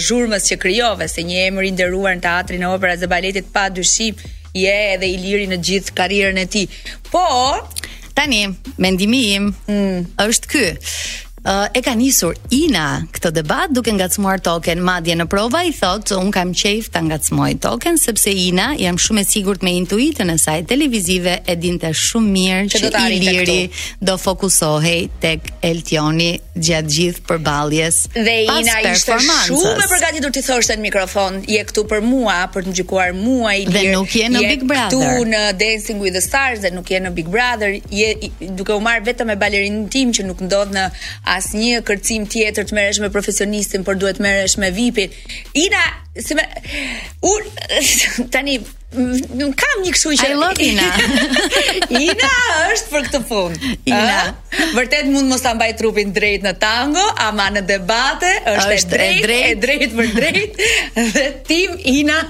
zhurmës 0.08 0.46
që 0.50 0.58
krijove 0.63 1.08
se 1.12 1.24
një 1.28 1.41
emër 1.50 1.67
i 1.70 1.74
nderuar 1.76 2.15
në 2.17 2.24
teatrin 2.26 2.63
e 2.65 2.70
operës 2.76 3.02
dhe 3.04 3.10
baletit 3.13 3.50
pa 3.56 3.67
dyshim 3.78 4.20
je 4.63 4.72
edhe 4.93 5.10
i 5.12 5.20
liri 5.24 5.48
në 5.52 5.60
gjithë 5.70 5.96
karrierën 6.00 6.39
e 6.43 6.48
tij. 6.56 6.67
Po, 7.12 7.26
tani 8.17 8.43
mendimi 8.84 9.24
im 9.36 9.52
mm. 9.52 10.04
është 10.28 10.54
ky 10.54 10.65
e 11.45 11.82
ka 11.86 11.93
nisur 11.95 12.34
Ina 12.52 13.06
këtë 13.13 13.30
debat 13.36 13.69
duke 13.71 13.91
ngacmuar 13.93 14.41
token 14.43 14.82
madje 14.84 15.13
në 15.21 15.28
prova 15.32 15.62
i 15.63 15.71
thotë 15.76 16.17
un 16.17 16.32
kam 16.34 16.50
qejf 16.58 16.88
ta 16.91 17.00
ngacmoj 17.06 17.52
token 17.62 18.00
sepse 18.02 18.34
Ina 18.34 18.71
jam 18.80 18.97
shumë 18.97 19.21
e 19.21 19.23
sigurt 19.30 19.62
me 19.63 19.71
intuitën 19.80 20.34
e 20.34 20.38
saj 20.43 20.63
televizive 20.67 21.38
e 21.45 21.56
dinte 21.56 21.91
shumë 21.93 22.32
mirë 22.36 22.63
që 22.73 22.82
do 22.88 22.91
të 22.95 23.04
arriti 23.04 23.86
do 24.10 24.15
fokusohej 24.19 25.06
tek 25.23 25.52
Eltioni 25.69 26.32
gjatë 26.58 26.91
gjithë 26.97 27.23
përballjes 27.30 28.02
dhe 28.17 28.36
Ina 28.58 28.80
ishte 28.91 29.19
shumë 29.21 29.76
e 29.86 29.88
përgatitur 29.93 30.34
të 30.39 30.43
thoshte 30.50 30.76
në 30.82 30.88
mikrofon 30.89 31.39
je 31.47 31.62
këtu 31.69 31.86
për 31.93 32.02
mua 32.04 32.39
për 32.54 32.65
të 32.65 32.73
ngjykuar 32.73 33.13
mua 33.21 33.54
i 33.62 33.67
dhe 33.69 33.86
nuk 33.93 34.17
je 34.19 34.26
në 34.34 34.43
Big 34.56 34.65
Brother 34.73 35.21
në 35.32 35.43
Dancing 35.62 36.02
with 36.04 36.17
the 36.17 36.26
Stars 36.28 36.65
dhe 36.65 36.73
nuk 36.76 36.89
je 36.91 37.00
në 37.08 37.13
Big 37.21 37.30
Brother 37.32 37.78
je 37.93 38.12
duke 38.58 38.73
u 38.73 38.82
marr 38.84 39.06
vetëm 39.12 39.30
me 39.32 39.38
balerinën 39.39 39.86
tim 39.93 40.12
që 40.17 40.26
nuk 40.34 40.41
ndodh 40.50 40.73
në 40.76 40.89
asnjë 41.38 41.82
kërcim 41.88 42.26
tjetër 42.32 42.67
të 42.69 42.78
merresh 42.78 43.04
me 43.04 43.12
profesionistin, 43.13 43.86
por 43.88 43.97
duhet 44.02 44.21
merresh 44.28 44.58
me 44.62 44.73
VIP-in. 44.78 45.13
Ina 45.67 45.86
si 46.25 46.36
me 46.36 46.47
tani 48.34 48.60
nuk 49.36 49.51
kam 49.60 49.82
një 49.84 49.89
këshu 49.91 50.13
që 50.15 50.27
I 50.32 50.36
love 50.39 50.62
Ina. 50.63 50.86
Ina 52.08 52.27
është 52.71 52.86
për 52.93 53.01
këtë 53.10 53.19
fund. 53.27 53.63
Ina 53.84 53.97
a? 54.30 54.30
vërtet 54.77 55.10
mund 55.12 55.27
mos 55.27 55.41
ta 55.43 55.51
mbaj 55.58 55.73
trupin 55.82 56.13
drejt 56.15 56.45
në 56.47 56.53
tango, 56.62 57.03
ama 57.19 57.49
në 57.58 57.65
debate 57.67 58.30
është, 58.47 58.77
është 58.77 58.77
e 58.77 58.77
drejt, 58.93 59.17
e 59.17 59.25
drejt, 59.25 59.51
e 59.58 59.58
drejt 59.58 59.97
për 59.97 60.13
drejt 60.15 60.62
dhe 61.17 61.23
tim 61.49 61.73
Ina 61.97 62.21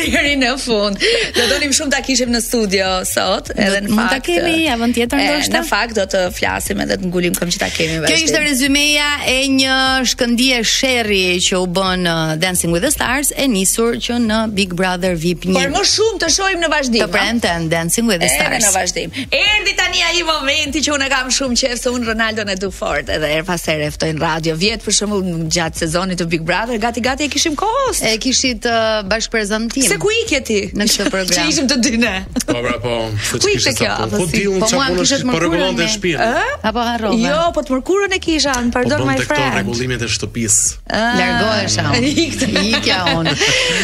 deri 0.00 0.32
në 0.40 0.54
fund. 0.62 1.04
Do 1.36 1.44
donim 1.52 1.76
shumë 1.76 1.92
ta 1.92 2.00
kishim 2.08 2.32
në 2.32 2.40
studio 2.46 2.88
sot, 3.12 3.52
edhe 3.52 3.84
në 3.84 3.92
fakt. 3.92 3.94
Mund 4.00 4.10
ta 4.16 4.22
kemi 4.30 4.56
javën 4.64 4.96
tjetër 4.96 5.24
ndoshta. 5.26 5.58
Në 5.58 5.64
fakt 5.74 6.00
do 6.00 6.08
të 6.16 6.24
flasim 6.38 6.80
edhe 6.86 6.96
të 7.04 7.12
ngulim 7.12 7.36
këm 7.36 7.52
që 7.52 7.62
ta 7.66 7.70
kemi 7.76 8.00
Kjo 8.08 8.16
ishte 8.24 8.42
rezumeja 8.46 9.12
e 9.28 9.36
një 9.60 9.76
shkëndije 10.08 10.64
sherri 10.72 11.22
që 11.50 11.60
u 11.60 11.68
bën 11.76 12.08
Dancing 12.48 12.72
with 12.72 12.80
the 12.84 12.88
Stars 12.96 13.28
e 13.36 13.44
nisur 13.48 13.98
që 14.00 14.14
në 14.24 14.36
Big 14.56 14.70
Brother 14.72 15.12
VIP 15.20 15.42
1. 15.50 15.52
Por 15.52 15.72
më 15.74 15.80
shumë 15.84 16.20
të 16.22 16.28
shohim 16.32 16.62
në 16.62 16.68
vazhdim. 16.72 17.02
Të 17.04 17.12
prente 17.12 17.50
në 17.64 17.68
Dancing 17.72 18.08
with 18.08 18.22
the 18.22 18.30
Stars. 18.32 18.54
Edhe 18.56 18.62
në 18.64 18.70
vazhdim. 18.72 19.10
Erdi 19.36 19.74
tani 19.76 20.00
ai 20.06 20.22
momenti 20.24 20.80
që 20.86 20.94
unë 20.94 21.08
kam 21.12 21.28
shumë 21.36 21.58
qejf 21.60 21.82
se 21.82 21.92
unë 21.92 22.08
Ronaldo 22.08 22.46
ne 22.48 22.54
du 22.56 22.70
fort 22.72 23.10
edhe 23.12 23.28
her 23.34 23.44
pas 23.48 23.60
herë 23.68 23.90
ftoin 23.98 24.16
radio 24.22 24.54
vjet 24.62 24.80
për 24.86 24.96
shembull 24.96 25.26
gjatë 25.56 25.82
sezonit 25.82 26.22
të 26.22 26.28
Big 26.32 26.46
Brother 26.48 26.80
gati 26.86 27.02
gati 27.04 27.26
e 27.26 27.32
kishim 27.34 27.56
kost 27.60 28.04
E 28.08 28.14
kishit 28.22 28.64
uh, 28.70 29.02
bashkëprezantim. 29.10 29.84
Se 29.90 29.98
ku 30.00 30.08
iket 30.22 30.48
ti 30.48 30.58
në 30.72 30.88
këtë 30.88 31.10
program? 31.18 31.36
Që 31.36 31.46
ishim 31.52 31.68
të 31.70 31.78
dy 31.84 31.94
ne. 32.06 32.14
Po 32.48 32.56
bra 32.64 32.78
po. 32.86 32.94
Ku 33.34 33.52
ishte 33.52 33.76
kjo? 33.82 33.92
Po, 34.06 34.22
po 34.22 34.30
ti 34.32 34.46
unë 34.48 34.72
çfarë 34.72 34.88
kam 34.88 34.98
kishë 35.02 35.20
të 35.20 35.30
mërkurën 35.34 36.64
Apo 36.72 36.88
harrova. 36.88 37.28
Jo, 37.28 37.36
po 37.58 37.66
të 37.68 37.76
mërkurën 37.76 38.16
e 38.16 38.22
kisha, 38.24 38.56
po 38.56 38.80
pardon 38.80 39.04
my 39.06 39.20
friend. 39.20 39.30
Po 39.30 39.36
të 39.36 39.54
rregullimet 39.60 40.02
e 40.02 40.10
shtëpisë. 40.14 40.64
Largohesh. 40.88 41.76
Ah. 41.78 41.92
ikte. 42.42 42.62
Ikja 42.62 43.00
on. 43.16 43.26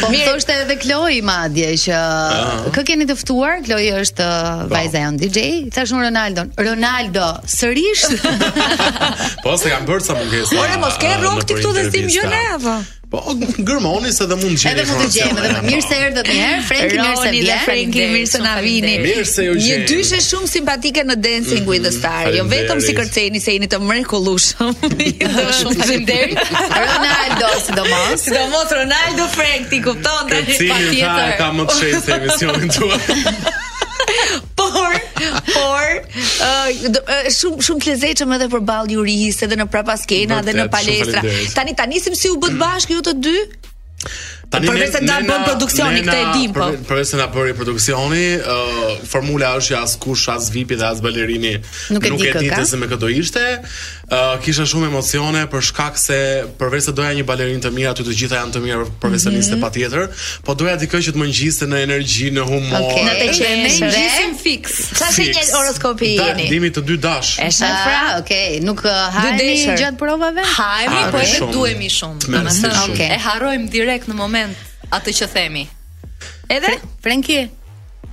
Po 0.01 0.09
më 0.11 0.21
thoshte 0.27 0.55
edhe 0.63 0.77
Kloi 0.81 1.19
madje 1.25 1.69
që 1.85 1.95
uh 1.95 1.99
ah. 1.99 2.31
-huh. 2.31 2.71
kë 2.75 2.83
keni 2.87 3.05
të 3.09 3.15
ftuar, 3.21 3.59
Kloi 3.65 3.87
është 4.01 4.25
uh, 4.25 4.61
po. 4.63 4.73
vajza 4.75 5.01
on 5.07 5.17
DJ, 5.17 5.39
Tash 5.73 5.93
unë 5.95 6.03
Ronaldo. 6.07 6.41
Ronaldo 6.57 7.27
sërish. 7.57 8.05
po 9.43 9.57
se 9.57 9.69
kam 9.69 9.85
bërë 9.85 10.03
sa 10.05 10.13
mungesa. 10.13 10.59
Ore 10.59 10.77
mos 10.83 10.97
ke 11.01 11.07
ah, 11.07 11.17
rrok 11.21 11.45
ti 11.47 11.53
këtu 11.57 11.71
dhe 11.75 11.83
si 11.91 12.03
gjëna 12.13 12.41
apo? 12.55 12.75
Po 13.11 13.21
gërmoni 13.57 14.11
se 14.13 14.25
do 14.27 14.33
mund 14.39 14.55
të 14.57 14.61
gjejmë. 14.61 14.79
Edhe 14.81 14.85
mund 14.89 15.03
të 15.03 15.15
gjejmë, 15.15 15.41
edhe 15.47 15.59
mirë 15.65 15.81
se 15.85 15.97
erdhët 16.05 16.29
një 16.29 16.37
herë, 16.41 16.61
Frenki 16.69 16.97
mirë 16.99 17.17
se 17.19 17.33
vjen, 17.35 17.59
Frenki 17.65 18.05
mirë 18.13 18.29
se 18.31 18.39
na 18.41 18.53
vini. 18.65 18.93
Mirë 19.03 19.25
se 19.31 19.45
u 19.51 19.57
gjejmë. 19.59 19.83
Një 19.83 19.91
dyshe 19.91 20.21
shumë 20.25 20.49
simpatike 20.49 21.03
në 21.05 21.17
Dancing 21.25 21.69
with 21.69 21.85
the 21.85 21.91
Stars, 21.99 22.33
jo 22.39 22.45
vetëm 22.49 22.81
si 22.85 22.95
kërceni 22.97 23.41
se 23.43 23.55
jeni 23.57 23.69
të 23.69 23.79
mrekullueshëm. 23.83 24.73
Shumë 25.59 25.75
faleminderit. 25.83 26.55
Ronaldo, 26.73 27.51
sidomos. 27.67 28.23
Sidomos 28.25 28.73
Ronaldo 28.79 29.29
Frenki, 29.37 29.83
kupton 29.85 30.33
tani 30.33 30.57
patjetër. 30.69 31.37
Ka 31.43 31.51
më 31.59 31.69
të 31.69 31.77
se 31.77 31.95
emisionin 32.17 32.73
tuaj. 32.79 33.53
por 35.55 35.97
uh, 36.03 36.85
shumë 37.35 37.65
shumë 37.67 37.83
të 37.85 37.91
lezetshëm 37.93 38.35
edhe 38.37 38.49
për 38.53 38.63
ballë 38.67 38.97
juristë, 38.97 39.47
edhe 39.49 39.59
në 39.63 39.69
prapa 39.73 39.97
skena, 40.01 40.41
edhe 40.43 40.57
në 40.59 40.69
palestra. 40.73 41.25
Tani 41.55 41.75
tanisim 41.79 42.17
si 42.19 42.31
u 42.33 42.39
bë 42.43 42.53
bashkë 42.59 42.97
ju 42.97 43.05
të 43.09 43.15
dy? 43.25 43.35
Tani 44.53 44.69
përveç 44.69 44.91
se 44.93 44.99
bën 45.01 45.45
produksioni 45.47 46.01
këtë 46.05 46.17
e 46.21 46.25
dim 46.37 46.51
po. 46.55 46.67
Përveç 46.87 47.09
se 47.11 47.17
na 47.19 47.25
bëri 47.33 47.55
produksioni, 47.57 48.25
formula 49.09 49.53
është 49.59 49.79
që 49.79 49.99
kush 50.03 50.27
as 50.35 50.51
VIP 50.53 50.75
dhe 50.77 50.85
as 50.87 51.01
balerini 51.03 51.55
nuk, 51.95 52.05
e, 52.05 52.11
e 52.31 52.35
ditë 52.43 52.67
se 52.69 52.77
me 52.79 52.85
këto 52.91 53.09
ishte 53.15 53.45
kisha 54.43 54.65
shumë 54.69 54.85
emocione 54.91 55.45
për 55.49 55.61
shkak 55.65 55.95
se 55.97 56.17
përveç 56.59 56.83
se 56.85 56.91
doja 56.93 57.11
një 57.17 57.23
balerinë 57.25 57.61
të 57.65 57.71
mirë 57.73 57.89
aty 57.91 58.03
të 58.05 58.13
gjitha 58.19 58.37
janë 58.37 58.53
të 58.53 58.59
mirë 58.61 58.83
për 59.01 59.09
mm 59.09 59.15
-hmm. 59.17 59.61
patjetër, 59.61 60.09
po 60.45 60.53
doja 60.53 60.75
dikë 60.77 60.97
që 61.07 61.11
të 61.11 61.17
më 61.21 61.25
ngjiste 61.29 61.65
në 61.67 61.79
energji, 61.87 62.29
në 62.31 62.43
humor. 62.49 62.81
Okej, 62.81 63.03
okay, 63.03 63.05
në 63.05 63.13
të 63.13 63.33
qenë 63.37 63.61
në 63.65 63.69
ngjisim 63.73 64.65
se 65.11 65.21
një 65.21 65.53
horoskopi 65.53 66.05
jeni? 66.15 66.49
Dimi 66.49 66.69
të 66.69 66.81
dy 66.85 66.97
dash. 66.99 67.39
Është 67.39 67.65
ah. 67.65 67.85
pra, 67.85 68.19
okay, 68.21 68.59
nuk 68.61 68.85
uh, 68.85 68.91
hajni 68.91 69.75
gjatë 69.79 69.97
provave? 69.97 70.43
Hajmi, 70.45 71.11
po 71.11 71.17
edhe 71.17 71.39
duhemi 71.51 71.89
shumë. 71.89 72.19
Domethënë, 72.31 72.83
okay. 72.91 73.09
e 73.11 73.17
harrojmë 73.17 73.69
direkt 73.71 74.07
në 74.07 74.13
moment 74.13 74.53
atë 74.93 75.11
që 75.17 75.31
themi. 75.33 75.65
Edhe 76.49 76.77
Frenki, 77.01 77.47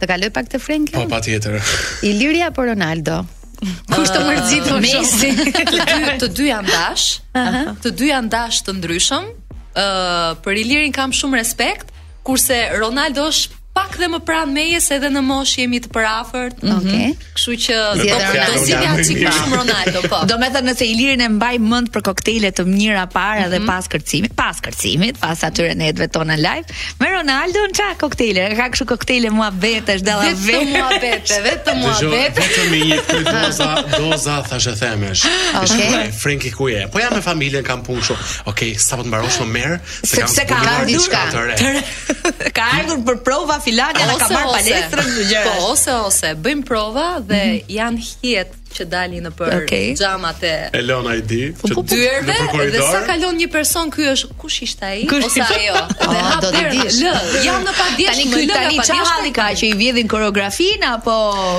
të 0.00 0.08
kaloj 0.08 0.30
pak 0.32 0.48
te 0.48 0.58
Frenki? 0.58 0.92
Po, 0.96 1.04
patjetër. 1.08 1.60
Iliria 2.02 2.48
apo 2.48 2.64
Ronaldo? 2.64 3.20
Kushtë 3.62 4.18
të 4.18 4.22
ah. 4.22 4.76
më 4.82 4.90
shumë? 4.90 5.42
të 5.52 5.78
dy 5.78 6.18
të 6.22 6.30
dy 6.38 6.48
janë 6.50 6.70
dash. 6.72 7.04
Uh 7.32 7.40
-huh. 7.40 7.72
Të 7.84 7.94
dy 8.00 8.08
janë 8.10 8.30
dash 8.34 8.62
të 8.66 8.76
ndryshëm. 8.80 9.24
uh, 9.24 10.30
për 10.44 10.60
Ilirin 10.64 10.92
kam 10.92 11.12
shumë 11.20 11.36
respekt, 11.40 11.92
kurse 12.26 12.58
Ronaldo 12.78 13.28
është 13.32 13.60
pak 13.72 13.94
dhe 13.96 14.06
më 14.12 14.18
pranë 14.28 14.52
mejes 14.52 14.86
edhe 14.92 15.08
në 15.12 15.20
mosh 15.24 15.54
jemi 15.62 15.78
të 15.80 15.88
përafërt. 15.92 16.60
Mhm. 16.60 16.72
Okej. 16.76 17.12
Okay. 17.14 17.28
Kështu 17.36 17.54
që 17.64 17.76
Zjetër, 18.02 18.32
do 18.32 18.40
të 18.52 18.64
sillja 18.66 18.90
çik 19.08 19.20
më 19.24 19.30
shumë 19.36 19.54
Ronaldo, 19.58 20.02
po. 20.12 20.18
Do 20.32 20.36
më 20.38 20.48
thënë 20.54 20.68
nëse 20.72 20.84
Ilirin 20.92 21.22
e 21.24 21.28
mbaj 21.32 21.54
mend 21.64 21.88
për 21.94 22.04
koktejle 22.10 22.50
të 22.54 22.66
mira 22.68 23.06
para 23.10 23.38
mm 23.38 23.44
-hmm. 23.44 23.54
dhe 23.54 23.58
mhm. 23.62 23.68
pas 23.72 23.88
kërcimit, 23.94 24.32
pas 24.36 24.60
kërcimit, 24.66 25.16
pas 25.22 25.44
atyre 25.48 25.72
në 25.80 25.88
tonë 25.96 26.10
tona 26.16 26.36
live, 26.36 26.66
me 27.00 27.06
Ronaldo 27.14 27.62
në 27.70 27.74
çka 27.78 27.88
koktejle, 28.02 28.42
ka 28.58 28.68
kështu 28.74 28.84
koktejle 28.92 29.30
mua 29.30 29.48
betesh, 29.64 30.02
dalla 30.08 30.28
vetë 30.36 30.68
mua 30.76 30.90
bete, 31.04 31.34
vetë 31.48 31.72
mua 31.82 31.94
bete. 32.14 32.42
Vetëm 32.44 32.68
me 32.70 32.78
një 32.92 32.98
doza, 33.24 33.70
doza 34.00 34.34
thash 34.48 34.66
e 34.66 34.74
themesh. 34.80 35.22
Okej. 35.62 35.88
Okay. 35.88 36.12
Frenki 36.22 36.50
ku 36.52 36.66
je? 36.68 36.84
Po 36.92 36.98
jam 37.00 37.12
me 37.16 37.22
familjen 37.24 37.64
kam 37.64 37.80
punë 37.86 38.02
kështu. 38.06 38.12
Okej, 38.12 38.46
okay, 38.50 38.70
sapo 38.86 39.02
të 39.02 39.08
mbarosh 39.08 39.40
më 39.42 39.46
merr, 39.56 39.74
se 40.10 40.16
Sepse 40.16 40.42
ka 40.48 40.56
ardhur 40.56 40.86
diçka. 40.86 41.20
Ka 42.56 42.64
ardhur 42.78 42.98
për 43.08 43.16
prova 43.24 43.56
filan, 43.62 43.94
ka 43.94 44.04
marr 44.34 44.50
palestrën 44.58 45.10
gjëra. 45.30 45.44
Po 45.58 45.70
ose 45.72 45.94
ose 46.08 46.34
bëjmë 46.42 46.66
prova 46.66 47.06
dhe 47.22 47.42
mhm. 47.46 47.70
janë 47.78 48.08
hiet 48.10 48.58
që 48.76 48.86
dalin 48.92 49.26
në 49.28 49.32
për 49.36 49.52
okay. 49.56 49.90
xhamat 49.98 50.42
e 50.48 50.52
Elon 50.80 51.06
ID 51.12 51.32
që 51.60 51.84
dyerve 51.88 52.36
dhe 52.74 52.82
sa 52.88 53.02
kalon 53.06 53.36
një 53.38 53.48
person 53.52 53.90
ky 53.92 54.06
është 54.14 54.36
kush 54.40 54.60
ishte 54.66 54.86
ai 54.88 55.02
ose 55.18 55.42
ajo 55.44 55.82
dhe 56.00 56.08
oh, 56.08 56.32
do 56.44 56.50
të 56.54 56.62
di 56.72 56.84
lë 56.88 57.12
jam 57.44 57.64
në 57.66 57.74
padijë 57.78 58.14
tani 58.14 58.24
ky 58.24 58.46
tani 58.50 58.80
çfarë 58.80 59.08
halli 59.12 59.32
ka 59.36 59.46
që 59.60 59.68
i 59.70 59.76
vjedhin 59.82 60.10
koreografin 60.12 60.86
apo 60.94 61.16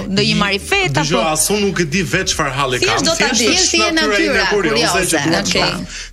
ndonjë 0.09 0.35
marifet 0.41 0.99
apo 1.01 1.07
jo 1.13 1.21
asun 1.31 1.61
nuk 1.67 1.83
e 1.83 1.87
di 1.95 2.03
vetë 2.13 2.33
çfarë 2.33 2.53
halli 2.57 2.81
ka 2.83 2.97
si 2.99 3.07
do 3.07 3.15
ta 3.21 3.31
di 3.37 3.49
si 3.67 3.81
e 3.85 3.91
natyra 3.95 4.45
por 4.51 4.67
jo 4.71 4.93
se 4.97 5.65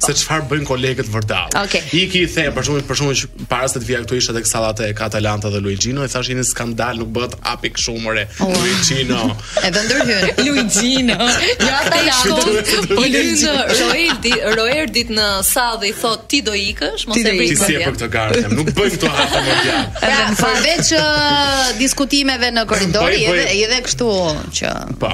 se 0.07 0.17
çfarë 0.23 0.49
bëjnë 0.53 0.69
kolegët 0.71 1.11
vërtet 1.17 1.59
iki 1.97 2.19
i 2.27 2.27
the 2.31 2.51
për 2.55 2.65
shkak 2.65 2.89
të 2.91 2.97
shumë 2.99 3.47
para 3.49 3.69
se 3.69 3.81
të 3.81 3.87
vija 3.89 4.01
këtu 4.05 4.17
isha 4.21 4.33
tek 4.37 4.47
sallata 4.47 4.87
e 4.87 4.93
Katalanta 5.01 5.51
dhe 5.51 5.61
Luigi 5.63 5.93
no 5.97 6.05
e 6.05 6.09
thashë 6.13 6.35
një 6.37 6.45
skandal 6.51 6.99
nuk 7.01 7.11
bëhet 7.15 7.35
api 7.53 7.71
kështu 7.75 7.95
more 8.03 8.27
Luigi 8.41 9.05
no 9.09 9.31
edhe 9.65 9.81
ndërhyn 9.87 10.45
Luigi 10.47 10.90
Nino. 10.91 11.17
Jo 11.67 11.73
ata 11.81 11.99
lakon. 12.09 12.91
Po 12.95 14.55
Roerdit 14.57 15.11
në 15.15 15.27
sadh 15.47 15.85
i 15.87 15.91
thot 15.97 16.25
ti 16.31 16.41
do 16.45 16.55
ikësh, 16.57 17.05
mos 17.11 17.19
e 17.19 17.25
bëj. 17.25 17.43
Ti 17.53 17.59
si 17.61 17.75
e 17.77 17.85
për 17.85 17.97
këtë 17.97 18.09
garë, 18.15 18.41
nuk 18.53 18.71
bëjmë 18.77 18.93
këto 18.97 19.11
hapa 19.15 19.41
më 19.47 19.57
djalë. 19.65 19.83
Pra, 20.01 20.17
përveç 20.41 20.91
uh, 20.97 21.71
diskutimeve 21.79 22.49
në 22.55 22.65
korridor, 22.71 23.13
edhe 23.15 23.45
edhe 23.55 23.79
kështu 23.87 24.09
që 24.61 24.73
Po. 25.03 25.11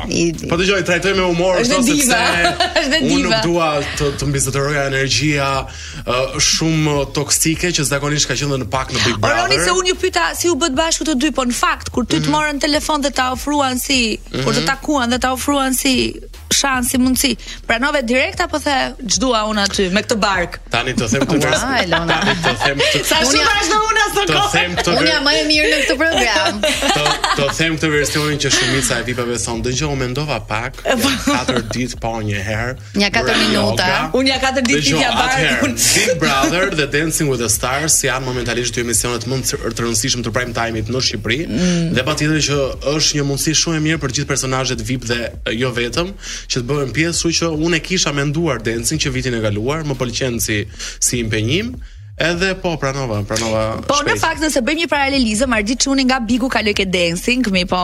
Po 0.53 0.61
dëgjoj, 0.61 0.81
trajtoj 0.89 1.15
me 1.19 1.27
humor 1.29 1.61
është 1.61 1.79
sepse 1.79 1.89
është 2.37 2.87
diva. 2.95 3.03
Unë 3.03 3.23
nuk 3.27 3.37
dua 3.45 3.69
të 3.99 4.11
të 4.21 4.29
mbizotëroja 4.31 4.87
energjia 4.93 5.51
uh, 5.67 6.41
shumë 6.51 6.97
toksike 7.19 7.73
që 7.77 7.87
zakonisht 7.91 8.31
ka 8.31 8.39
qenë 8.41 8.61
në 8.65 8.69
pak 8.73 8.95
në 8.95 9.05
Big 9.05 9.19
Brother. 9.23 9.45
Oroni 9.45 9.61
se 9.67 9.77
unë 9.77 9.93
ju 9.93 9.99
pyta 10.07 10.29
si 10.39 10.51
u 10.53 10.57
bët 10.63 10.77
bashku 10.79 11.09
të 11.11 11.19
dy, 11.25 11.33
po 11.37 11.45
në 11.51 11.57
fakt 11.61 11.93
kur 11.95 12.07
ty 12.09 12.21
të 12.23 12.29
mhm. 12.29 12.37
morën 12.39 12.63
telefon 12.65 13.05
dhe 13.07 13.13
ta 13.19 13.31
ofruan 13.37 13.79
si, 13.83 14.01
kur 14.39 14.53
të 14.53 14.63
mhm. 14.65 14.69
takuan 14.73 15.15
dhe 15.17 15.21
ta 15.27 15.35
ofruan 15.37 15.66
see. 15.75 16.21
shans 16.53 16.95
i 16.95 16.99
mundsi. 16.99 17.37
Pranove 17.67 18.03
direkt 18.03 18.41
apo 18.41 18.59
the 18.59 18.95
çdua 19.07 19.45
un 19.49 19.57
aty 19.59 19.89
me 19.91 20.01
këtë 20.03 20.17
bark? 20.21 20.59
Tani 20.71 20.95
të 20.95 21.09
them 21.11 21.25
këtë. 21.27 21.41
Tani 21.43 21.87
të 21.91 22.53
them 22.67 22.83
këtë. 22.83 23.03
Sa 23.09 23.19
shumë 23.25 23.49
vazhdo 23.51 23.81
un 23.89 24.01
as 24.03 24.13
të 24.15 24.25
kohë. 24.31 24.85
Unë 24.97 25.09
jam 25.11 25.25
më 25.27 25.35
e 25.41 25.45
mirë 25.49 25.71
në 25.73 25.79
këtë 25.83 25.97
program. 26.01 26.61
të, 26.65 27.33
të 27.41 27.49
them 27.59 27.77
këtë 27.79 27.91
versionin 27.95 28.39
që 28.43 28.53
shumica 28.59 29.01
e 29.03 29.07
vipave 29.09 29.39
thon 29.43 29.63
dëgjoj 29.67 29.91
un 29.95 30.01
mendova 30.05 30.39
pak 30.49 30.81
4 30.87 31.65
ditë 31.75 31.99
pa 32.01 32.05
po 32.17 32.23
një 32.27 32.45
herë. 32.49 32.77
Një 33.03 33.11
4 33.19 33.37
minuta. 33.43 33.91
Unë 34.17 34.33
ja 34.35 34.39
4 34.47 34.65
ditë 34.71 35.03
ja 35.03 35.11
bark. 35.19 35.77
Big 35.99 36.23
Brother 36.23 36.71
dhe 36.77 36.87
Dancing 36.93 37.29
with 37.33 37.43
the 37.43 37.49
Stars 37.51 37.99
janë 38.07 38.25
momentalisht 38.27 38.77
dy 38.77 38.85
emisionet 38.87 39.27
më 39.31 39.41
të 39.51 39.61
rëndësishëm 39.75 40.25
të 40.27 40.33
prime 40.39 40.55
time-it 40.57 40.91
në 40.93 41.03
Shqipëri 41.09 41.41
mm. 41.49 41.93
dhe 41.97 42.05
patjetër 42.07 42.41
që 42.49 42.59
është 42.95 43.19
një 43.21 43.27
mundësi 43.29 43.55
shumë 43.59 43.81
e 43.81 43.83
mirë 43.87 44.01
për 44.03 44.15
gjithë 44.19 44.29
personazhet 44.31 44.83
VIP 44.87 45.09
dhe 45.11 45.21
jo 45.57 45.71
vetëm 45.77 46.13
që 46.51 46.61
të 46.61 46.67
bëhen 46.71 46.91
pjesë, 46.97 47.17
kështu 47.17 47.37
që 47.41 47.67
unë 47.67 47.81
e 47.81 47.83
kisha 47.89 48.13
menduar 48.17 48.61
dancing 48.65 49.01
që 49.03 49.13
vitin 49.15 49.37
e 49.39 49.43
kaluar, 49.45 49.85
më 49.89 49.99
pëlqen 50.01 50.41
si 50.43 50.61
si 51.07 51.21
impenjim. 51.23 51.75
Edhe 52.17 52.55
po 52.63 52.71
pranova, 52.81 53.19
pranova. 53.29 53.63
Po 53.85 53.99
shpejt. 53.99 54.09
në 54.15 54.21
fakt 54.21 54.41
nëse 54.45 54.63
bëjmë 54.65 54.81
një 54.85 54.89
paralelizëm, 54.93 55.57
Ardi 55.59 55.75
Çuni 55.85 56.07
nga 56.09 56.21
Bigu 56.25 56.49
kaloi 56.53 56.73
ke 56.79 56.87
dancing, 56.89 57.45
mi 57.53 57.67
po 57.69 57.81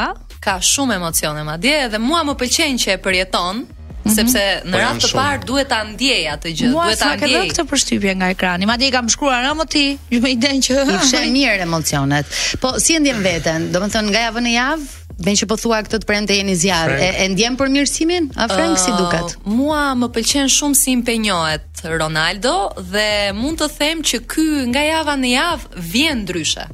ka 0.42 0.58
shumë 0.58 0.96
emocione 0.98 1.44
madje 1.46 1.76
edhe 1.86 2.00
mua 2.02 2.24
më 2.26 2.34
pëlqen 2.42 2.80
që 2.82 2.96
e 2.96 2.98
përjeton 3.06 3.62
Mm 4.02 4.10
-hmm. 4.10 4.16
sepse 4.16 4.62
në 4.66 4.72
po 4.72 4.78
rast 4.82 5.04
të 5.06 5.16
parë 5.18 5.44
duhet 5.48 5.68
ta 5.70 5.76
ndjej 5.86 6.22
atë 6.34 6.48
gjë, 6.58 6.68
duhet 6.74 6.98
ta 6.98 7.10
ndjej. 7.14 7.28
Mua 7.38 7.44
s'ka 7.46 7.52
këtë 7.52 7.64
përshtypje 7.70 8.12
nga 8.18 8.28
ekrani. 8.34 8.66
Madje 8.66 8.88
kam 8.90 9.06
shkruar 9.08 9.44
ëmë 9.52 9.66
ti, 9.74 9.84
ju 10.10 10.18
më 10.20 10.28
iden 10.36 10.56
që 10.64 10.72
është 10.92 11.20
mirë 11.36 11.62
emocionet. 11.68 12.26
Po 12.60 12.68
si 12.84 12.96
e 12.98 13.00
ndjen 13.00 13.20
veten? 13.28 13.60
Do 13.72 13.78
nga 13.80 14.02
javën 14.26 14.46
e 14.50 14.52
javë, 14.62 14.84
vjen 15.24 15.36
që 15.40 15.46
po 15.46 15.56
thua 15.62 15.78
këtë 15.86 15.96
të 16.02 16.06
prandë 16.10 16.32
jeni 16.34 16.56
zjarr. 16.56 16.90
E, 16.98 17.08
e 17.22 17.24
ndjen 17.28 17.54
për 17.60 17.68
mirësimin? 17.74 18.24
A 18.42 18.48
Frank 18.54 18.76
uh, 18.78 18.84
si 18.84 18.90
duket? 19.02 19.28
Mua 19.44 19.94
më 19.94 20.06
pëlqen 20.14 20.48
shumë 20.56 20.74
si 20.82 20.90
impenjohet 20.98 21.66
Ronaldo 22.00 22.54
dhe 22.92 23.30
mund 23.32 23.58
të 23.60 23.68
them 23.78 23.98
që 24.08 24.16
ky 24.30 24.48
nga 24.70 24.82
java 24.82 25.14
në 25.16 25.28
javë 25.38 25.64
vjen 25.92 26.18
ndryshe. 26.26 26.64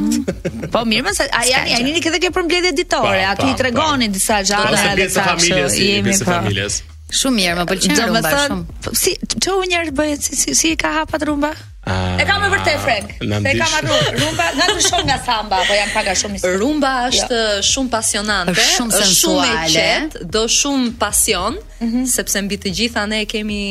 Po 0.70 0.84
mirë, 0.86 1.06
mëse 1.08 1.26
ai 1.34 1.50
ai 1.58 1.80
një 1.82 1.98
këthe 2.06 2.20
ke 2.22 2.30
për 2.36 2.46
mbledhje 2.46 2.72
ditore, 2.78 3.24
aty 3.34 3.50
i 3.50 3.56
tregoni 3.58 4.10
disa 4.14 4.42
gjëra 4.46 4.84
edhe 4.94 5.10
të 5.16 5.26
familjes, 5.32 5.80
jemi 5.82 6.16
të 6.22 6.30
familjes. 6.30 6.80
Shumë 7.12 7.38
mirë, 7.42 7.58
më 7.58 7.68
pëlqen 7.74 8.00
rumba 8.06 8.34
shumë. 8.38 8.80
Po, 8.86 8.94
si 8.96 9.16
ço 9.44 9.58
u 9.58 9.66
njerëz 9.68 9.96
bëhet 9.98 10.24
si 10.30 10.54
si 10.62 10.76
ka 10.80 10.94
hapa 11.02 11.20
rumba? 11.28 11.50
Ah, 11.90 12.14
e 12.22 12.26
kam 12.30 12.44
e 12.46 12.48
vërtet 12.54 12.78
frek. 12.86 13.16
Se 13.26 13.56
kam 13.58 13.74
atë 13.80 13.98
rumba, 14.22 14.52
nga 14.56 14.68
të 14.70 14.86
shoh 14.86 15.02
nga 15.10 15.18
samba, 15.26 15.64
po 15.66 15.76
janë 15.76 15.96
paga 15.98 16.14
shumë 16.22 16.56
Rumba 16.62 16.92
jo. 17.10 17.18
është 17.18 17.40
jo. 17.42 17.68
shumë 17.72 17.90
pasionante, 17.98 18.54
është 18.54 18.76
shumë 18.78 18.98
sensuale, 19.00 19.56
shumë 19.74 20.20
e 20.24 20.28
do 20.38 20.46
shumë 20.60 20.92
pasion, 21.02 21.58
mm 21.58 21.88
-hmm. 21.90 22.06
sepse 22.16 22.38
mbi 22.46 22.58
të 22.62 22.70
gjitha 22.78 23.02
ne 23.10 23.26
kemi 23.26 23.64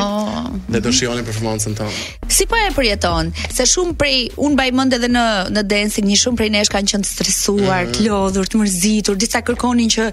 dhe 0.75 0.83
do 0.85 0.93
shionin 0.99 1.25
performancën 1.25 1.77
ta. 1.81 1.89
Si 2.37 2.45
po 2.51 2.61
e 2.61 2.69
përjeton? 2.77 3.33
Se 3.57 3.65
shumë 3.73 3.97
prej 4.01 4.19
un 4.45 4.53
mbaj 4.57 4.69
mend 4.77 4.97
edhe 4.99 5.09
në 5.17 5.25
në 5.57 5.65
dancing, 5.73 6.11
një 6.11 6.19
shumë 6.25 6.41
prej 6.43 6.51
nesh 6.59 6.73
kanë 6.77 6.93
qenë 6.93 7.09
të 7.09 7.13
stresuar, 7.15 7.89
të 7.97 8.03
mhm. 8.03 8.09
lodhur, 8.11 8.51
të 8.53 8.61
mërzitur, 8.65 9.19
disa 9.25 9.41
kërkonin 9.49 9.89
që 9.97 10.11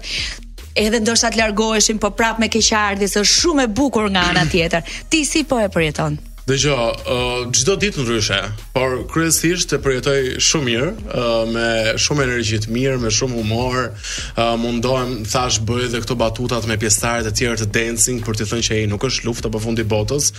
edhe 0.86 1.02
ndoshta 1.04 1.28
të 1.34 1.42
largoheshin, 1.44 2.00
po 2.00 2.08
prapë 2.16 2.40
me 2.40 2.48
keqardhje, 2.56 3.10
është 3.10 3.26
shumë 3.36 3.68
e 3.68 3.72
bukur 3.80 4.08
nga 4.14 4.24
ana 4.32 4.48
tjetër. 4.48 4.88
Ti 5.12 5.24
si 5.32 5.44
po 5.44 5.60
e 5.60 5.68
përjeton? 5.76 6.16
Dhe 6.48 6.56
gjo, 6.56 6.72
uh, 6.74 7.42
gjithdo 7.52 7.74
ditë 7.76 8.02
ndryshe, 8.06 8.36
por 8.72 8.94
kryesisht 9.10 9.68
të 9.68 9.78
përjetoj 9.84 10.20
shumë 10.40 10.64
mirë, 10.68 10.86
uh, 11.06 11.42
me 11.50 11.64
shumë 12.00 12.22
energjit 12.24 12.64
mirë, 12.72 12.94
me 13.02 13.10
shumë 13.12 13.36
humor, 13.36 13.90
uh, 13.90 14.54
mundohem 14.60 15.26
thash 15.28 15.58
bëj 15.68 15.90
dhe 15.92 16.00
këto 16.06 16.16
batutat 16.20 16.64
me 16.70 16.78
pjestarët 16.80 17.28
e 17.28 17.32
tjerë 17.36 17.58
të 17.60 17.68
dancing, 17.74 18.22
për 18.24 18.40
të 18.40 18.46
thënë 18.52 18.64
që 18.68 18.78
e 18.78 18.86
nuk 18.88 19.04
është 19.10 19.26
luft 19.28 19.44
të 19.44 19.50
përfundi 19.58 19.84
botës, 19.92 20.30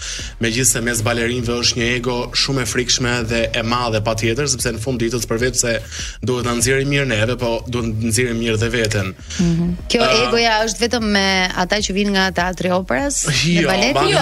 me 0.42 0.50
gjithë 0.56 0.72
se 0.72 0.82
mes 0.88 1.04
balerinve 1.06 1.54
është 1.62 1.82
një 1.84 1.92
ego 2.00 2.18
shumë 2.46 2.66
e 2.66 2.70
frikshme 2.74 3.14
dhe 3.30 3.44
e 3.62 3.64
madhe 3.74 4.02
pa 4.10 4.18
tjetër, 4.18 4.50
sepse 4.56 4.74
në 4.80 4.84
fund 4.88 5.02
ditës 5.06 5.30
përvec 5.30 5.62
se 5.62 5.76
duhet 6.26 6.50
në 6.50 6.58
nëzirë 6.58 6.90
mirë 6.96 7.10
neve, 7.14 7.38
po 7.46 7.54
duhet 7.70 7.92
në 7.94 8.08
nëzirë 8.10 8.34
mirë 8.42 8.58
dhe 8.64 8.72
vetën. 8.80 9.14
Mm 9.14 9.52
-hmm. 9.52 9.70
Kjo 9.94 10.02
uh, 10.02 10.26
egoja 10.26 10.56
është 10.66 10.80
vetëm 10.88 11.06
me 11.16 11.30
ata 11.62 11.76
që 11.86 11.92
vinë 12.00 12.12
nga 12.18 12.26
teatri 12.42 12.72
operas, 12.82 13.14
jo, 13.28 13.62
jo, 13.62 13.70
me 13.70 13.94
baletin, 13.94 14.18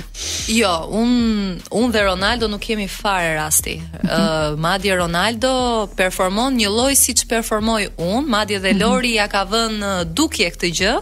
Jo, 0.53 0.71
un 0.95 1.59
un 1.79 1.93
dhe 1.93 2.03
Ronaldo 2.09 2.47
nuk 2.51 2.61
kemi 2.67 2.87
fare 2.91 3.33
rasti. 3.39 3.77
Mhm. 3.81 4.07
Ë 4.07 4.21
uh, 4.21 4.61
madje 4.67 4.95
Ronaldo 5.01 5.53
performon 5.99 6.55
një 6.59 6.71
lloj 6.75 6.95
siç 7.05 7.25
performoj 7.31 7.83
un, 8.09 8.23
madje 8.35 8.59
dhe 8.63 8.73
mhm. 8.75 8.81
Lori 8.83 9.15
ja 9.17 9.27
ka 9.31 9.45
vënë 9.53 9.93
dukje 10.17 10.51
këtë 10.55 10.73
gjë. 10.79 10.95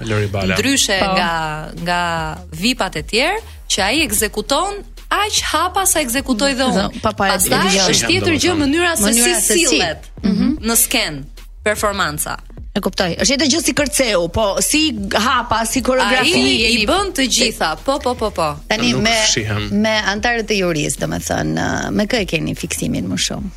Ndryshe 0.53 1.01
po. 1.03 1.15
nga 1.19 1.31
nga 1.87 2.01
VIP-at 2.61 3.01
e 3.01 3.05
tjerë 3.13 3.45
që 3.67 3.85
ai 3.91 4.03
ekzekuton 4.07 4.77
aq 5.09 5.35
hapa 5.51 5.85
sa 5.87 6.01
ekzekutoj 6.03 6.53
dhe 6.59 6.67
unë. 6.67 6.85
Pastaj 7.03 7.71
është 7.87 8.11
tjetër 8.11 8.37
gjë 8.43 8.55
mënyra 8.61 8.93
se 8.99 9.13
si 9.15 9.39
sillet 9.67 10.09
mhm. 10.23 10.55
në 10.67 10.75
sken 10.81 11.21
performanca. 11.63 12.37
E 12.77 12.81
kuptoj. 12.83 13.15
Është 13.23 13.33
edhe 13.37 13.45
gjë 13.49 13.61
si 13.65 13.73
kërceu, 13.73 14.25
po 14.33 14.43
si 14.61 14.81
hapa, 15.17 15.63
si 15.65 15.81
koreografi 15.81 16.43
i 16.75 16.83
bën 16.87 17.09
të 17.17 17.25
gjitha. 17.27 17.71
Po 17.85 17.95
po 18.03 18.13
po 18.19 18.29
po. 18.35 18.51
Tani 18.69 18.91
me 18.95 19.17
me 19.83 19.95
antarët 20.13 20.51
e 20.53 20.59
juris, 20.61 20.99
domethënë, 21.01 21.65
me, 21.97 22.05
kë 22.05 22.21
e 22.25 22.29
keni 22.29 22.53
fiksimin 22.55 23.07
më 23.09 23.17
shumë? 23.27 23.53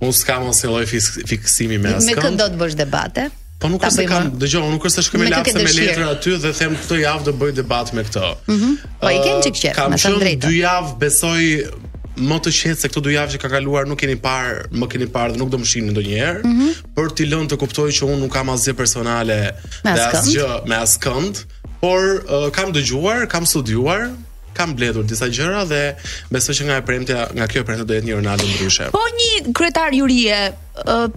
Unë 0.00 0.16
s'kam 0.16 0.48
asnjë 0.50 0.70
lloj 0.72 0.86
fiksimi 1.30 1.76
me 1.78 1.92
askënd. 1.98 2.08
Me 2.08 2.18
kë 2.22 2.32
do 2.40 2.48
të 2.54 2.60
bësh 2.62 2.78
debate? 2.82 3.28
Po 3.64 3.70
nuk 3.72 3.80
është 3.88 4.02
se 4.02 4.04
kam, 4.08 4.26
dëgjoj, 4.40 4.60
nuk 4.74 4.84
është 4.84 4.98
se 5.00 5.04
shkëmi 5.06 5.28
lapse 5.32 5.56
me 5.64 5.70
letra 5.78 6.10
aty 6.12 6.34
dhe 6.42 6.50
them 6.58 6.74
këtë 6.76 6.98
javë 7.00 7.24
do 7.24 7.32
bëj 7.40 7.52
debat 7.62 7.92
me 7.96 8.02
këtë. 8.04 8.26
Mhm. 8.52 8.74
Po 9.00 9.12
i 9.14 9.18
kem 9.24 9.38
çik 9.46 9.56
çik, 9.62 9.78
më 9.78 10.00
thënë 10.02 10.18
drejtë. 10.22 10.40
Kam 10.44 10.50
shumë 10.50 10.50
2 10.50 10.62
javë 10.62 10.94
besoj 11.00 11.90
Më 12.14 12.36
të 12.44 12.50
qetë 12.54 12.78
se 12.78 12.88
këto 12.92 13.00
dy 13.02 13.16
javë 13.16 13.32
që 13.32 13.38
ka 13.42 13.48
kaluar 13.50 13.88
nuk 13.90 13.98
keni 13.98 14.14
parë, 14.22 14.68
më 14.70 14.86
keni 14.92 15.08
parë 15.10 15.32
dhe 15.34 15.38
nuk 15.40 15.48
do 15.50 15.58
më 15.58 15.66
shihni 15.66 15.90
ndonjëherë, 15.90 16.44
mm 16.44 16.52
-hmm. 16.54 16.70
për 16.94 17.08
t'i 17.16 17.24
lënë 17.26 17.48
të 17.50 17.56
kuptoj 17.58 17.88
që 17.90 18.06
unë 18.06 18.20
nuk 18.22 18.30
kam 18.36 18.48
asgjë 18.54 18.74
personale 18.78 19.38
me 19.84 19.90
asgjë 19.98 20.46
me 20.70 20.76
askënd, 20.78 21.34
por 21.82 22.04
uh, 22.22 22.50
kam 22.56 22.70
dëgjuar, 22.72 23.26
kam 23.26 23.42
studiuar, 23.46 24.10
kam 24.58 24.76
bletur 24.78 25.02
disa 25.04 25.26
gjëra 25.26 25.64
dhe 25.66 25.82
besoj 26.30 26.54
që 26.60 26.64
nga 26.68 26.76
e 26.78 26.82
premtja, 26.86 27.18
nga 27.34 27.46
kjo 27.50 27.60
e 27.66 27.66
premtë 27.66 27.84
do 27.88 27.94
jetë 27.98 28.06
një 28.08 28.16
ronaldo 28.20 28.44
ndryshe. 28.46 28.84
Po 28.94 29.02
një 29.18 29.50
kryetar 29.56 29.90
jurie 29.98 30.36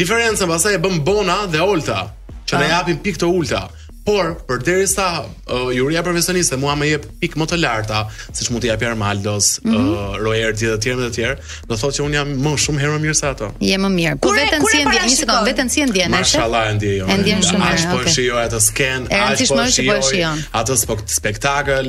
Diferenca 0.00 0.48
pastaj 0.50 0.78
e 0.78 0.82
bën 0.86 1.00
Bona 1.06 1.42
dhe 1.50 1.62
Olta 1.64 2.04
që 2.48 2.62
na 2.62 2.68
ah. 2.70 2.74
japin 2.78 3.02
pikë 3.04 3.24
të 3.24 3.32
ulta. 3.34 3.66
Por 4.08 4.30
për 4.48 4.62
derisa 4.64 5.04
uh, 5.52 5.68
juria 5.74 6.00
profesioniste 6.06 6.56
mua 6.56 6.72
më 6.80 6.86
jep 6.94 7.02
pikë 7.20 7.36
më 7.42 7.46
të 7.50 7.56
larta, 7.60 7.98
siç 8.32 8.48
mund 8.54 8.62
t'i 8.64 8.70
jap 8.70 8.80
Armaldos, 8.88 9.48
mm 9.60 9.72
-hmm. 9.72 9.90
uh, 9.90 10.14
Roer 10.24 10.52
dhe 10.56 10.70
të 10.72 10.78
tjerë 10.84 11.00
dhe 11.02 11.08
të 11.10 11.14
tjerë, 11.14 11.34
do 11.68 11.74
thotë 11.76 11.96
që 11.98 12.02
un 12.06 12.14
jam 12.16 12.28
më 12.44 12.52
shumë 12.64 12.80
herë 12.82 12.92
më 12.94 12.98
mirë 13.04 13.18
se 13.20 13.26
ato. 13.28 13.46
Je 13.60 13.76
më 13.84 13.88
mirë. 13.98 14.14
Po 14.24 14.30
vetëm 14.38 14.62
si 14.72 14.78
ndjen, 14.86 15.02
një 15.10 15.16
sekond, 15.22 15.44
vetëm 15.50 15.68
si 15.74 15.80
ndjen. 15.90 16.10
Mashallah 16.14 16.64
e 16.70 16.74
ndjej. 16.76 16.96
Jo, 17.00 17.04
e 17.12 17.18
ndjen 17.20 17.40
shumë 17.48 17.62
mirë. 17.64 17.74
Ash 17.80 17.84
po 17.90 17.96
okay. 18.00 18.12
shijoj 18.14 18.42
atë 18.46 18.60
sken, 18.68 19.00
ash 19.18 19.42
po, 19.48 19.58
po 19.90 19.98
shijoj. 20.08 20.38
Atë 20.60 20.72
spektakël, 21.18 21.86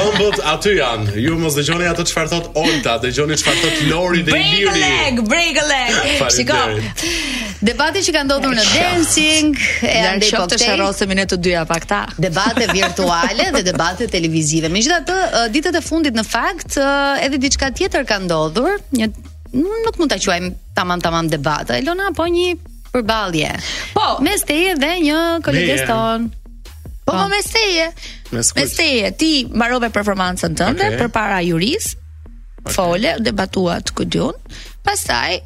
aty 0.52 0.70
janë. 0.80 1.12
Ju 1.22 1.36
mos 1.38 1.54
dëgjoni 1.54 1.84
ato 1.86 2.02
çfarë 2.06 2.30
thot 2.32 2.46
Olta, 2.58 2.96
dëgjoni 3.04 3.36
çfarë 3.38 3.60
thot 3.62 3.82
Lori 3.90 4.24
dhe 4.26 4.32
Iliri. 4.34 4.64
Break 4.66 4.74
a 4.74 4.80
leg, 4.80 5.20
break 5.30 5.60
a 5.62 5.66
leg. 5.68 6.00
Shikoj. 6.36 6.80
Debati 7.68 8.02
që 8.02 8.14
ka 8.16 8.22
ndodhur 8.26 8.56
në 8.58 8.64
dancing, 8.72 9.54
e 9.86 9.92
janë 10.02 10.26
shok 10.26 10.56
të 10.56 11.06
ne 11.14 11.26
të 11.30 11.38
dyja 11.38 11.62
pak 11.68 11.86
Debate 12.18 12.66
virtuale 12.72 13.50
dhe 13.54 13.62
debate 13.70 14.08
televizive. 14.08 14.68
Megjithatë, 14.68 15.46
ditët 15.54 15.78
e 15.78 15.80
fundit 15.82 16.14
në 16.18 16.24
fakt 16.26 16.76
edhe 17.22 17.38
diçka 17.38 17.70
tjetër 17.70 18.04
ka 18.04 18.18
ndodhur, 18.18 18.80
një 18.90 19.10
nuk 19.54 19.94
mund 19.98 20.10
ta 20.10 20.18
quajmë 20.18 20.54
tamam 20.74 20.98
tamam 21.00 21.30
debat. 21.30 21.70
Elona 21.70 22.10
po 22.16 22.26
një 22.26 22.50
përballje. 22.94 23.54
Po, 23.94 24.18
mes 24.26 24.42
teje 24.42 24.74
dhe 24.78 24.92
një 25.06 25.20
kolegeston. 25.46 26.30
Me... 26.32 26.36
Po 27.10 27.26
më 27.30 27.40
po, 28.30 28.60
mesteje. 28.60 29.06
ti 29.18 29.30
mbarove 29.50 29.90
performancën 29.94 30.54
tënde 30.58 30.86
okay. 30.90 30.98
përpara 31.02 31.40
juris, 31.46 31.94
okay. 31.96 32.72
fole, 32.74 33.10
debatuat 33.22 33.90
ku 33.94 34.06
diun, 34.06 34.34
pastaj 34.86 35.40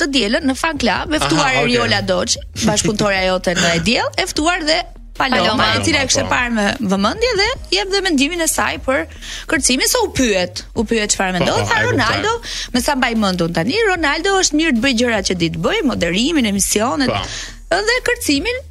të 0.00 0.06
dielën 0.14 0.46
në 0.48 0.54
fan 0.56 0.78
club, 0.80 1.12
e 1.12 1.18
ftuar 1.20 1.60
okay. 1.60 1.66
Riola 1.68 2.00
Doç, 2.06 2.38
bashkëpunëtoria 2.64 3.26
jote 3.28 3.52
në 3.58 3.72
diell, 3.84 4.08
e 4.16 4.24
ftuar 4.30 4.62
dhe 4.64 4.78
Paloma, 5.20 5.66
e 5.76 5.80
cila 5.84 6.00
e 6.00 6.08
kështë 6.08 6.22
po. 6.24 6.30
parë 6.30 6.52
me 6.56 6.64
vëmëndje 6.94 7.32
dhe 7.40 7.48
jep 7.74 7.90
dhe 7.92 7.98
mendimin 8.06 8.40
e 8.40 8.46
saj 8.48 8.78
për 8.86 9.02
kërcimin, 9.50 9.84
se 9.90 9.98
so 9.98 10.00
u 10.06 10.14
pyet, 10.16 10.62
u 10.80 10.86
pyet 10.88 11.12
që 11.12 11.18
po, 11.20 11.26
mendon 11.36 11.60
me 11.66 11.82
Ronaldo, 11.90 12.32
me 12.72 12.80
sa 12.80 12.96
mbaj 12.96 13.18
mëndu 13.20 13.50
tani, 13.52 13.76
Ronaldo 13.90 14.38
është 14.40 14.62
mirë 14.62 14.74
të 14.78 14.84
bëjë 14.86 14.98
gjëra 15.02 15.20
që 15.28 15.36
ditë 15.44 15.60
bëjë, 15.68 15.84
moderimin, 15.92 16.48
emisionet, 16.54 17.12
pa. 17.12 17.82
dhe 17.90 17.98
kërcimin, 18.08 18.64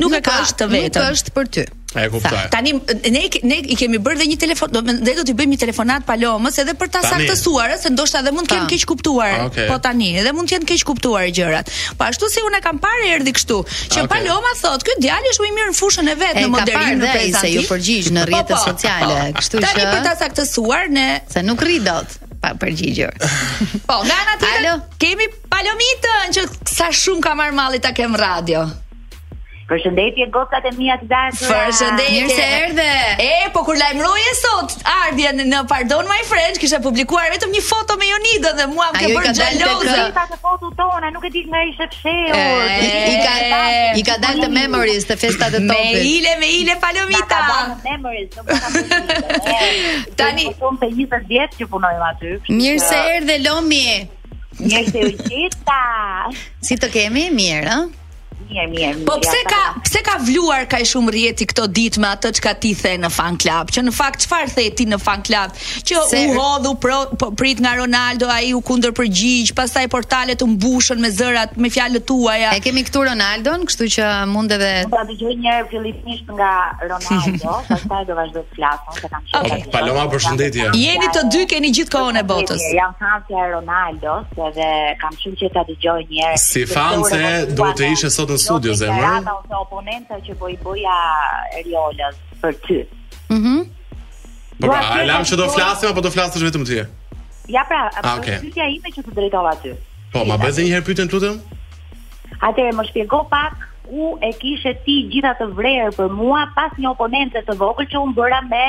nuk, 0.00 0.12
e 0.14 0.20
ka 0.24 0.32
as 0.44 0.54
të 0.56 0.68
vetëm. 0.72 1.00
Nuk 1.00 1.16
është 1.16 1.34
për 1.36 1.50
ty. 1.56 1.64
E 1.96 2.02
kuptoj. 2.12 2.40
Tani 2.52 2.74
ne 3.14 3.20
ne 3.48 3.58
i 3.72 3.76
kemi 3.78 3.96
bërë 4.04 4.18
dhe 4.20 4.24
një 4.32 4.36
telefon, 4.42 4.72
do 4.74 4.82
të 4.84 4.96
do 5.16 5.22
t'i 5.24 5.32
bëjmë 5.38 5.54
një 5.54 5.58
telefonat 5.62 6.04
pa 6.04 6.16
lomës 6.20 6.58
edhe 6.60 6.74
për 6.76 6.90
ta 6.92 7.00
saktësuar, 7.06 7.72
se 7.80 7.92
ndoshta 7.94 8.20
edhe 8.20 8.32
mund 8.36 8.50
të 8.50 8.56
kemi 8.58 8.68
keq 8.74 8.84
kuptuar. 8.90 9.32
Ah, 9.38 9.44
okay. 9.48 9.64
Po 9.70 9.78
tani, 9.80 10.10
edhe 10.20 10.34
mund 10.36 10.50
të 10.50 10.58
jenë 10.58 10.68
keq 10.68 10.84
kuptuar 10.90 11.30
gjërat. 11.32 11.72
Po 11.96 12.08
ashtu 12.10 12.28
si 12.34 12.44
unë 12.44 12.60
kam 12.66 12.80
parë 12.84 13.14
erdhi 13.14 13.32
kështu, 13.38 13.60
që 13.86 14.02
okay. 14.02 14.10
Paloma 14.12 14.52
thotë, 14.60 14.84
"Ky 14.90 14.96
djalë 15.06 15.32
është 15.32 15.44
më 15.44 15.48
i 15.48 15.56
mirë 15.60 15.72
në 15.72 15.76
fushën 15.80 16.10
e 16.12 16.16
vet 16.20 16.36
e, 16.36 16.44
në 16.44 16.52
modernin 16.58 17.00
në 17.00 17.14
prezantim." 17.16 17.42
Ai 17.42 17.44
se 17.46 17.52
ju 17.54 17.66
përgjigj 17.70 18.12
në 18.12 18.20
po, 18.20 18.24
po. 18.24 18.30
rrjetet 18.34 18.64
sociale, 18.68 19.18
po. 19.24 19.34
kështu 19.40 19.62
që. 19.62 19.66
Tani 19.66 19.88
për 19.94 20.04
ta 20.10 20.14
saktësuar 20.24 20.92
ne 20.98 21.08
se 21.32 21.46
nuk 21.48 21.64
rri 21.64 21.78
dot 21.88 22.18
pa 22.42 22.52
përgjigjur. 22.60 23.14
po, 23.88 23.96
nga 24.04 24.16
ana 24.22 24.34
tjetër 24.36 24.82
kemi 25.00 25.26
Palomitën 25.52 26.26
që 26.36 26.40
sa 26.76 26.92
shumë 26.92 27.22
ka 27.24 27.32
marr 27.38 27.56
malli 27.56 27.80
ta 27.80 27.92
kem 27.96 28.12
radio. 28.14 28.66
Përshëndetje 29.66 30.26
gocat 30.34 30.66
e 30.68 30.70
mia 30.78 30.94
të 31.00 31.06
dashura. 31.10 31.60
Përshëndetje. 31.66 32.10
Mirë 32.16 32.34
se 32.36 32.42
erdhe. 32.58 33.22
E 33.24 33.48
po 33.54 33.62
kur 33.66 33.74
lajmëroje 33.80 34.34
sot 34.38 34.74
Ardia 34.96 35.32
në 35.36 35.62
Pardon 35.72 36.06
My 36.06 36.20
Friends 36.30 36.60
kisha 36.62 36.78
publikuar 36.84 37.26
vetëm 37.32 37.50
një 37.56 37.62
foto 37.68 37.96
me 38.02 38.06
Jonidën 38.12 38.60
dhe 38.60 38.66
mua 38.74 38.86
më 38.94 39.00
ke 39.02 39.08
bërë 39.16 39.32
xhaloze. 39.40 39.88
Ai 39.90 40.04
ka 40.12 40.22
dalë 40.22 40.38
fotot 40.44 40.76
tona, 40.78 41.10
nuk 41.16 41.26
e 41.26 41.32
di 41.34 41.42
nga 41.48 41.64
ishte 41.72 41.88
fshehur. 41.96 42.70
I 42.84 43.18
ka 43.26 43.66
i 44.02 44.06
ka 44.10 44.16
dalë 44.26 44.44
të 44.46 44.50
memories 44.54 45.08
të 45.10 45.18
festat 45.24 45.58
e 45.58 45.64
topit. 45.64 45.98
Me 45.98 46.06
ile 46.12 46.36
me 46.44 46.52
ile 46.60 46.78
Palomita. 46.86 47.42
Memories. 47.90 48.38
Tani 50.22 50.46
po 50.62 50.70
të 50.78 50.92
jithë 51.00 51.22
vjet 51.28 51.58
që 51.58 51.68
punojmë 51.74 52.10
aty. 52.12 52.36
Mirë 52.54 52.80
se 52.86 53.02
erdhe 53.18 53.40
Lomi. 53.48 53.84
Mirë 54.62 54.88
se 54.94 55.06
u 55.10 55.14
jeta. 55.26 55.82
Si 56.64 56.78
të 56.78 56.94
kemi 56.94 57.30
mirë, 57.34 57.78
ëh? 57.80 58.04
mirë, 58.46 58.66
mirë. 58.74 59.04
Po 59.08 59.16
pse 59.22 59.40
ka 59.48 59.60
pse 59.84 60.02
ka 60.06 60.16
vluar 60.24 60.66
kaj 60.70 60.82
shumë 60.92 61.12
rrieti 61.14 61.46
këto 61.50 61.66
ditë 61.76 62.02
me 62.02 62.08
atë 62.10 62.32
çka 62.38 62.52
ti 62.62 62.72
the 62.76 62.94
në 63.02 63.10
fan 63.12 63.36
club, 63.40 63.70
që 63.74 63.82
në 63.86 63.92
fakt 63.96 64.24
çfarë 64.26 64.52
the 64.56 64.64
ti 64.78 64.86
në 64.90 64.98
fan 65.02 65.22
club, 65.26 65.54
që 65.88 66.04
Ser. 66.10 66.28
u 66.28 66.38
hodhu 66.40 66.74
pro, 66.80 66.98
po 67.18 67.30
prit 67.32 67.60
nga 67.62 67.74
Ronaldo, 67.80 68.28
ai 68.30 68.50
u 68.56 68.60
kundërpërgjigj, 68.60 69.54
pastaj 69.56 69.88
portalet 69.88 70.42
u 70.44 70.48
mbushën 70.50 71.00
me 71.02 71.10
zërat, 71.10 71.56
me 71.56 71.70
fjalët 71.72 72.04
tuaja. 72.08 72.52
E 72.56 72.60
kemi 72.64 72.82
këtu 72.86 73.04
Ronaldon, 73.10 73.64
kështu 73.68 73.88
që 73.96 74.10
mund 74.32 74.52
edhe 74.56 74.70
Do 74.86 74.94
ta 74.96 75.04
dëgjoj 75.10 75.34
një 75.42 75.54
herë 75.56 75.68
fillimisht 75.72 76.30
nga 76.36 76.52
Ronaldo, 76.84 77.56
pastaj 77.72 78.02
do 78.10 78.18
vazhdoj 78.20 78.44
të 78.44 78.58
flas, 78.58 78.86
se 79.00 79.10
kam 79.10 79.26
shumë. 79.32 79.42
Okay. 79.42 79.66
Paloma, 79.76 80.06
përshëndetje. 80.14 80.68
Jeni 80.82 81.10
të 81.16 81.24
dy 81.32 81.44
keni 81.50 81.72
gjithë 81.78 81.94
kohën 81.96 82.20
e 82.22 82.26
botës. 82.30 82.66
jam 82.78 82.94
fan 83.00 83.24
e 83.36 83.46
Ronaldo, 83.56 84.18
edhe 84.50 84.70
kam 85.02 85.18
shumë 85.24 85.40
që 85.42 85.52
ta 85.56 85.64
dëgjoj 85.70 85.98
një 86.04 86.28
herë. 86.28 86.42
Si 86.46 86.66
fanse 86.74 87.22
do 87.56 87.70
të 87.78 87.92
ishe 87.96 88.10
sot 88.12 88.35
në 88.36 88.44
studio 88.44 88.74
zemër. 88.80 89.10
Ata 89.22 89.34
ose 89.40 89.56
oponenta 89.64 90.18
që 90.26 90.36
po 90.40 90.50
i 90.52 90.56
boja 90.62 90.94
Eriolës 91.58 92.20
për 92.42 92.54
ty. 92.66 92.78
Mhm. 93.32 93.56
Mm 93.56 93.64
po 94.56 94.70
pra, 94.72 94.78
a 94.88 95.02
lëm 95.04 95.24
çdo 95.28 95.50
flasim 95.52 95.90
apo 95.92 96.00
do 96.00 96.08
flasësh 96.10 96.40
vetëm 96.46 96.62
ti? 96.64 96.76
Ja 97.56 97.60
pra, 97.68 97.82
ah, 97.92 97.98
a, 97.98 98.02
pra, 98.02 98.12
okay. 98.16 98.38
pyetja 98.40 98.64
ime 98.72 98.88
që 98.94 99.02
të 99.04 99.12
drejtova 99.18 99.50
ty. 99.60 99.74
Po, 100.14 100.22
ma 100.24 100.38
bëj 100.40 100.62
një 100.64 100.70
herë 100.72 100.86
pyetën 100.86 101.10
lutem? 101.12 101.34
Atë 102.40 102.64
më 102.78 102.86
shpjego 102.88 103.20
pak 103.28 103.66
u 103.92 104.14
e 104.24 104.30
kishe 104.40 104.72
ti 104.86 104.96
gjitha 105.12 105.34
të 105.42 105.50
vrerë 105.58 105.90
për 105.98 106.08
mua 106.16 106.46
pas 106.56 106.72
një 106.80 106.88
oponente 106.88 107.44
të 107.44 107.58
vogël 107.60 107.90
që 107.92 108.00
unë 108.06 108.16
bëra 108.16 108.40
me 108.48 108.64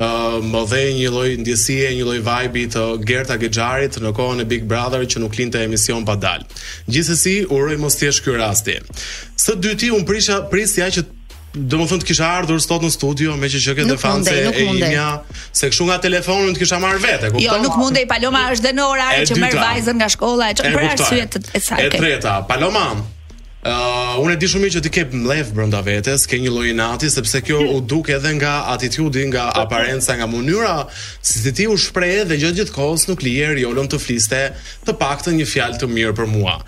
më 0.00 0.62
dhe 0.70 0.80
një 0.98 1.10
lloj 1.14 1.30
ndjesie, 1.38 1.90
një 1.94 2.04
lloj 2.08 2.18
vibe 2.26 2.64
të 2.72 2.84
Gerta 3.06 3.36
Gexharit 3.38 3.96
në 4.02 4.12
kohën 4.16 4.40
e 4.40 4.44
Big 4.50 4.64
Brother 4.68 5.04
që 5.06 5.20
nuk 5.22 5.36
linte 5.38 5.60
emision 5.62 6.04
pa 6.04 6.16
dal. 6.16 6.42
Gjithsesi, 6.88 7.44
uroj 7.46 7.76
mos 7.78 7.94
të 7.98 8.10
ky 8.24 8.36
rasti. 8.40 8.78
Së 9.36 9.56
dyti 9.58 9.90
un 9.92 10.04
prisha 10.04 10.40
prisja 10.50 10.88
që 10.90 11.04
do 11.54 11.78
më 11.78 11.86
thënë 11.86 12.02
të 12.02 12.06
kisha 12.10 12.26
ardhur 12.34 12.58
sot 12.58 12.82
në 12.82 12.90
studio 12.90 13.36
me 13.38 13.46
që 13.46 13.60
që 13.62 13.74
këtë 13.78 13.90
dhe 13.92 13.96
fanëse 14.02 14.34
e 14.58 14.64
imja 14.72 15.04
se 15.54 15.68
këshu 15.70 15.86
nga 15.86 16.00
telefonu 16.02 16.50
të 16.50 16.64
kisha 16.64 16.80
marrë 16.82 16.98
vete 17.04 17.30
jo, 17.38 17.54
nuk 17.62 17.78
munde 17.78 18.02
i 18.02 18.08
Paloma 18.10 18.40
është 18.50 18.66
dhe 18.66 18.72
në 18.80 18.86
orare 18.90 19.20
që 19.22 19.36
merë 19.38 19.60
vajzën 19.62 20.00
nga 20.02 20.08
shkolla 20.18 20.50
e 20.50 20.56
për 20.58 21.14
e 21.54 21.82
e 21.86 21.90
treta, 21.94 22.40
Paloma 22.50 22.88
Uh, 23.64 24.18
unë 24.20 24.34
e 24.36 24.36
di 24.36 24.48
shumë 24.50 24.68
që 24.74 24.80
ti 24.84 24.90
ke 24.92 25.02
mlef 25.16 25.54
brenda 25.56 25.78
vetes, 25.86 26.26
ke 26.28 26.36
një 26.36 26.50
lloj 26.52 26.66
inati 26.74 27.08
sepse 27.08 27.40
kjo 27.46 27.62
u 27.72 27.78
duk 27.88 28.10
edhe 28.12 28.34
nga 28.36 28.52
atitudi, 28.74 29.22
nga 29.30 29.46
aparenca, 29.56 30.18
nga 30.18 30.26
mënyra 30.28 30.74
si 31.24 31.40
ti, 31.46 31.52
ti 31.62 31.64
u 31.72 31.76
shpreh 31.80 32.26
dhe 32.28 32.36
gjatë 32.42 32.58
gjithë 32.58 32.74
kohës 32.76 33.06
nuk 33.08 33.24
lier 33.24 33.54
jolon 33.62 33.88
të 33.88 34.02
fliste 34.04 34.42
të 34.84 34.94
paktën 35.00 35.38
një 35.40 35.46
fjalë 35.48 35.80
të 35.80 35.88
mirë 35.96 36.12
për 36.18 36.28
mua. 36.34 36.58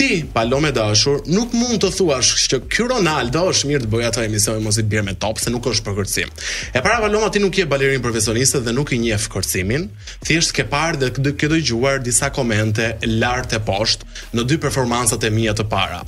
Ti, 0.00 0.08
Palome 0.32 0.70
dashur, 0.76 1.20
nuk 1.28 1.52
mund 1.56 1.76
të 1.84 1.90
thuash 1.96 2.48
që 2.52 2.62
ky 2.72 2.88
Ronaldo 2.88 3.44
është 3.52 3.70
mirë 3.72 3.84
të 3.84 3.92
bëjë 3.92 4.08
atë 4.10 4.24
emisione 4.28 4.64
mos 4.64 4.80
i 4.80 4.84
bjer 4.88 5.04
me 5.08 5.14
top 5.20 5.40
se 5.44 5.52
nuk 5.52 5.68
është 5.70 5.84
për 5.86 5.96
kërcim. 6.02 6.32
E 6.76 6.80
para 6.84 6.98
Paloma 7.04 7.28
ti 7.32 7.40
nuk 7.40 7.56
je 7.56 7.68
balerin 7.68 8.00
profesioniste 8.04 8.60
dhe 8.64 8.72
nuk 8.76 8.92
i 8.96 9.02
njeh 9.04 9.28
kërcimin, 9.32 9.88
thjesht 10.24 10.56
ke 10.56 10.64
parë 10.72 11.12
dhe 11.22 11.32
ke 11.36 11.48
dëgjuar 11.52 12.00
disa 12.04 12.32
komente 12.32 12.94
lart 13.18 13.56
e 13.56 13.60
poshtë 13.64 14.12
në 14.36 14.46
dy 14.50 14.60
performancat 14.66 15.24
e 15.28 15.32
mia 15.32 15.56
të 15.56 15.64
para. 15.72 16.04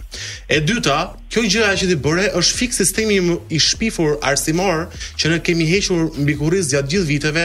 E 0.47 0.61
dyta, 0.65 1.15
kjo 1.33 1.43
gjëja 1.45 1.75
që 1.81 1.89
ti 1.91 1.97
bëre 2.01 2.27
është 2.39 2.57
fik 2.61 2.73
sistemi 2.77 3.17
i 3.53 3.59
shpifur 3.61 4.15
arsimor 4.25 4.85
që 5.21 5.33
ne 5.33 5.39
kemi 5.45 5.67
hequr 5.69 6.07
mbi 6.23 6.37
kurriz 6.41 6.71
gjatë 6.73 6.89
gjithë 6.95 7.09
viteve 7.09 7.43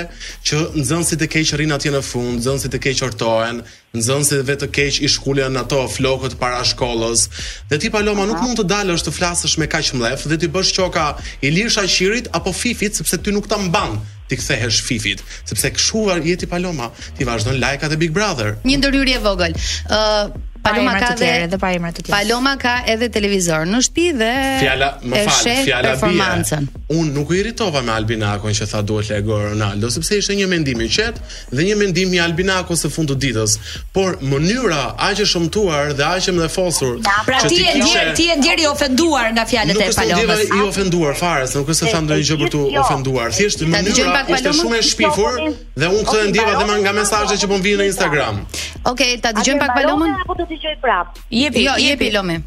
që 0.47 0.61
nxënësit 0.79 1.25
e 1.25 1.29
keq 1.33 1.51
rrin 1.57 1.73
atje 1.75 1.91
në 1.95 2.03
fund, 2.07 2.37
nxënësit 2.39 2.77
e 2.77 2.81
keq 2.85 3.01
ortohen, 3.09 3.59
nxënësit 3.97 4.45
vetë 4.47 4.61
të 4.63 4.71
keq 4.77 5.01
i 5.03 5.09
shkulen 5.11 5.59
ato 5.59 5.81
flokët 5.95 6.37
para 6.39 6.61
shkollës. 6.69 7.25
Dhe 7.71 7.81
ti 7.83 7.91
Paloma 7.93 8.23
nuk 8.29 8.39
mund 8.43 8.61
të 8.61 8.67
dalësh 8.71 9.03
të 9.09 9.15
flasësh 9.17 9.57
me 9.59 9.67
kaq 9.67 9.91
mbledh 9.99 10.23
dhe 10.31 10.39
ti 10.43 10.51
bësh 10.55 10.71
çoka 10.79 11.09
i 11.43 11.51
lirsha 11.51 11.83
qirit 11.91 12.31
apo 12.37 12.55
fifit 12.55 12.95
sepse 13.01 13.19
ti 13.19 13.35
nuk 13.35 13.51
ta 13.51 13.59
mban 13.59 13.99
ti 14.31 14.39
kthehesh 14.39 14.79
fifit 14.87 15.19
sepse 15.43 15.73
kshuar 15.75 16.23
jeti 16.23 16.47
Paloma 16.47 16.87
ti 17.17 17.27
vazhdon 17.27 17.59
lajkat 17.59 17.91
e 17.91 17.99
Big 17.99 18.15
Brother. 18.15 18.55
Një 18.63 18.79
ndëryrje 18.79 19.19
vogël. 19.27 19.59
ë 19.91 19.99
uh... 19.99 20.51
Paloma 20.63 20.93
ka 20.99 21.07
edhe 21.19 21.57
pa 21.59 21.67
emra 21.75 21.89
të 21.91 22.05
tjerë. 22.07 22.15
Paloma 22.15 22.53
ka 22.61 22.73
edhe 22.87 23.09
televizor 23.11 23.65
në 23.67 23.81
shtëpi 23.83 24.03
dhe 24.15 24.29
fjala 24.61 24.87
më 25.11 25.23
fal, 25.27 25.41
fjala 25.67 25.91
bie. 25.99 26.59
Unë 26.99 27.09
nuk 27.17 27.33
u 27.33 27.35
irritova 27.41 27.81
me 27.83 27.91
Albinakun 27.91 28.55
që 28.55 28.67
tha 28.71 28.79
duhet 28.87 29.09
të 29.09 29.17
lego 29.19 29.39
Ronaldo, 29.43 29.89
sepse 29.91 30.21
ishte 30.21 30.37
një 30.39 30.47
mendim 30.47 30.79
i 30.79 30.87
qetë 30.95 31.19
dhe 31.51 31.65
një 31.67 31.75
mendim 31.81 32.15
i 32.15 32.21
Albinakut 32.23 32.79
së 32.79 32.91
fundit 32.95 33.19
të 33.19 33.25
ditës, 33.25 33.57
por 33.95 34.15
mënyra 34.23 34.79
aq 35.09 35.19
e 35.25 35.27
shëmtuar 35.33 35.91
dhe 35.99 36.07
aq 36.13 36.31
e 36.31 36.35
mëfosur. 36.37 37.03
Pra 37.27 37.41
ti 37.49 37.59
e 37.67 37.75
di, 37.81 37.91
ti 38.17 38.29
e 38.31 38.39
ndjeri 38.39 38.69
ofenduar 38.71 39.33
nga 39.35 39.43
fjalët 39.49 39.83
e 39.83 39.89
Palomës. 39.91 39.99
Nuk 39.99 40.15
është 40.15 40.47
ndjeri 40.47 40.61
i 40.61 40.69
ofenduar 40.69 41.13
fare, 41.19 41.47
se 41.51 41.59
nuk 41.59 41.73
është 41.75 41.79
se 41.83 41.91
tha 41.91 42.01
ndonjë 42.07 42.27
gjë 42.31 42.39
për 42.45 42.53
të 42.55 42.63
jo. 42.63 42.85
ofenduar. 42.85 43.27
Thjesht 43.35 43.67
mënyra 43.75 44.15
ishte 44.39 44.55
shumë 44.63 44.79
e 44.79 44.85
shpifur 44.93 45.33
dhe 45.79 45.91
unë 45.91 46.07
kthej 46.07 46.27
ndjeva 46.31 46.55
dhe 46.61 46.81
nga 46.85 46.93
mesazhet 47.01 47.39
që 47.43 47.51
po 47.51 47.59
vinë 47.67 47.79
në 47.83 47.91
Instagram. 47.91 48.43
Okej, 48.91 49.11
ta 49.23 49.35
dëgjojmë 49.35 49.59
pak 49.63 49.75
Palomën 49.81 50.11
dëgjoj 50.53 50.77
prap. 50.85 51.07
Jepi, 51.33 51.65
jo, 51.67 51.73
jepi 51.81 52.11
lomë. 52.13 52.39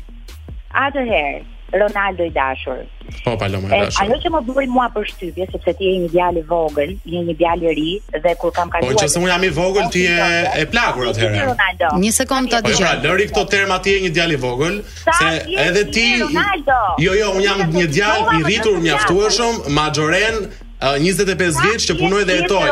Atëherë, 0.83 1.43
Ronaldo 1.81 2.27
i 2.29 2.33
dashur. 2.35 2.85
Po, 3.25 3.33
Paloma 3.41 3.71
e 3.75 3.81
dashur. 3.87 4.05
Ajo 4.05 4.19
që 4.23 4.33
më 4.35 4.43
bëri 4.49 4.67
mua 4.73 4.87
përshtypje 4.95 5.47
sepse 5.53 5.73
ti 5.79 5.89
je 5.89 5.95
një 6.05 6.11
djalë 6.15 6.43
vogël, 6.51 6.93
je 7.13 7.23
një 7.29 7.37
djalë 7.41 7.71
i 7.71 7.73
ri 7.79 7.87
dhe 8.27 8.35
kur 8.43 8.53
kam 8.57 8.71
po, 8.71 8.77
kaluar. 8.77 8.95
Po, 8.99 9.07
nëse 9.07 9.19
unë 9.23 9.33
jam 9.33 9.47
i 9.49 9.53
vogël, 9.61 9.89
ti 9.95 10.05
e, 10.11 10.27
e 10.63 10.67
plagur 10.75 11.11
atëherë. 11.15 11.41
Ronaldo. 11.53 11.91
Një 12.05 12.13
sekondë 12.21 12.53
ta 12.55 12.61
po, 12.63 12.71
dëgjoj. 12.73 12.91
Po, 12.91 13.09
lëri 13.09 13.29
këto 13.33 13.47
terma 13.57 13.81
ti 13.87 13.97
je 13.97 14.05
një 14.07 14.13
djalë 14.19 14.37
i 14.39 14.43
vogël, 14.47 14.77
se 15.21 15.33
edhe 15.69 15.87
ti 15.97 16.07
Ronaldo. 16.23 16.79
Jo, 17.07 17.17
jo, 17.23 17.33
unë 17.41 17.49
jam 17.49 17.65
një 17.81 17.89
djalë 17.97 18.39
i 18.41 18.47
rritur 18.47 18.79
mjaftueshëm, 18.87 19.65
majoren, 19.79 20.45
25 20.81 21.57
vjeç 21.65 21.87
që 21.91 21.95
punoj 21.99 22.25
dhe 22.29 22.35
jetoj. 22.37 22.69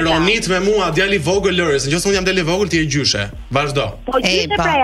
Ironit 0.00 0.48
me 0.48 0.60
mua 0.60 0.90
djali 0.92 1.18
vogël 1.24 1.56
Lëris, 1.56 1.86
nëse 1.88 2.06
un 2.08 2.12
jam 2.14 2.24
djali 2.24 2.42
vogël 2.44 2.68
ti 2.68 2.78
e 2.78 2.84
gjyshe. 2.84 3.22
Vazhdo. 3.50 3.86
Po, 4.04 4.18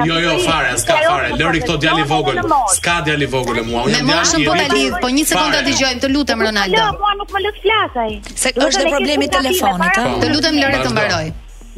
jo 0.09 0.15
jo, 0.21 0.39
fare, 0.45 0.73
s'ka 0.81 0.97
fare. 1.09 1.29
Lëri 1.37 1.61
këto 1.61 1.77
djali 1.77 2.03
vogël. 2.09 2.41
S'ka 2.77 3.03
djali 3.05 3.27
vogël 3.27 3.59
e 3.59 3.63
mua. 3.69 3.83
Un 3.85 3.91
jam 3.91 4.07
djali. 4.07 4.45
Ne 4.45 4.47
po 4.47 4.55
ta 4.57 4.75
lidh, 4.75 4.97
po 5.05 5.09
një 5.13 5.25
sekondë 5.33 5.61
dëgjojmë, 5.69 6.01
të 6.07 6.13
lutem 6.15 6.41
po, 6.41 6.47
Ronaldo. 6.49 6.81
Jo, 6.81 6.89
mua 7.01 7.13
nuk 7.21 7.37
më 7.37 7.45
lë 7.45 7.55
të 7.61 8.01
ai. 8.01 8.13
Se 8.45 8.53
është 8.57 8.83
dhe 8.87 8.91
problemi 8.97 9.29
telefonit, 9.37 10.03
të 10.25 10.33
lutem 10.33 10.57
Lëri 10.63 10.81
të 10.87 10.95
mbaroj. 10.97 11.27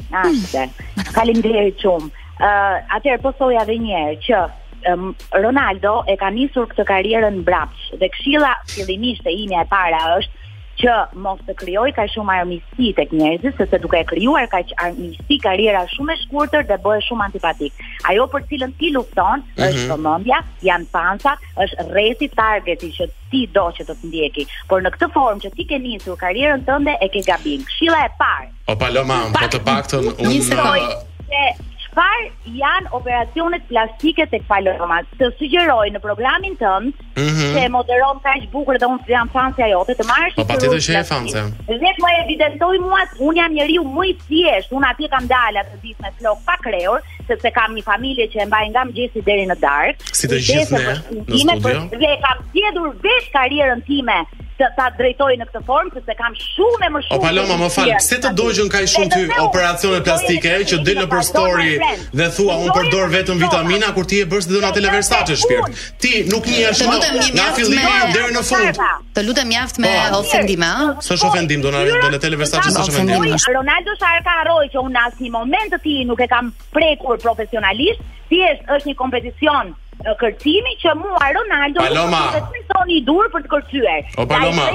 Ah, 0.07 1.11
Faleminderit 1.15 1.83
shumë. 1.83 2.11
Ë, 2.47 2.51
atëherë 2.95 3.19
po 3.25 3.31
thoja 3.39 3.65
edhe 3.65 3.75
një 3.83 3.95
herë 4.03 4.19
që 4.27 4.39
um, 4.85 5.15
Ronaldo 5.33 6.03
e 6.09 6.17
ka 6.19 6.29
nisur 6.33 6.67
këtë 6.73 6.85
karrierën 6.91 7.41
brapsh 7.47 7.91
dhe 8.01 8.09
këshilla 8.15 8.53
fillimisht 8.73 9.25
e 9.27 9.35
imja 9.45 9.63
e 9.65 9.69
para 9.71 10.01
është 10.17 10.45
që 10.77 10.93
mos 11.25 11.39
të 11.47 11.53
krijoj 11.57 11.87
kaq 11.97 12.11
shumë 12.13 12.33
armiqësi 12.37 12.91
tek 12.99 13.13
njerëzit, 13.17 13.55
sepse 13.57 13.79
duke 13.81 13.97
krijuar 14.11 14.45
kaq 14.51 14.75
armiqësi, 14.85 15.39
karriera 15.41 15.79
është 15.87 15.95
shumë 15.97 16.13
e 16.13 16.17
shkurtër 16.21 16.67
dhe 16.69 16.77
bëhet 16.83 17.05
shumë 17.07 17.23
antipatik. 17.25 17.79
Ajo 18.11 18.27
për 18.29 18.43
cilën 18.51 18.75
ti 18.77 18.91
lufton 18.93 19.41
mm 19.41 19.47
-hmm. 19.55 19.69
është 19.69 19.87
vëmendja, 19.89 20.37
janë 20.69 20.87
fansa, 20.93 21.31
është 21.65 21.85
rresi 21.95 22.27
targeti 22.37 22.91
që 22.97 23.03
ti 23.31 23.41
do 23.57 23.65
që 23.77 23.81
të 23.87 23.93
të 24.01 24.05
ndjeki. 24.09 24.43
Por 24.69 24.79
në 24.85 24.89
këtë 24.93 25.07
formë 25.15 25.41
që 25.45 25.49
ti 25.55 25.63
ke 25.69 25.77
nisur 25.79 26.15
karrierën 26.23 26.61
tënde 26.69 26.93
e 27.01 27.07
ke 27.13 27.21
gabim. 27.29 27.61
Këshilla 27.67 27.99
e 28.07 28.11
parë. 28.21 28.47
O 28.67 28.73
Paloma, 28.81 29.17
po 29.37 29.47
të 29.53 29.59
paktën 29.67 30.03
unë 30.29 31.73
Çfarë 31.97 32.27
janë 32.59 32.91
operacionet 32.93 33.63
plastike 33.71 34.25
tek 34.29 34.43
Paloma? 34.47 34.99
Të 35.17 35.31
sugjeroj 35.39 35.87
në 35.95 36.01
programin 36.03 36.53
tënd, 36.59 36.91
mm 37.15 37.25
-hmm. 37.25 37.53
që 37.55 37.63
e 37.65 37.71
moderon 37.75 38.19
kaq 38.25 38.41
bukur 38.53 38.75
dhe 38.81 38.85
unë 38.93 39.09
jam 39.13 39.27
fanse 39.33 39.63
ajo, 39.67 39.79
të 39.89 40.05
marrësh 40.11 40.35
po, 40.35 40.41
ti. 40.41 40.45
Po 40.45 40.51
patjetër 40.51 40.81
që 40.85 40.91
je 40.97 41.03
fanse. 41.11 41.41
Dhe 41.83 41.91
më 42.05 42.11
evidentoj 42.23 42.75
mua 42.85 43.01
se 43.09 43.15
un 43.27 43.33
jam 43.41 43.49
njeriu 43.57 43.81
më 43.95 44.03
i 44.11 44.13
thjeshtë, 44.29 44.71
un 44.77 44.83
atje 44.89 45.07
kam 45.13 45.25
dalë 45.33 45.57
atë 45.61 45.75
ditë 45.83 46.01
me 46.03 46.09
flok 46.19 46.39
pa 46.47 46.55
kreur, 46.65 46.97
sepse 47.27 47.49
kam 47.57 47.69
një 47.77 47.83
familje 47.91 48.23
që 48.31 48.37
e 48.41 48.45
mbaj 48.49 48.65
nga 48.71 48.81
mëngjesi 48.87 49.19
deri 49.29 49.45
në 49.51 49.55
darkë. 49.67 49.93
Si 50.19 50.25
të 50.31 50.37
gjithë 50.47 50.77
ne, 50.77 51.97
ne 51.97 52.13
kam 52.25 52.37
gjetur 52.53 52.87
vetë 53.05 53.29
karrierën 53.35 53.81
time 53.89 54.17
të 54.57 54.67
ta 54.77 54.85
drejtoj 54.97 55.33
në 55.39 55.45
këtë 55.51 55.59
formë 55.67 55.93
sepse 55.93 56.13
kam 56.17 56.35
shumë 56.41 56.87
e 56.87 56.89
më 56.93 57.01
shumë. 57.05 57.17
O 57.17 57.21
Paloma, 57.21 57.57
më 57.61 57.67
fal, 57.73 57.91
pse 58.01 58.17
të 58.23 58.31
dogjën 58.39 58.71
kaj 58.73 58.81
shumë 58.93 59.09
ty 59.13 59.23
operacione 59.43 59.99
plastike 60.05 60.53
eh, 60.55 60.63
që 60.71 60.79
del 60.87 60.99
në 61.01 61.05
për 61.11 61.23
story 61.27 61.77
dhe 62.19 62.27
thua 62.37 62.55
unë 62.63 62.75
përdor 62.77 63.13
vetëm 63.13 63.41
vitamina 63.43 63.91
kur 63.97 64.07
ti 64.09 64.21
e 64.23 64.27
bërsh 64.31 64.49
Donatella 64.51 64.93
Versace 64.95 65.37
shpirt. 65.39 65.81
Ti 66.01 66.13
nuk 66.31 66.49
një 66.49 66.59
jesh 66.65 66.83
më 66.89 66.97
nga 67.37 67.47
fillimi 67.57 68.13
deri 68.15 68.33
në 68.39 68.45
fund. 68.49 68.81
Të 69.17 69.25
lutem 69.27 69.49
mjaft 69.53 69.79
me 69.83 69.93
po, 70.09 70.21
ofendim, 70.23 70.61
ha? 70.65 70.91
Po, 70.97 71.07
s'është 71.07 71.29
ofendim 71.31 71.63
Donatella 71.65 72.41
Versace, 72.43 72.73
s'është 72.73 72.95
ofendim. 72.95 73.41
Ronaldo 73.57 73.97
Sharka 74.01 74.39
harroj 74.41 74.65
që 74.73 74.81
unë 74.83 74.97
në 74.97 75.05
asnjë 75.11 75.33
moment 75.37 75.75
të 75.75 75.81
ti 75.85 75.99
nuk 76.09 76.23
e 76.25 76.29
kam 76.33 76.51
prekur 76.73 77.21
profesionalisht. 77.23 78.01
Ti 78.27 78.41
është 78.53 78.87
një 78.89 78.97
kompeticion 78.99 79.75
kërcimi 80.05 80.77
që 80.81 80.93
mua 81.01 81.31
Ronaldo 81.39 81.81
Paloma. 81.81 82.19
nuk 82.25 82.35
vetëm 82.37 82.65
thoni 82.69 82.95
i 82.97 83.03
dur 83.07 83.29
për 83.33 83.41
të 83.45 83.49
kërcyer. 83.53 84.13
O 84.17 84.25
Paloma. 84.25 84.67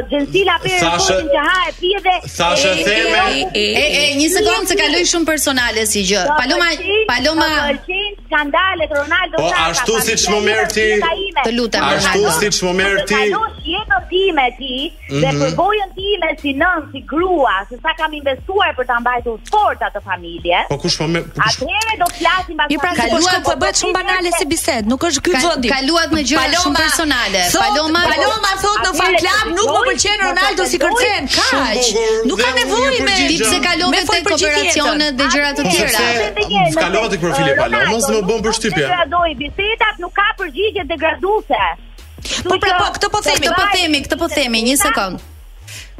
Gentila 0.09 0.57
Perez 0.63 0.83
Thashë... 0.83 1.17
që 1.33 1.43
hahet 1.49 1.79
pije 1.79 2.01
dhe 2.05 2.15
Thashë 2.23 2.71
e 2.73 2.83
them. 2.83 3.51
E 3.53 3.85
e 3.85 4.03
një 4.19 4.29
sekondë 4.37 4.69
se 4.71 4.77
kaloj 4.81 5.03
shumë 5.11 5.29
personale 5.31 5.85
si 5.91 6.05
gjë. 6.09 6.23
Paloma 6.39 6.69
Paloma 7.11 7.49
skandalet 8.25 8.95
Ronaldo. 8.99 9.41
Po 9.43 9.49
ashtu 9.67 9.99
siç 10.09 10.27
më 10.31 10.39
merr 10.47 10.69
ti. 10.73 10.85
Të 11.45 11.51
lutem 11.57 11.83
Ronaldo. 11.85 12.07
Ashtu 12.07 12.35
siç 12.41 12.61
më 12.65 12.75
merr 12.81 13.03
ti. 13.09 13.15
Kaloj 13.15 13.69
jetën 13.71 14.07
time 14.09 14.45
ti 14.59 14.73
dhe 15.09 15.27
mhm. 15.27 15.39
përvojën 15.41 15.89
time 15.97 16.29
si 16.41 16.51
nën, 16.59 16.83
si 16.91 16.99
grua, 17.09 17.53
se 17.69 17.77
sa 17.81 17.93
kam 17.97 18.13
investuar 18.17 18.75
për 18.77 18.85
ta 18.89 18.99
mbajtur 19.01 19.39
forta 19.49 19.87
të 19.95 20.01
familje. 20.05 20.59
Po 20.69 20.77
kush 20.83 20.97
po 21.01 21.07
më 21.09 21.21
Atëherë 21.45 21.95
do 22.01 22.09
të 22.09 22.17
flasim 22.19 22.59
pas. 22.59 22.69
Ju 22.73 22.79
pra, 22.83 22.91
kaluat 22.99 23.37
të 23.47 23.55
bëhet 23.63 23.79
shumë 23.81 23.95
banale 23.97 24.31
si 24.37 24.45
bisedë, 24.51 24.87
nuk 24.91 25.05
është 25.09 25.23
ky 25.25 25.41
zodi. 25.47 25.71
Kalua 25.71 26.04
pak 26.05 26.13
me 26.15 26.23
gjëra 26.23 26.61
shumë 26.61 26.79
personale. 26.79 27.41
Thot, 27.49 27.63
Paloma, 27.63 28.01
Paloma 28.13 28.51
thot 28.61 28.85
në 28.85 28.91
fan 28.97 29.17
club 29.21 29.51
nuk 29.55 29.69
më 29.73 29.81
pëlqen 29.89 30.23
Ronaldo 30.23 30.67
si 30.71 30.79
kërcen, 30.83 31.29
kaq. 31.35 31.91
Nuk 32.29 32.41
ka 32.41 32.51
nevojë 32.59 33.03
me 33.09 33.17
sepse 33.21 33.59
kalove 33.65 34.01
te 34.11 34.21
kooperacionet 34.29 35.19
dhe 35.19 35.29
gjëra 35.33 35.53
të 35.57 35.67
tjera. 35.69 36.07
Kalove 36.79 37.11
te 37.15 37.19
profili 37.25 37.55
Palomos, 37.59 38.09
më 38.13 38.23
bën 38.29 38.45
përshtypje. 38.49 38.87
do 39.15 39.21
i 39.31 39.37
bisedat, 39.41 39.95
nuk 40.03 40.13
ka 40.19 40.27
përgjigje 40.41 40.83
degraduese. 40.93 41.63
Po 42.45 42.57
pra, 42.63 42.73
po 42.79 42.87
këtë 42.95 43.07
po 43.13 43.19
themi, 43.25 43.49
po 43.57 43.65
themi, 43.73 43.97
këtë 44.05 44.17
po 44.21 44.27
themi, 44.35 44.61
një 44.69 44.77
sekond. 44.85 45.19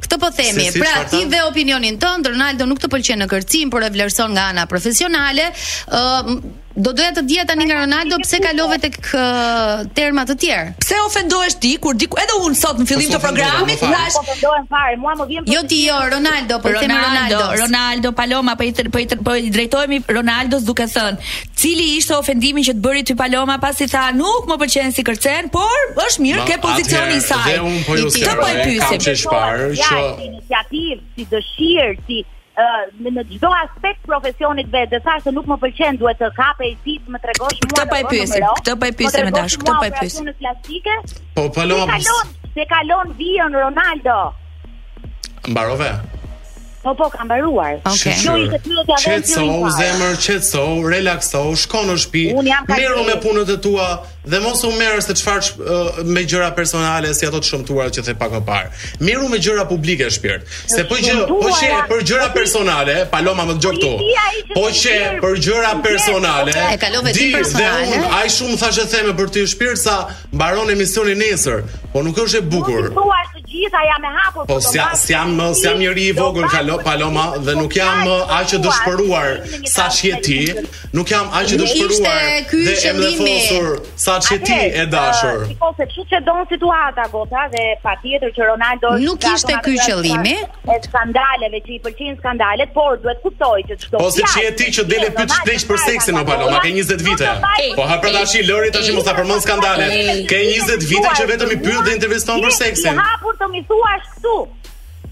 Këtë 0.06 0.18
po 0.22 0.30
themi. 0.34 0.66
Se 0.72 0.74
si, 0.74 0.82
pra, 0.82 1.04
ti 1.12 1.22
dhe 1.32 1.44
opinionin 1.48 2.00
tënd, 2.02 2.28
Ronaldo 2.34 2.66
nuk 2.66 2.80
të 2.82 2.90
pëlqen 2.96 3.22
në 3.24 3.28
kërcim, 3.30 3.70
por 3.74 3.84
e 3.86 3.90
vlerëson 3.94 4.34
nga 4.36 4.50
ana 4.54 4.66
profesionale. 4.72 5.46
Ëm 5.54 6.38
uh, 6.38 6.64
Do 6.76 6.92
doja 6.94 7.12
të 7.16 7.22
dija 7.24 7.44
tani 7.48 7.64
nga 7.70 7.76
Ronaldo 7.86 8.18
pse 8.20 8.38
kalove 8.44 8.78
tek 8.84 8.98
uh, 9.16 9.86
terma 9.96 10.26
të 10.28 10.34
tjerë. 10.44 10.74
Pse 10.84 10.98
ofendohesh 11.06 11.56
ti 11.64 11.70
kur 11.82 11.96
diku 11.96 12.18
edhe 12.20 12.36
unë 12.44 12.58
sot 12.60 12.82
në 12.82 12.88
fillim 12.90 13.14
të 13.14 13.20
programit 13.24 13.80
thash 13.80 14.18
ofendohem 14.20 14.66
fare. 14.74 14.98
Mua 15.00 15.14
më 15.22 15.28
vjen 15.30 15.48
Jo 15.54 15.62
ti 15.72 15.80
jo 15.86 16.02
Ronaldo, 16.12 16.58
po 16.60 16.74
themi 16.76 16.98
Ronaldo. 16.98 17.40
Ronaldo, 17.64 18.12
Paloma 18.20 18.58
po 18.60 18.68
i 18.68 18.74
po 18.92 19.00
i 19.00 19.08
po 19.08 19.38
i 19.40 19.50
drejtohemi 19.56 20.02
Ronaldo 20.20 20.60
duke 20.66 20.84
thënë, 20.92 21.32
cili 21.56 21.88
ishte 21.96 22.18
ofendimi 22.20 22.66
që 22.68 22.76
të 22.76 22.84
bëri 22.84 23.06
ti 23.08 23.16
Paloma 23.24 23.56
pasi 23.64 23.88
tha 23.92 24.10
nuk 24.18 24.52
më 24.52 24.60
pëlqen 24.66 24.92
si 24.98 25.08
kërcen, 25.08 25.48
por 25.56 26.00
është 26.10 26.22
mirë 26.28 26.44
ke 26.52 26.60
pozicionin 26.66 27.22
saj. 27.24 27.56
Ti 27.56 28.28
po, 28.28 28.38
po 28.44 28.52
e 28.52 28.62
pyesim. 28.66 29.28
Ja, 29.80 29.94
iniciativë, 30.28 31.04
si 31.16 31.30
dëshirë, 31.32 32.00
si 32.06 32.24
në 32.60 33.12
në 33.16 33.24
çdo 33.30 33.50
aspekt 33.58 34.04
profesionit 34.08 34.68
vetë, 34.74 34.92
dhe 34.94 35.00
thashë 35.06 35.34
nuk 35.36 35.48
më 35.50 35.58
pëlqen 35.64 36.00
duhet 36.02 36.20
të 36.20 36.30
kapej 36.38 36.72
tip 36.86 37.10
më 37.16 37.22
tregosh 37.24 37.62
mua. 37.68 37.78
Këtë 37.78 37.90
pa 37.94 38.00
e 38.00 38.06
pyesim, 38.14 38.48
këtë 38.62 38.78
pa 38.84 38.88
e 38.92 38.96
pyesim 39.02 39.26
me 39.30 39.34
dashkë, 39.36 39.68
këtë 39.68 39.80
pa 39.84 39.88
e 39.88 39.96
pyesim. 40.00 40.32
Plastike. 40.42 40.98
Po 41.38 41.46
palom. 41.60 41.90
Se 41.90 42.10
kalon, 42.10 42.36
se 42.60 42.68
kalon 42.74 43.16
vijën 43.20 43.60
Ronaldo. 43.62 44.20
Mbarove. 45.52 45.92
Po 46.86 46.94
po 46.94 47.10
kam 47.10 47.26
mbaruar. 47.26 47.82
Okej. 47.82 48.14
Qetso, 49.06 49.42
zemër, 49.82 50.14
qetso, 50.22 50.62
relakso, 50.86 51.42
shko 51.58 51.82
në 51.88 51.96
shtëpi. 51.98 52.26
Merru 52.70 53.06
me 53.10 53.16
punët 53.24 53.50
e 53.50 53.56
tua 53.58 53.88
dhe 54.26 54.38
mos 54.42 54.62
u 54.66 54.70
merr 54.78 55.02
se 55.06 55.14
çfarë 55.18 55.50
uh, 55.56 55.98
me 56.06 56.22
gjëra 56.30 56.52
personale 56.58 57.12
si 57.14 57.26
ato 57.26 57.42
të 57.42 57.50
shëmtuara 57.50 57.90
që 57.94 58.04
the 58.06 58.14
pak 58.18 58.30
më 58.38 58.42
parë. 58.46 58.70
Merru 59.02 59.30
me 59.34 59.42
gjëra 59.42 59.66
publike 59.70 60.12
shpirt. 60.14 60.46
Se 60.76 60.86
po 60.86 61.00
që 61.02 61.16
po 61.26 61.50
që 61.58 61.72
për 61.90 62.06
gjëra 62.06 62.30
po 62.30 62.38
personale, 62.38 62.96
Paloma 63.10 63.48
më 63.50 63.58
dëgjoj 63.58 63.74
këtu. 63.80 64.54
Po 64.54 64.68
që 64.82 64.96
për 65.26 65.42
gjëra 65.48 65.74
personale. 65.82 66.54
E 66.70 66.78
kalove 66.86 67.16
ti 67.18 67.32
personale. 67.34 68.04
Ai 68.20 68.30
shumë 68.30 68.62
thashë 68.62 68.86
se 68.94 69.02
për 69.18 69.34
ti 69.34 69.48
shpirt 69.48 69.82
sa 69.82 69.98
mbaron 70.36 70.70
emisionin 70.70 71.18
nesër, 71.18 71.66
po 71.94 72.06
nuk 72.06 72.22
është 72.26 72.44
e 72.44 72.46
bukur. 72.46 72.94
Po 74.48 74.60
si 74.60 74.76
jam, 74.78 74.92
si 75.00 75.14
jam, 75.16 75.30
si 75.56 75.64
jam 75.66 75.78
njëri 75.80 76.04
i 76.12 76.14
vogël 76.14 76.48
kalo. 76.54 76.75
Jo, 76.78 76.84
Paloma 76.84 77.26
dhe 77.38 77.54
nuk 77.56 77.72
po, 77.72 77.78
jam 77.80 78.00
eh, 78.08 78.38
aq 78.40 78.54
e 78.56 78.60
dëshpëruar 78.64 79.30
sa 79.72 79.86
shje 79.90 80.14
ti, 80.26 80.40
nuk 80.94 81.08
jam 81.12 81.30
aq 81.32 81.54
e 81.56 81.60
dëshpëruar. 81.62 82.24
Ishte 82.40 82.50
ky 82.52 82.76
qëllimi. 82.82 83.38
Sa 84.06 84.18
shje 84.20 84.38
ti 84.48 84.60
e 84.82 84.86
dashur. 84.92 85.44
Eh, 85.44 85.54
Sikose 85.54 85.78
se 85.78 85.86
kush 85.96 86.20
don 86.28 86.42
situata 86.52 87.06
gota 87.14 87.44
dhe 87.54 87.64
patjetër 87.86 88.34
që 88.38 88.50
Ronaldo 88.52 88.94
nuk 89.06 89.28
ishte 89.34 89.56
ky 89.68 89.76
qëllimi. 89.86 90.36
E 90.74 90.80
skandaleve 90.88 91.64
që 91.68 91.74
i 91.78 91.80
pëlqin 91.88 92.20
skandalet, 92.22 92.74
por 92.78 93.00
duhet 93.04 93.24
kuptoj 93.26 93.60
që 93.72 93.80
çdo. 93.86 94.00
Po 94.04 94.10
se 94.18 94.26
shje 94.34 94.52
ti 94.60 94.72
që 94.80 94.88
dele 94.92 95.10
pyet 95.18 95.36
shpresh 95.40 95.68
për 95.72 95.80
seksin 95.88 96.20
o 96.22 96.26
Paloma, 96.28 96.60
ke 96.66 96.74
20 96.82 97.08
vite. 97.10 97.32
Po 97.80 97.88
ha 97.90 98.00
për 98.04 98.18
tashi 98.20 98.44
Lori 98.50 98.72
tash 98.76 98.92
mos 98.98 99.08
ta 99.08 99.16
përmend 99.20 99.44
skandalet. 99.48 100.28
Ke 100.32 100.44
20 100.52 100.92
vite 100.94 101.16
që 101.22 101.30
vetëm 101.34 101.56
i 101.58 101.62
pyet 101.66 101.82
dhe 101.88 101.98
interveston 102.02 102.44
për 102.46 102.54
seksin. 102.62 102.96
Ti 103.00 103.10
hapur 103.16 103.40
të 103.42 103.52
më 103.56 103.64
thuash 103.72 104.12
këtu. 104.18 104.38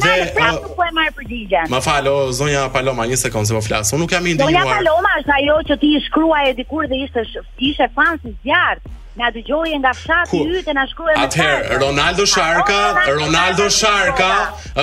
Dhe 0.02 0.12
po 0.36 0.84
e 0.84 0.88
marr 0.98 1.14
përgjigjen. 1.18 1.70
Ma 1.72 1.80
falo 1.86 2.12
zonja 2.38 2.66
Paloma, 2.74 3.06
një 3.08 3.16
sekond 3.22 3.48
se 3.48 3.56
po 3.56 3.62
flas. 3.64 3.92
Unë 3.96 4.04
nuk 4.04 4.14
jam 4.16 4.28
i 4.28 4.34
ndënjuar. 4.36 4.52
Zonja 4.52 4.76
Paloma 4.76 5.14
është 5.22 5.36
ajo 5.38 5.56
që 5.70 5.78
ti 5.84 5.92
shkruaj 6.10 6.44
e 6.50 6.54
dikur 6.60 6.90
dhe 6.92 7.00
ishte 7.06 7.24
ishte 7.70 7.88
fansi 7.96 8.36
zjarr 8.44 8.84
na 9.16 9.30
dëgjoje 9.32 9.74
nga 9.80 9.92
fshati 9.98 10.36
i 10.36 10.48
yt 10.58 10.66
e 10.68 10.72
na 10.76 10.82
shkruaj 10.90 11.14
me. 11.16 11.22
Atëherë 11.26 11.76
Ronaldo 11.82 12.24
Sharka, 12.28 12.80
Ronaldo 13.18 13.66
Sharka 13.72 14.30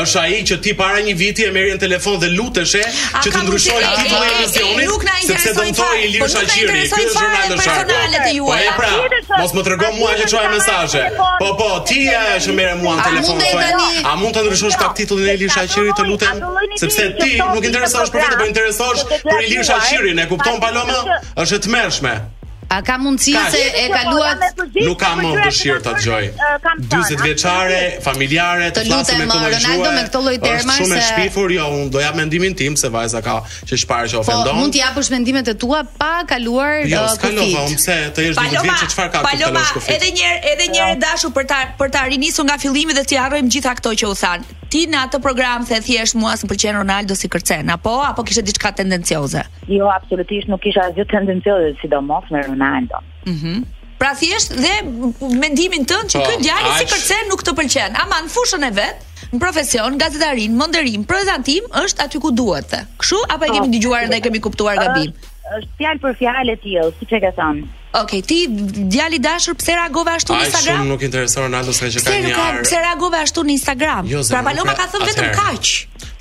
është 0.01 0.19
ai 0.23 0.39
që 0.49 0.57
ti 0.65 0.73
para 0.79 1.01
një 1.05 1.13
viti 1.19 1.45
e 1.45 1.51
merri 1.53 1.75
në 1.75 1.81
telefon 1.85 2.17
dhe 2.23 2.31
luteshe 2.33 2.81
që 3.21 3.29
të 3.33 3.43
ndryshojë 3.45 3.91
titullin 3.99 4.31
e 4.31 4.33
emisionit, 4.39 5.23
sepse 5.29 5.53
dëmtoi 5.59 5.77
po, 5.77 5.83
po, 5.83 5.91
pra, 5.91 6.01
Ilir 6.07 6.27
Shaqiri, 6.33 6.79
ky 6.89 7.03
është 7.03 7.27
Ronaldo 7.27 7.61
Sharka. 7.67 8.01
Po 8.17 8.57
e 8.57 8.73
pra, 8.81 8.91
mos 9.39 9.53
më 9.59 9.65
trego 9.69 9.91
mua 9.99 10.13
që 10.21 10.27
çoj 10.33 10.45
mesazhe. 10.57 11.03
Po 11.21 11.51
po, 11.61 11.69
ti 11.93 11.99
je 12.07 12.19
e 12.37 12.43
që 12.47 12.57
merr 12.57 12.81
mua 12.81 12.97
në 12.97 13.09
telefon. 13.11 13.87
A 14.01 14.15
mund 14.17 14.33
të 14.37 14.47
ndryshosh 14.47 14.79
pak 14.81 14.93
jo, 14.95 15.01
titullin 15.03 15.29
e 15.29 15.37
Ilir 15.37 15.53
Shaqirit 15.53 15.93
të 15.99 16.09
lutem? 16.09 16.41
Sepse 16.81 17.11
ti 17.21 17.35
nuk 17.37 17.61
interesohesh 17.69 18.11
për 18.13 18.25
vetë, 18.25 18.41
por 18.41 18.49
interesosh 18.49 19.05
për 19.21 19.47
Ilir 19.47 19.65
Shaqirin, 19.69 20.25
e 20.25 20.31
kupton 20.31 20.61
Paloma? 20.63 21.19
Është 21.37 21.61
të 21.67 21.77
mërshme. 21.77 22.21
A 22.73 22.79
ka 22.81 22.95
mundësi 22.97 23.33
ka, 23.37 23.41
se 23.53 23.59
e 23.83 23.89
kaluat 23.93 24.39
po, 24.57 24.65
nuk 24.81 24.97
ka 25.01 25.11
po 25.13 25.27
më 25.27 25.43
dëshirë 25.45 25.81
ta 25.85 25.91
dëgjoj. 25.93 26.23
40 26.63 27.21
vjeçare, 27.21 27.81
familjare, 28.01 28.71
të 28.73 28.83
flasë 28.87 29.17
me 29.19 29.27
Ronaldo 29.29 29.91
me 29.99 30.03
këtë 30.07 30.21
lloj 30.25 30.33
termash. 30.41 30.79
Është 30.79 30.79
shumë 30.79 30.97
e 30.97 31.03
shpifur, 31.09 31.53
jo, 31.53 31.67
unë 31.81 31.91
do 31.93 32.01
jap 32.01 32.17
mendimin 32.17 32.55
tim 32.57 32.77
se 32.81 32.89
vajza 32.95 33.21
ka 33.27 33.37
që 33.69 33.79
shpara 33.83 34.09
që 34.09 34.17
po, 34.17 34.23
ofendon. 34.25 34.49
Po 34.49 34.57
mund 34.63 34.73
të 34.73 34.81
japësh 34.81 35.11
mendimet 35.13 35.53
e 35.53 35.55
tua 35.65 35.83
pa 36.01 36.13
kaluar 36.31 36.81
jo, 36.89 36.97
uh, 36.97 37.13
kufit. 37.13 37.37
Jo, 37.37 37.53
s'kalo, 37.53 37.77
pse 37.77 37.99
të 38.17 38.27
jesh 38.27 38.41
në 38.41 38.65
vit 38.65 38.95
çfarë 38.95 39.13
ka 39.13 39.21
të 39.21 39.35
kufit. 39.37 39.45
Paloma, 39.45 39.93
edhe 39.99 40.11
një 40.17 40.25
herë, 40.31 40.41
edhe 40.55 40.69
një 40.73 40.81
herë 40.87 40.97
dashu 41.05 41.33
për 41.37 41.47
ta 41.53 41.61
për 41.79 41.93
ta 41.93 42.07
rinisur 42.09 42.49
nga 42.49 42.57
fillimi 42.63 42.97
dhe 42.97 43.05
të 43.11 43.21
harrojmë 43.21 43.53
gjitha 43.59 43.75
këto 43.83 43.93
që 44.01 44.09
u 44.09 44.17
than. 44.23 44.49
Ti 44.73 44.87
në 44.89 45.01
atë 45.05 45.17
program 45.21 45.61
se 45.69 45.77
thjesht 45.85 46.15
mua 46.17 46.31
s'm 46.33 46.49
pëlqen 46.49 46.73
Ronaldo 46.81 47.13
si 47.13 47.27
kërcen, 47.29 47.67
apo 47.69 47.91
apo 48.07 48.23
kishe 48.25 48.41
diçka 48.41 48.71
tendencioze? 48.79 49.43
Jo, 49.69 49.85
absolutisht 49.93 50.49
nuk 50.49 50.63
kisha 50.65 50.87
asgjë 50.89 51.05
tendencioze, 51.11 51.75
sidomos 51.83 52.25
me 52.33 52.41
mendon. 52.71 53.03
Mhm. 53.33 53.49
Mm 53.53 53.63
pra 54.03 54.11
thjesht 54.19 54.49
dhe 54.63 54.73
mendimin 55.41 55.85
tënd 55.87 56.09
që 56.11 56.19
po, 56.19 56.25
këtë 56.31 56.43
djali 56.43 56.71
si 56.79 56.85
kërcen 56.91 57.29
nuk 57.31 57.43
të 57.47 57.51
pëlqen. 57.55 57.93
Ama 58.03 58.17
në 58.25 58.31
fushën 58.33 58.65
e 58.67 58.71
vet, 58.79 59.05
në 59.31 59.39
profesion, 59.39 59.95
gazetarin, 60.01 60.57
mënderim, 60.59 61.05
prezantim 61.07 61.69
është 61.83 62.03
aty 62.09 62.19
ku 62.25 62.33
duhet. 62.39 62.73
Këshu, 62.99 63.21
apo 63.31 63.47
e 63.47 63.53
kemi 63.53 63.69
po, 63.69 63.71
dëgjuar 63.77 64.09
dhe 64.11 64.19
e 64.19 64.25
kemi 64.25 64.41
kuptuar 64.47 64.81
gabim? 64.81 65.13
Është 65.55 65.71
fjalë 65.79 66.03
për 66.03 66.19
fjalë 66.19 66.57
e 66.57 66.57
tjilë, 66.65 66.89
siç 66.99 67.15
e 67.15 67.21
ka 67.23 67.31
thonë 67.39 67.63
Okej, 67.93 68.19
okay, 68.21 68.27
ti 68.27 68.47
djali 68.89 69.15
i 69.15 69.19
dashur 69.19 69.53
pse 69.55 69.75
reagove 69.77 70.11
ashtu 70.15 70.33
në 70.33 70.45
Instagram? 70.47 70.79
Ai 70.79 70.81
shumë 70.81 70.89
nuk 70.89 71.03
intereson 71.05 71.43
Ronaldo 71.45 71.73
sa 71.77 71.85
që 71.93 72.01
kanë 72.01 72.21
një 72.25 72.37
arë. 72.41 72.61
Pse 72.65 72.77
reagove 72.81 73.17
ashtu 73.21 73.41
në 73.45 73.51
Instagram? 73.53 74.07
Jo, 74.09 74.21
pra 74.33 74.39
Paloma 74.47 74.73
ka 74.79 74.87
thënë 74.89 75.09
vetëm 75.11 75.27
kaq. 75.37 75.71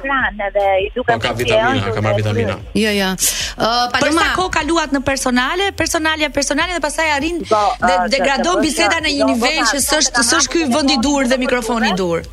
Po 1.11 1.19
ka 1.21 1.35
vitamina, 1.37 1.93
ka 1.93 2.01
marr 2.07 2.17
vitamina. 2.23 2.57
Jo, 2.73 2.95
jo. 2.97 3.11
Ë, 3.13 3.73
për 3.93 4.13
uh, 4.13 4.19
sa 4.23 4.29
kohë 4.41 4.55
ka 4.57 4.65
luat 4.71 4.97
në 4.97 5.03
personale, 5.05 5.69
personale, 5.83 6.33
personale 6.37 6.79
dhe 6.79 6.83
pasaj 6.87 7.11
arrin 7.19 7.43
dhe 7.45 7.51
uh, 7.53 8.07
degradon 8.15 8.63
biseda 8.65 9.03
në 9.05 9.15
një 9.19 9.31
nivel 9.35 9.61
që 9.75 9.83
s'është 9.91 10.27
s'është 10.33 10.55
ky 10.57 10.65
vend 10.73 10.97
i 10.97 11.01
dur 11.05 11.29
dhe 11.29 11.41
mikrofoni 11.45 11.93
i 11.93 11.99
dur. 12.01 12.25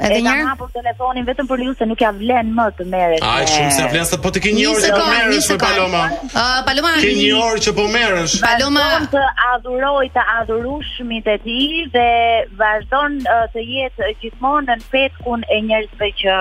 Edhe 0.00 0.20
një 0.24 0.32
herë 0.32 0.44
hapom 0.48 0.68
telefonin 0.74 1.26
vetëm 1.28 1.48
për 1.50 1.60
lidhje 1.60 1.74
se 1.82 1.86
nuk 1.90 2.00
ja 2.04 2.08
vlen 2.16 2.52
më 2.56 2.64
të 2.78 2.86
merresh. 2.94 3.24
Ai 3.30 3.44
shumë 3.52 3.72
se 3.78 3.88
vlen 3.92 4.06
se 4.10 4.18
po 4.26 4.32
të 4.36 4.40
ke 4.46 4.52
një 4.58 4.68
orë 4.70 4.82
të 4.86 4.92
po 4.96 5.06
merresh 5.10 5.48
me 5.52 5.56
Paloma. 5.62 6.02
Ë 6.14 6.30
ah, 6.40 6.60
Paloma 6.68 6.94
ke 7.02 7.12
një 7.18 7.34
orë 7.48 7.64
që 7.66 7.74
po 7.80 7.86
merresh. 7.94 8.38
Paloma 8.46 8.86
të 9.16 9.26
adhuroj 9.50 10.06
të 10.16 10.24
adhurushmit 10.38 11.30
e 11.34 11.36
tij 11.44 11.60
dhe 11.96 12.08
vazhdon 12.62 13.20
eh, 13.36 13.44
të 13.54 13.66
jetë 13.74 14.10
gjithmonë 14.24 14.72
në 14.80 14.90
petkun 14.96 15.44
e 15.44 15.60
njerëzve 15.68 16.10
që 16.24 16.40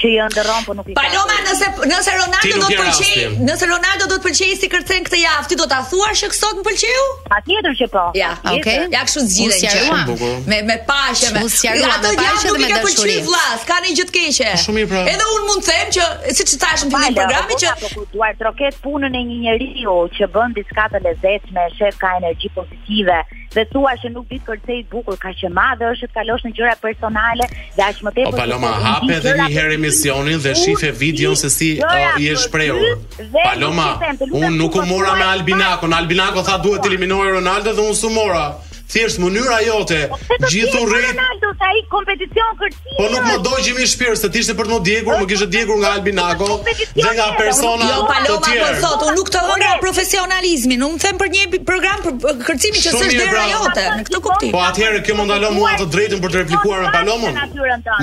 që 0.00 0.10
janë 0.12 0.44
në 0.46 0.56
po 0.66 0.74
nuk 0.78 0.88
i 0.90 0.94
ka. 0.96 1.00
Paloma, 1.00 1.36
nëse 1.46 1.68
nëse 1.92 2.14
Ronaldo 2.18 2.52
do 2.52 2.66
të 2.66 2.80
pëlqej, 2.80 3.36
nëse 3.48 3.68
Ronaldo 3.70 4.08
do 4.10 4.18
të 4.18 4.24
pëlqej 4.26 4.52
si 4.62 4.68
kërcen 4.72 5.06
këtë 5.06 5.20
javë, 5.22 5.48
ti 5.52 5.56
do 5.60 5.68
ta 5.72 5.78
thuash 5.90 6.24
që 6.26 6.36
sot 6.40 6.58
më 6.60 6.64
pëlqeu? 6.68 7.06
Patjetër 7.32 7.76
që 7.80 7.88
po. 7.94 8.04
Ja, 8.20 8.30
okay. 8.52 8.88
Ja 8.92 9.04
kështu 9.06 9.24
zgjidhen 9.28 9.64
që. 9.64 10.50
Me 10.52 10.60
me 10.70 10.76
paqe, 10.90 11.32
me 11.36 11.46
sqaruar 11.52 12.02
me 12.02 12.12
paqe 12.12 12.52
dhe 12.52 12.60
me 12.66 12.70
dashuri. 12.74 13.16
Vllaz, 13.30 13.64
ka 13.72 13.80
gjë 13.88 14.06
të 14.10 14.16
keqe. 14.18 14.50
Shumë 14.66 14.82
mirë. 14.82 14.90
Pra. 14.92 15.06
Edhe 15.14 15.30
un 15.38 15.48
mund 15.50 15.64
të 15.64 15.72
them 15.72 15.96
që 15.96 16.36
siç 16.42 16.54
e 16.58 16.60
thashm 16.64 16.92
fillim 16.92 17.16
programi 17.16 17.54
po 17.54 17.60
që 17.64 17.74
po, 17.80 17.92
po, 17.96 18.06
duaj 18.12 18.30
troket 18.42 18.78
punën 18.84 19.16
e 19.18 19.24
një 19.32 19.40
njeriu 19.46 19.96
që 20.18 20.28
bën 20.36 20.54
diçka 20.60 20.86
të 20.92 21.00
lezetshme, 21.08 21.64
shef 21.80 21.98
ka 22.02 22.12
energji 22.20 22.50
pozitive 22.58 23.18
dhe 23.56 23.62
thua 23.70 23.94
që 24.02 24.10
nuk 24.12 24.26
di 24.28 24.36
të 24.42 24.50
kërcej 24.50 24.78
bukur, 24.92 25.16
ka 25.22 25.30
që 25.38 25.48
madhe 25.56 25.86
është 25.88 26.08
të 26.10 26.16
kalosh 26.18 26.42
në 26.46 26.50
gjëra 26.58 26.74
personale 26.82 27.46
dhe 27.78 27.84
aq 27.86 28.02
më 28.04 28.10
tepër. 28.18 28.36
Paloma 28.36 28.72
hapet 28.84 29.14
edhe 29.16 29.32
një 29.38 29.46
herë 29.54 29.78
emisionin 29.86 30.38
dhe 30.42 30.54
shife 30.54 30.90
videon 30.92 31.36
se 31.36 31.50
si 31.50 31.70
uh, 31.78 32.22
i 32.22 32.28
e 32.32 32.36
shprehur. 32.36 32.98
Paloma, 33.44 33.86
unë 34.30 34.50
nuk 34.58 34.76
u 34.80 34.86
mora 34.86 35.14
me 35.18 35.26
Albinakon. 35.30 35.94
Albinako 35.96 36.42
tha 36.48 36.58
duhet 36.64 36.84
të 36.86 36.92
eliminojë 36.92 37.34
Ronaldo 37.38 37.72
dhe 37.78 37.86
unë 37.90 38.00
s'u 38.00 38.10
mora 38.16 38.44
thjesht 38.90 39.18
mënyra 39.20 39.58
jote 39.66 39.98
po, 40.10 40.18
gjithu 40.46 40.82
rrit 40.86 41.08
Ronaldo 41.16 41.50
sa 41.58 41.68
i 41.78 41.82
kompeticion 41.92 42.52
kërcim 42.60 42.90
po 42.98 43.06
nuk 43.12 43.24
më 43.28 43.34
dogji 43.46 43.72
mi 43.78 43.86
shpirt 43.90 44.18
se 44.20 44.30
ti 44.30 44.42
ishe 44.44 44.54
për 44.58 44.68
të 44.68 44.72
po, 44.72 44.78
më 44.80 44.88
djegur 44.88 45.16
më 45.20 45.26
kishe 45.32 45.46
po, 45.48 45.52
djegur 45.54 45.80
nga 45.82 45.90
Albinago 45.96 46.48
dhe 46.66 47.12
nga 47.18 47.26
persona 47.40 47.88
jo, 47.90 48.04
paloma, 48.10 48.30
të 48.30 48.36
po 48.46 48.70
thot 48.84 49.04
unë 49.08 49.16
nuk 49.18 49.32
të 49.34 49.42
hëngra 49.48 49.72
profesionalizmin 49.82 50.84
unë 50.86 51.02
them 51.04 51.18
për 51.22 51.32
një 51.34 51.60
program 51.70 52.04
për 52.06 52.38
kërcimin 52.46 52.84
që 52.86 52.94
s'është 52.94 53.20
dera 53.22 53.44
jote 53.50 53.86
në 53.98 54.06
këtë 54.10 54.22
kuptim 54.28 54.54
po 54.54 54.62
atëherë 54.68 55.02
kjo 55.08 55.18
më 55.20 55.26
ndalon 55.32 55.58
mua 55.58 55.74
të 55.80 55.88
drejtën 55.96 56.22
për 56.24 56.34
të 56.34 56.44
replikuar 56.44 56.86
me 56.86 56.94
Palomën 56.94 57.42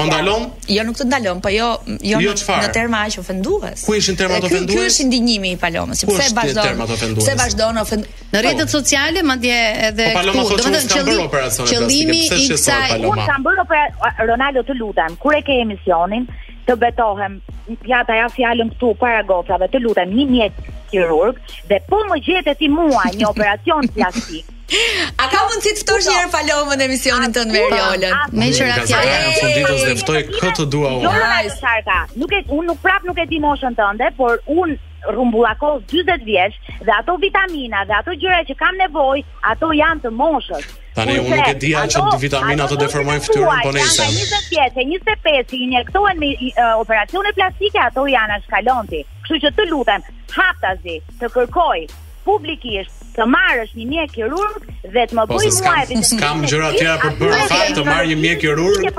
më 0.02 0.10
ndalon 0.10 0.50
jo 0.76 0.88
nuk 0.90 1.00
të 1.00 1.08
ndalon 1.12 1.44
po 1.46 1.54
jo 1.56 1.72
jo, 2.04 2.20
jo 2.28 2.36
në, 2.36 2.60
në 2.66 2.74
terma 2.76 3.06
aq 3.08 3.18
ofendues 3.24 3.88
ku 3.88 3.96
ishin 3.96 4.20
terma 4.20 4.42
të 4.44 4.52
ofendues 4.52 4.76
ky 4.76 4.92
është 4.92 5.08
ndinjimi 5.08 5.56
i 5.56 5.62
Palomës 5.64 6.04
pse 6.10 6.30
vazhdon 6.36 6.86
Se 7.24 7.36
vazhdon 7.40 7.78
në 7.82 8.42
rrjetet 8.42 8.72
sociale 8.74 9.22
madje 9.26 9.58
edhe 9.90 10.10
këtu 10.16 10.73
domethënë 10.82 11.50
që 11.54 11.66
qëllimi 11.72 12.22
i 12.22 12.30
kësaj 12.32 13.00
kur 13.04 13.20
kanë 13.24 13.46
bërë 13.48 13.66
operacion 13.66 14.24
Ronaldo 14.30 14.66
të 14.68 14.78
lutem 14.80 15.18
kur 15.24 15.36
e 15.38 15.42
ke 15.48 15.60
emisionin 15.64 16.28
të 16.68 16.78
betohem 16.80 17.40
ja 17.90 18.02
ta 18.08 18.16
ja 18.18 18.28
fjalën 18.32 18.72
këtu 18.76 18.94
para 19.02 19.24
gocave 19.28 19.68
të 19.74 19.82
lutem 19.84 20.14
një 20.18 20.28
mjek 20.32 20.62
kirurg 20.94 21.40
dhe 21.72 21.80
po 21.92 22.00
më 22.12 22.20
gjetë 22.28 22.58
ti 22.62 22.70
mua 22.72 23.04
një 23.18 23.30
operacion 23.30 23.90
plastik 23.98 24.50
A 25.22 25.26
ka 25.30 25.42
mundësi 25.50 25.74
të 25.78 25.82
ftosh 25.84 26.06
një 26.08 26.14
herë 26.18 26.30
falomën 26.34 26.82
e 26.82 26.86
misionit 26.90 27.34
tënd 27.36 27.52
me 27.54 27.60
Riolën? 27.68 28.14
Me 28.32 28.48
qira 28.56 28.80
tja. 28.88 29.02
Ai 29.04 29.12
e 29.28 29.34
thon 29.36 29.52
ditës 29.58 29.84
dhe 29.86 29.94
ftoi 30.00 30.22
këtë 30.40 30.66
dua 30.74 30.96
unë. 30.96 31.04
Jo, 31.04 31.12
ai 31.36 31.52
sarka. 31.60 32.00
Nuk 32.18 32.32
e 32.34 32.40
un 32.58 32.72
nuk 32.72 32.82
prap 32.82 33.06
nuk 33.06 33.20
e 33.22 33.28
di 33.30 33.38
moshën 33.44 33.76
tënde, 33.78 34.08
por 34.18 34.40
un 34.50 34.74
rumbullakos 35.12 35.82
40 35.92 36.22
vjeç 36.26 36.54
dhe 36.86 36.92
ato 37.02 37.18
vitamina 37.22 37.84
dhe 37.88 37.94
ato 38.00 38.12
gjëra 38.22 38.40
që 38.50 38.56
kam 38.62 38.76
nevojë, 38.84 39.24
ato 39.52 39.72
janë 39.76 40.02
të 40.06 40.12
moshës. 40.20 40.68
Tani 40.96 41.16
unë 41.20 41.36
nuk 41.40 41.48
e 41.50 41.54
di 41.64 41.72
që 41.76 41.88
çon 41.94 42.12
vitamina 42.22 42.64
ato 42.68 42.78
deformojnë 42.84 43.26
fytyrën 43.26 43.64
po 43.66 43.72
nesër. 43.76 44.14
Në 44.14 44.40
vitet 44.46 44.80
25 44.94 45.56
i 45.58 45.62
injektohen 45.68 46.20
me 46.24 46.32
operacione 46.84 47.32
plastike, 47.38 47.80
ato 47.88 48.06
janë 48.08 48.38
askalonti. 48.40 49.02
Kështu 49.26 49.40
që 49.46 49.54
të 49.58 49.70
lutem, 49.72 50.06
haptazi, 50.38 51.00
të 51.20 51.30
kërkoj 51.36 51.80
publikisht 52.24 53.02
të 53.18 53.26
marrësh 53.30 53.74
një 53.78 53.86
mjek 53.90 54.14
kirurg 54.16 54.64
dhe 54.94 55.04
të 55.10 55.18
më 55.18 55.26
po, 55.28 55.36
bëj 55.42 55.50
mua 55.60 55.74
edhe 55.84 56.22
Kam 56.22 56.42
gjëra 56.48 56.70
të 56.72 56.78
tjera 56.80 56.96
për 57.04 57.18
bërë 57.20 57.44
fat 57.52 57.74
të 57.76 57.84
marr 57.90 58.08
një 58.14 58.18
mjek 58.24 58.40
kirurg. 58.46 58.90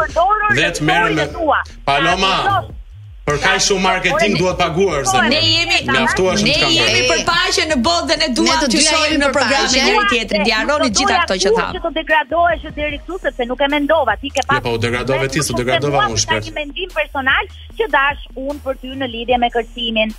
Vetëm 0.60 0.86
me 0.86 1.28
Paloma. 1.88 2.38
Për 3.24 3.36
kaq 3.42 3.60
shumë 3.64 3.80
marketing 3.82 4.34
duhet 4.36 4.58
paguar 4.60 5.06
zë. 5.08 5.20
Ne 5.32 5.38
jemi 5.42 5.76
mjaftuar 5.88 6.34
shumë 6.40 6.56
kamera. 6.60 6.72
Ne 6.72 6.74
jemi 6.76 6.96
jo 6.98 7.12
për 7.12 7.20
paqe 7.28 7.62
në 7.70 7.76
botë 7.86 8.16
ne 8.22 8.26
duam 8.38 8.58
të 8.72 8.80
shohim 8.86 9.22
në 9.22 9.30
programin 9.36 9.86
njëri 9.86 10.02
tjetrin. 10.10 10.44
Diaroni 10.48 10.88
gjithë 10.98 11.16
ato 11.20 11.38
që 11.44 11.52
tham. 11.56 11.70
Do 11.76 11.80
të 11.86 11.92
degradohesh 12.02 12.66
deri 12.80 12.98
këtu 13.04 13.18
sepse 13.22 13.46
nuk 13.48 13.64
e 13.64 13.68
mendova 13.76 14.16
ti 14.20 14.28
ke 14.34 14.42
jo, 14.44 14.48
pasur. 14.50 14.64
Po 14.66 14.74
degradove 14.84 15.30
ti, 15.32 15.44
do 15.48 15.56
degradova 15.62 16.02
unë 16.10 16.20
shpesh. 16.26 16.50
Një 16.50 16.58
mendim 16.58 16.92
personal 16.98 17.48
që 17.80 17.88
dash 17.96 18.28
unë 18.44 18.60
për 18.66 18.82
ty 18.84 18.92
në 19.04 19.10
lidhje 19.14 19.40
me 19.46 19.50
kërcimin. 19.56 20.14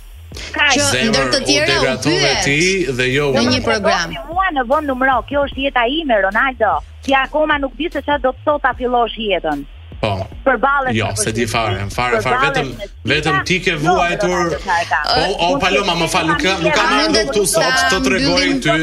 Që 0.56 0.88
ndër 1.12 1.30
të 1.36 1.42
tjera 1.46 1.78
u 1.78 1.94
pyet 2.10 2.42
ti 2.48 2.58
dhe 2.98 3.08
jo 3.12 3.30
unë. 3.30 3.38
Në 3.38 3.54
një 3.54 3.62
program. 3.70 4.18
Mua 4.32 4.50
në 4.58 4.66
vend 4.72 4.90
numëro, 4.90 5.20
kjo 5.30 5.46
është 5.46 5.64
jeta 5.68 5.86
ime 6.02 6.18
Ronaldo. 6.26 6.74
Ti 7.06 7.14
akoma 7.22 7.62
nuk 7.62 7.78
di 7.78 7.86
se 7.94 8.02
çfarë 8.02 8.26
do 8.26 8.34
të 8.34 8.46
thotë 8.50 8.66
ta 8.66 8.74
fillosh 8.82 9.14
jetën. 9.30 9.64
Po. 10.00 10.10
Për 10.44 10.56
Jo, 10.94 11.06
se 11.16 11.32
ti 11.32 11.46
fare, 11.48 11.84
fare, 11.94 12.18
fare 12.22 12.38
vetëm 12.48 12.68
vetëm 13.08 13.38
ti 13.48 13.56
ke 13.64 13.76
vuajtur. 13.80 14.50
Po, 14.60 15.22
o, 15.22 15.28
o 15.46 15.56
Paloma, 15.62 15.94
më 16.02 16.08
fal, 16.12 16.26
nuk 16.28 16.42
nuk 16.66 16.74
kam 16.76 16.92
ardhur 16.98 17.30
këtu 17.30 17.44
sot 17.52 17.78
të 17.92 18.00
tregoj 18.08 18.50
ty 18.66 18.74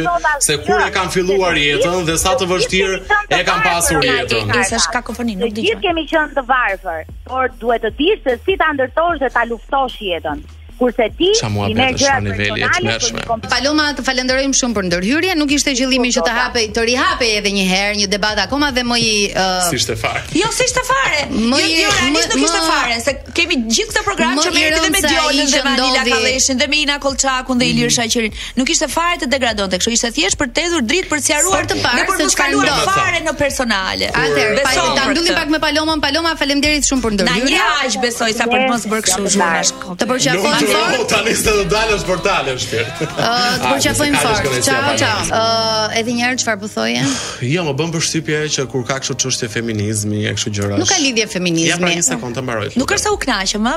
se 0.47 0.57
kur 0.65 0.81
e 0.81 0.89
kam 0.95 1.11
filluar 1.13 1.59
jetën 1.65 2.01
dhe 2.09 2.17
sa 2.23 2.33
të 2.41 2.49
vështirë 2.53 2.97
e 3.39 3.41
kam 3.49 3.61
pasur 3.67 4.01
jetën. 4.09 4.55
Isha 4.61 5.03
ka 5.03 5.03
nuk 5.13 5.53
di. 5.53 5.67
Gjithë 5.69 5.85
kemi 5.85 6.07
qenë 6.09 6.33
të 6.39 6.45
varfër, 6.49 7.05
por 7.29 7.53
duhet 7.61 7.85
të 7.85 7.93
dish 8.01 8.25
se 8.25 8.37
si 8.47 8.57
ta 8.63 8.73
ndërtosh 8.73 9.21
dhe 9.23 9.33
ta 9.37 9.45
luftosh 9.51 10.01
jetën 10.09 10.41
kurse 10.79 11.05
ti 11.17 11.27
i 11.71 11.75
merr 11.75 11.95
gjëra 11.99 12.19
në 12.25 12.33
nivel 12.33 12.63
të 12.65 12.81
mëshme. 12.85 13.23
Paloma, 13.51 13.87
të 13.97 14.05
falenderojm 14.07 14.53
shumë 14.57 14.77
për 14.77 14.87
ndërhyrjen. 14.89 15.39
Nuk 15.39 15.51
ishte 15.55 15.73
qëllimi 15.77 16.11
që 16.15 16.23
të 16.25 16.33
hapej, 16.37 16.67
të 16.75 16.85
rihapej 16.89 17.29
edhe 17.39 17.51
një 17.57 17.65
herë 17.71 17.95
një 18.01 18.07
debat 18.13 18.39
akoma 18.45 18.71
dhe 18.75 18.83
më 18.87 18.97
i 19.01 19.13
uh, 19.31 19.51
Si 19.69 19.79
ishte 19.79 19.95
fare? 20.01 20.23
Jo, 20.37 20.49
si 20.57 20.67
ishte 20.69 20.83
fare. 20.89 21.25
Më 21.33 21.61
jo, 21.61 21.67
i 21.67 21.81
jo, 21.81 21.93
më 22.15 22.23
i 22.33 22.43
më 22.43 22.61
fare, 22.67 22.97
se 23.05 23.15
kemi 23.37 23.59
gjithë 23.67 23.91
këtë 23.93 24.03
program 24.07 24.41
që 24.43 24.53
merrti 24.57 24.81
dhe 24.85 24.91
me 24.95 25.03
Djolën 25.05 25.51
dhe 25.53 25.61
Vanila 25.67 26.03
Kalleshin 26.09 26.61
dhe 26.61 26.67
me 26.73 26.79
Ina 26.83 26.97
Kolçakun 27.05 27.61
dhe 27.61 27.69
Ilir 27.69 27.89
mhm. 27.89 27.95
Shaqirin. 27.97 28.37
Nuk 28.59 28.69
ishte 28.75 28.89
fare 28.95 29.19
të 29.23 29.29
degradonte, 29.33 29.79
kështu 29.81 29.93
ishte 29.97 30.11
thjesht 30.17 30.39
për 30.41 30.51
të 30.55 30.67
hedhur 30.67 30.87
dritë 30.89 31.11
për 31.13 31.23
sqaruar 31.27 31.69
të 31.69 31.79
parë 31.83 32.17
se 32.19 32.29
çka 32.33 32.49
do 32.53 32.63
të 32.65 32.77
fare 32.89 33.21
në 33.27 33.35
personale. 33.39 34.09
Atëherë, 34.23 34.65
ta 34.73 35.09
mbyllim 35.09 35.37
pak 35.39 35.53
me 35.57 35.61
Paloma. 35.63 35.97
Paloma, 36.03 36.33
faleminderit 36.39 36.85
shumë 36.87 37.03
për 37.05 37.13
ndërhyrjen. 37.17 37.51
Na 37.53 37.53
një 37.53 37.75
aq 37.87 37.97
besoj 38.03 38.31
sa 38.37 38.47
për 38.49 38.63
të 38.63 38.69
mos 38.73 38.87
bërë 38.89 39.07
kështu. 39.07 39.95
Të 40.01 40.09
përqafoj 40.11 40.62
qafojmë 40.65 40.97
do 40.97 41.03
Po 41.03 41.07
tani 41.09 41.35
s'do 41.37 41.53
të 41.57 41.63
dalësh 41.71 42.03
për 42.07 42.19
talësh 42.25 42.65
ti. 42.71 42.81
Ëh, 42.83 43.55
po 43.63 43.73
qafojmë 43.85 44.21
fort. 44.23 44.57
Ciao, 44.65 44.93
ciao. 44.99 45.23
Ëh, 45.23 45.31
uh, 45.31 45.95
edhe 45.99 46.15
një 46.17 46.25
herë 46.27 46.39
çfarë 46.43 46.61
po 46.61 46.69
thoje? 46.71 47.03
Jo, 47.47 47.65
më 47.67 47.73
bën 47.79 47.93
përshtypje 47.95 48.41
që 48.57 48.65
kur 48.71 48.85
ka 48.87 48.99
kështu 49.03 49.17
çështje 49.23 49.49
feminizmi, 49.55 50.23
e 50.29 50.33
kështu 50.37 50.53
gjëra. 50.57 50.79
Nuk 50.81 50.89
ka 50.89 50.99
lidhje 51.03 51.27
feminizmi. 51.31 51.69
Ja 51.69 51.79
pra 51.81 51.93
sekondë 52.07 52.43
mbaroj. 52.45 52.69
Nuk 52.79 52.93
është 52.95 53.07
sa 53.09 53.13
u 53.15 53.19
kënaqem, 53.21 53.71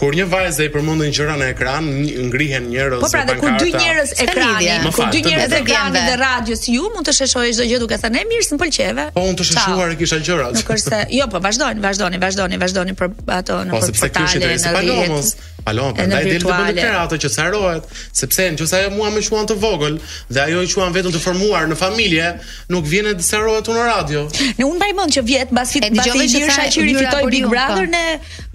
Kur 0.00 0.14
një 0.16 0.24
vajzë 0.32 0.64
i 0.70 0.70
përmendën 0.72 1.10
gjëra 1.12 1.34
në 1.36 1.46
ekran, 1.52 1.88
ngrihen 2.32 2.70
njerëz 2.72 3.02
në 3.04 3.08
pankarta. 3.10 3.34
Po 3.36 3.44
pra, 3.44 3.56
kur 3.58 3.58
dy 3.60 3.74
njerëz 3.74 4.14
ekrani, 4.24 4.92
kur 4.96 5.10
dy 5.12 5.20
njerëz 5.26 5.52
ekrani 5.58 6.02
dhe 6.06 6.14
radios 6.22 6.62
ju 6.72 6.86
mund 6.94 7.10
të 7.10 7.16
sheshojë 7.18 7.52
çdo 7.58 7.66
gjë 7.68 7.82
duke 7.84 7.98
thënë 8.00 8.22
e 8.22 8.24
mirë, 8.30 8.46
s'mpëlqeve. 8.48 9.04
Po 9.18 9.26
unë 9.28 9.38
të 9.42 9.46
sheshuar 9.50 9.92
e 9.92 9.98
kisha 10.00 10.22
gjëra. 10.24 10.48
Nuk 10.56 10.72
është 10.78 10.96
se, 10.96 11.02
jo, 11.20 11.28
po 11.34 11.42
vazhdojnë, 11.44 11.84
vazhdoni, 11.84 12.22
vazhdoni, 12.24 12.62
vazhdoni 12.64 12.96
për 12.96 13.12
ato 13.36 13.60
në 13.60 13.76
po, 13.76 13.76
portale. 13.76 13.76
Po 13.76 13.86
sepse 13.92 14.12
kjo 14.16 14.28
është 14.30 14.40
interes 14.40 14.66
palomës. 14.80 15.34
Alo, 15.68 15.90
prandaj 15.92 16.22
del 16.24 16.40
të 16.40 16.48
bëhet 16.48 16.78
këra 16.80 17.18
që 17.22 17.28
sarohet, 17.34 17.90
sepse 18.16 18.46
nëse 18.54 18.78
ajo 18.78 18.94
mua 18.94 19.10
më 19.12 19.20
quan 19.26 19.44
të 19.44 19.58
vogël 19.60 19.98
dhe 20.32 20.40
ajo 20.46 20.62
i 20.64 20.70
quan 20.72 20.94
vetëm 20.96 21.12
të 21.12 21.20
formuar 21.20 21.66
në 21.68 21.76
familje, 21.76 22.30
nuk 22.72 22.88
vjen 22.88 23.10
të 23.12 23.26
sarohet 23.26 23.68
unë 23.68 23.76
në 23.82 23.90
radio. 23.90 24.22
Ne 24.56 24.64
unë 24.64 24.78
mbaj 24.80 24.90
mend 25.02 25.12
që 25.18 25.24
vjet 25.28 25.52
mbas 25.52 25.74
mbasi 25.84 26.00
dëgjoj 26.00 26.30
se 26.32 26.40
sa 26.56 26.64
fitoi 26.72 27.28
Big 27.34 27.44
Brother 27.52 27.84
ne 27.92 28.04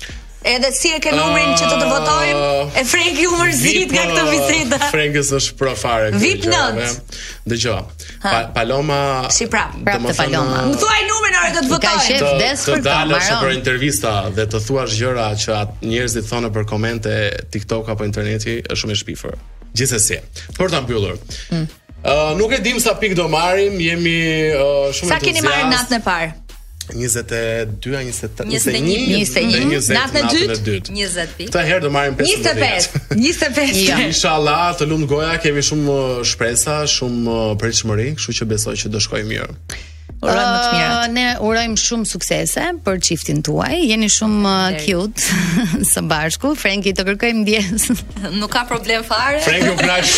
Edhe 0.50 0.68
si 0.72 0.88
e 0.88 0.96
ke 1.04 1.10
numrin 1.12 1.50
që 1.52 1.66
do 1.68 1.76
të 1.76 1.86
votojmë? 1.90 2.44
E 2.80 2.82
Frenki 2.88 3.26
u 3.28 3.34
mërzit 3.36 3.90
nga 3.92 4.06
këtë 4.08 4.22
vizitë. 4.30 4.78
Franki 4.90 5.20
është 5.22 5.56
pro 5.60 5.74
fare. 5.78 6.08
VIP 6.16 6.46
9. 6.50 6.94
Dëgjoj. 7.52 7.82
Pa, 8.20 8.38
paloma 8.52 9.28
Si 9.32 9.46
pra, 9.52 9.62
prap 9.84 10.02
të 10.10 10.12
Paloma. 10.16 10.62
Më 10.70 10.80
thuaj 10.80 10.98
numrin 11.10 11.36
orë 11.42 11.52
të 11.54 11.60
të 11.66 11.70
votoj. 11.74 11.84
Ka 11.84 12.04
shef 12.04 12.24
desper 12.40 12.82
ta 12.86 12.96
marrë. 13.12 13.36
Për 13.44 13.54
intervista 13.60 14.14
dhe 14.36 14.48
të 14.56 14.64
thuash 14.64 14.96
gjëra 14.96 15.28
që 15.44 15.56
atë 15.60 15.92
njerëzit 15.92 16.28
thonë 16.32 16.50
për 16.56 16.66
komente 16.72 17.14
TikTok 17.52 17.92
apo 17.92 18.08
interneti 18.08 18.58
është 18.64 18.80
shumë 18.80 18.96
i 18.96 19.02
shpifur. 19.04 19.36
Gjithsesi, 19.76 20.16
për 20.56 20.72
ta 20.72 20.80
mbyllur. 20.84 21.20
Mm 21.54 21.68
nuk 22.36 22.52
e 22.52 22.60
dim 22.62 22.78
sa 22.80 22.94
pik 22.96 23.14
do 23.14 23.28
marrim, 23.28 23.76
jemi 23.78 24.54
uh, 24.56 24.88
shumë 24.88 24.88
entuziastë. 24.88 25.08
Sa 25.12 25.20
keni 25.20 25.42
marrë 25.44 25.68
natën 25.72 25.96
e 25.96 26.04
parë? 26.06 26.30
22 26.90 27.92
a 27.94 28.00
23 28.02 28.50
21 28.50 29.18
21 29.22 29.92
natën 29.94 30.26
e 30.26 30.56
dytë 30.66 30.90
20 30.90 31.34
pikë. 31.38 31.52
Këtë 31.52 31.64
herë 31.68 31.84
do 31.86 31.92
marrim 31.94 32.16
25. 32.18 33.12
25. 33.12 33.84
Inshallah, 34.10 34.72
të 34.80 34.88
lumt 34.90 35.06
goja, 35.10 35.34
kemi 35.44 35.62
shumë 35.66 35.98
shpresa, 36.32 36.80
shumë 36.96 37.38
pritshmëri, 37.62 38.12
kështu 38.18 38.40
që 38.40 38.50
besoj 38.56 38.76
që 38.84 38.92
do 38.96 39.02
shkojë 39.06 39.28
mirë. 39.28 39.60
Urojmë 40.20 40.40
të 40.40 40.72
mirat. 40.74 41.12
ne 41.16 41.26
urojmë 41.48 41.78
shumë 41.80 42.06
suksese 42.10 42.64
për 42.84 42.98
çiftin 43.06 43.38
tuaj. 43.46 43.70
Jeni 43.88 44.08
shumë 44.12 44.52
cute 44.84 45.22
së 45.92 46.02
bashku. 46.10 46.50
Frenki 46.60 46.92
të 46.96 47.06
kërkojmë 47.08 47.40
ndjes. 47.46 47.86
Nuk 48.40 48.50
ka 48.52 48.66
problem 48.68 49.06
fare. 49.08 49.40
Frenki 49.46 49.70
u 49.72 49.78
kënaq. 49.80 50.12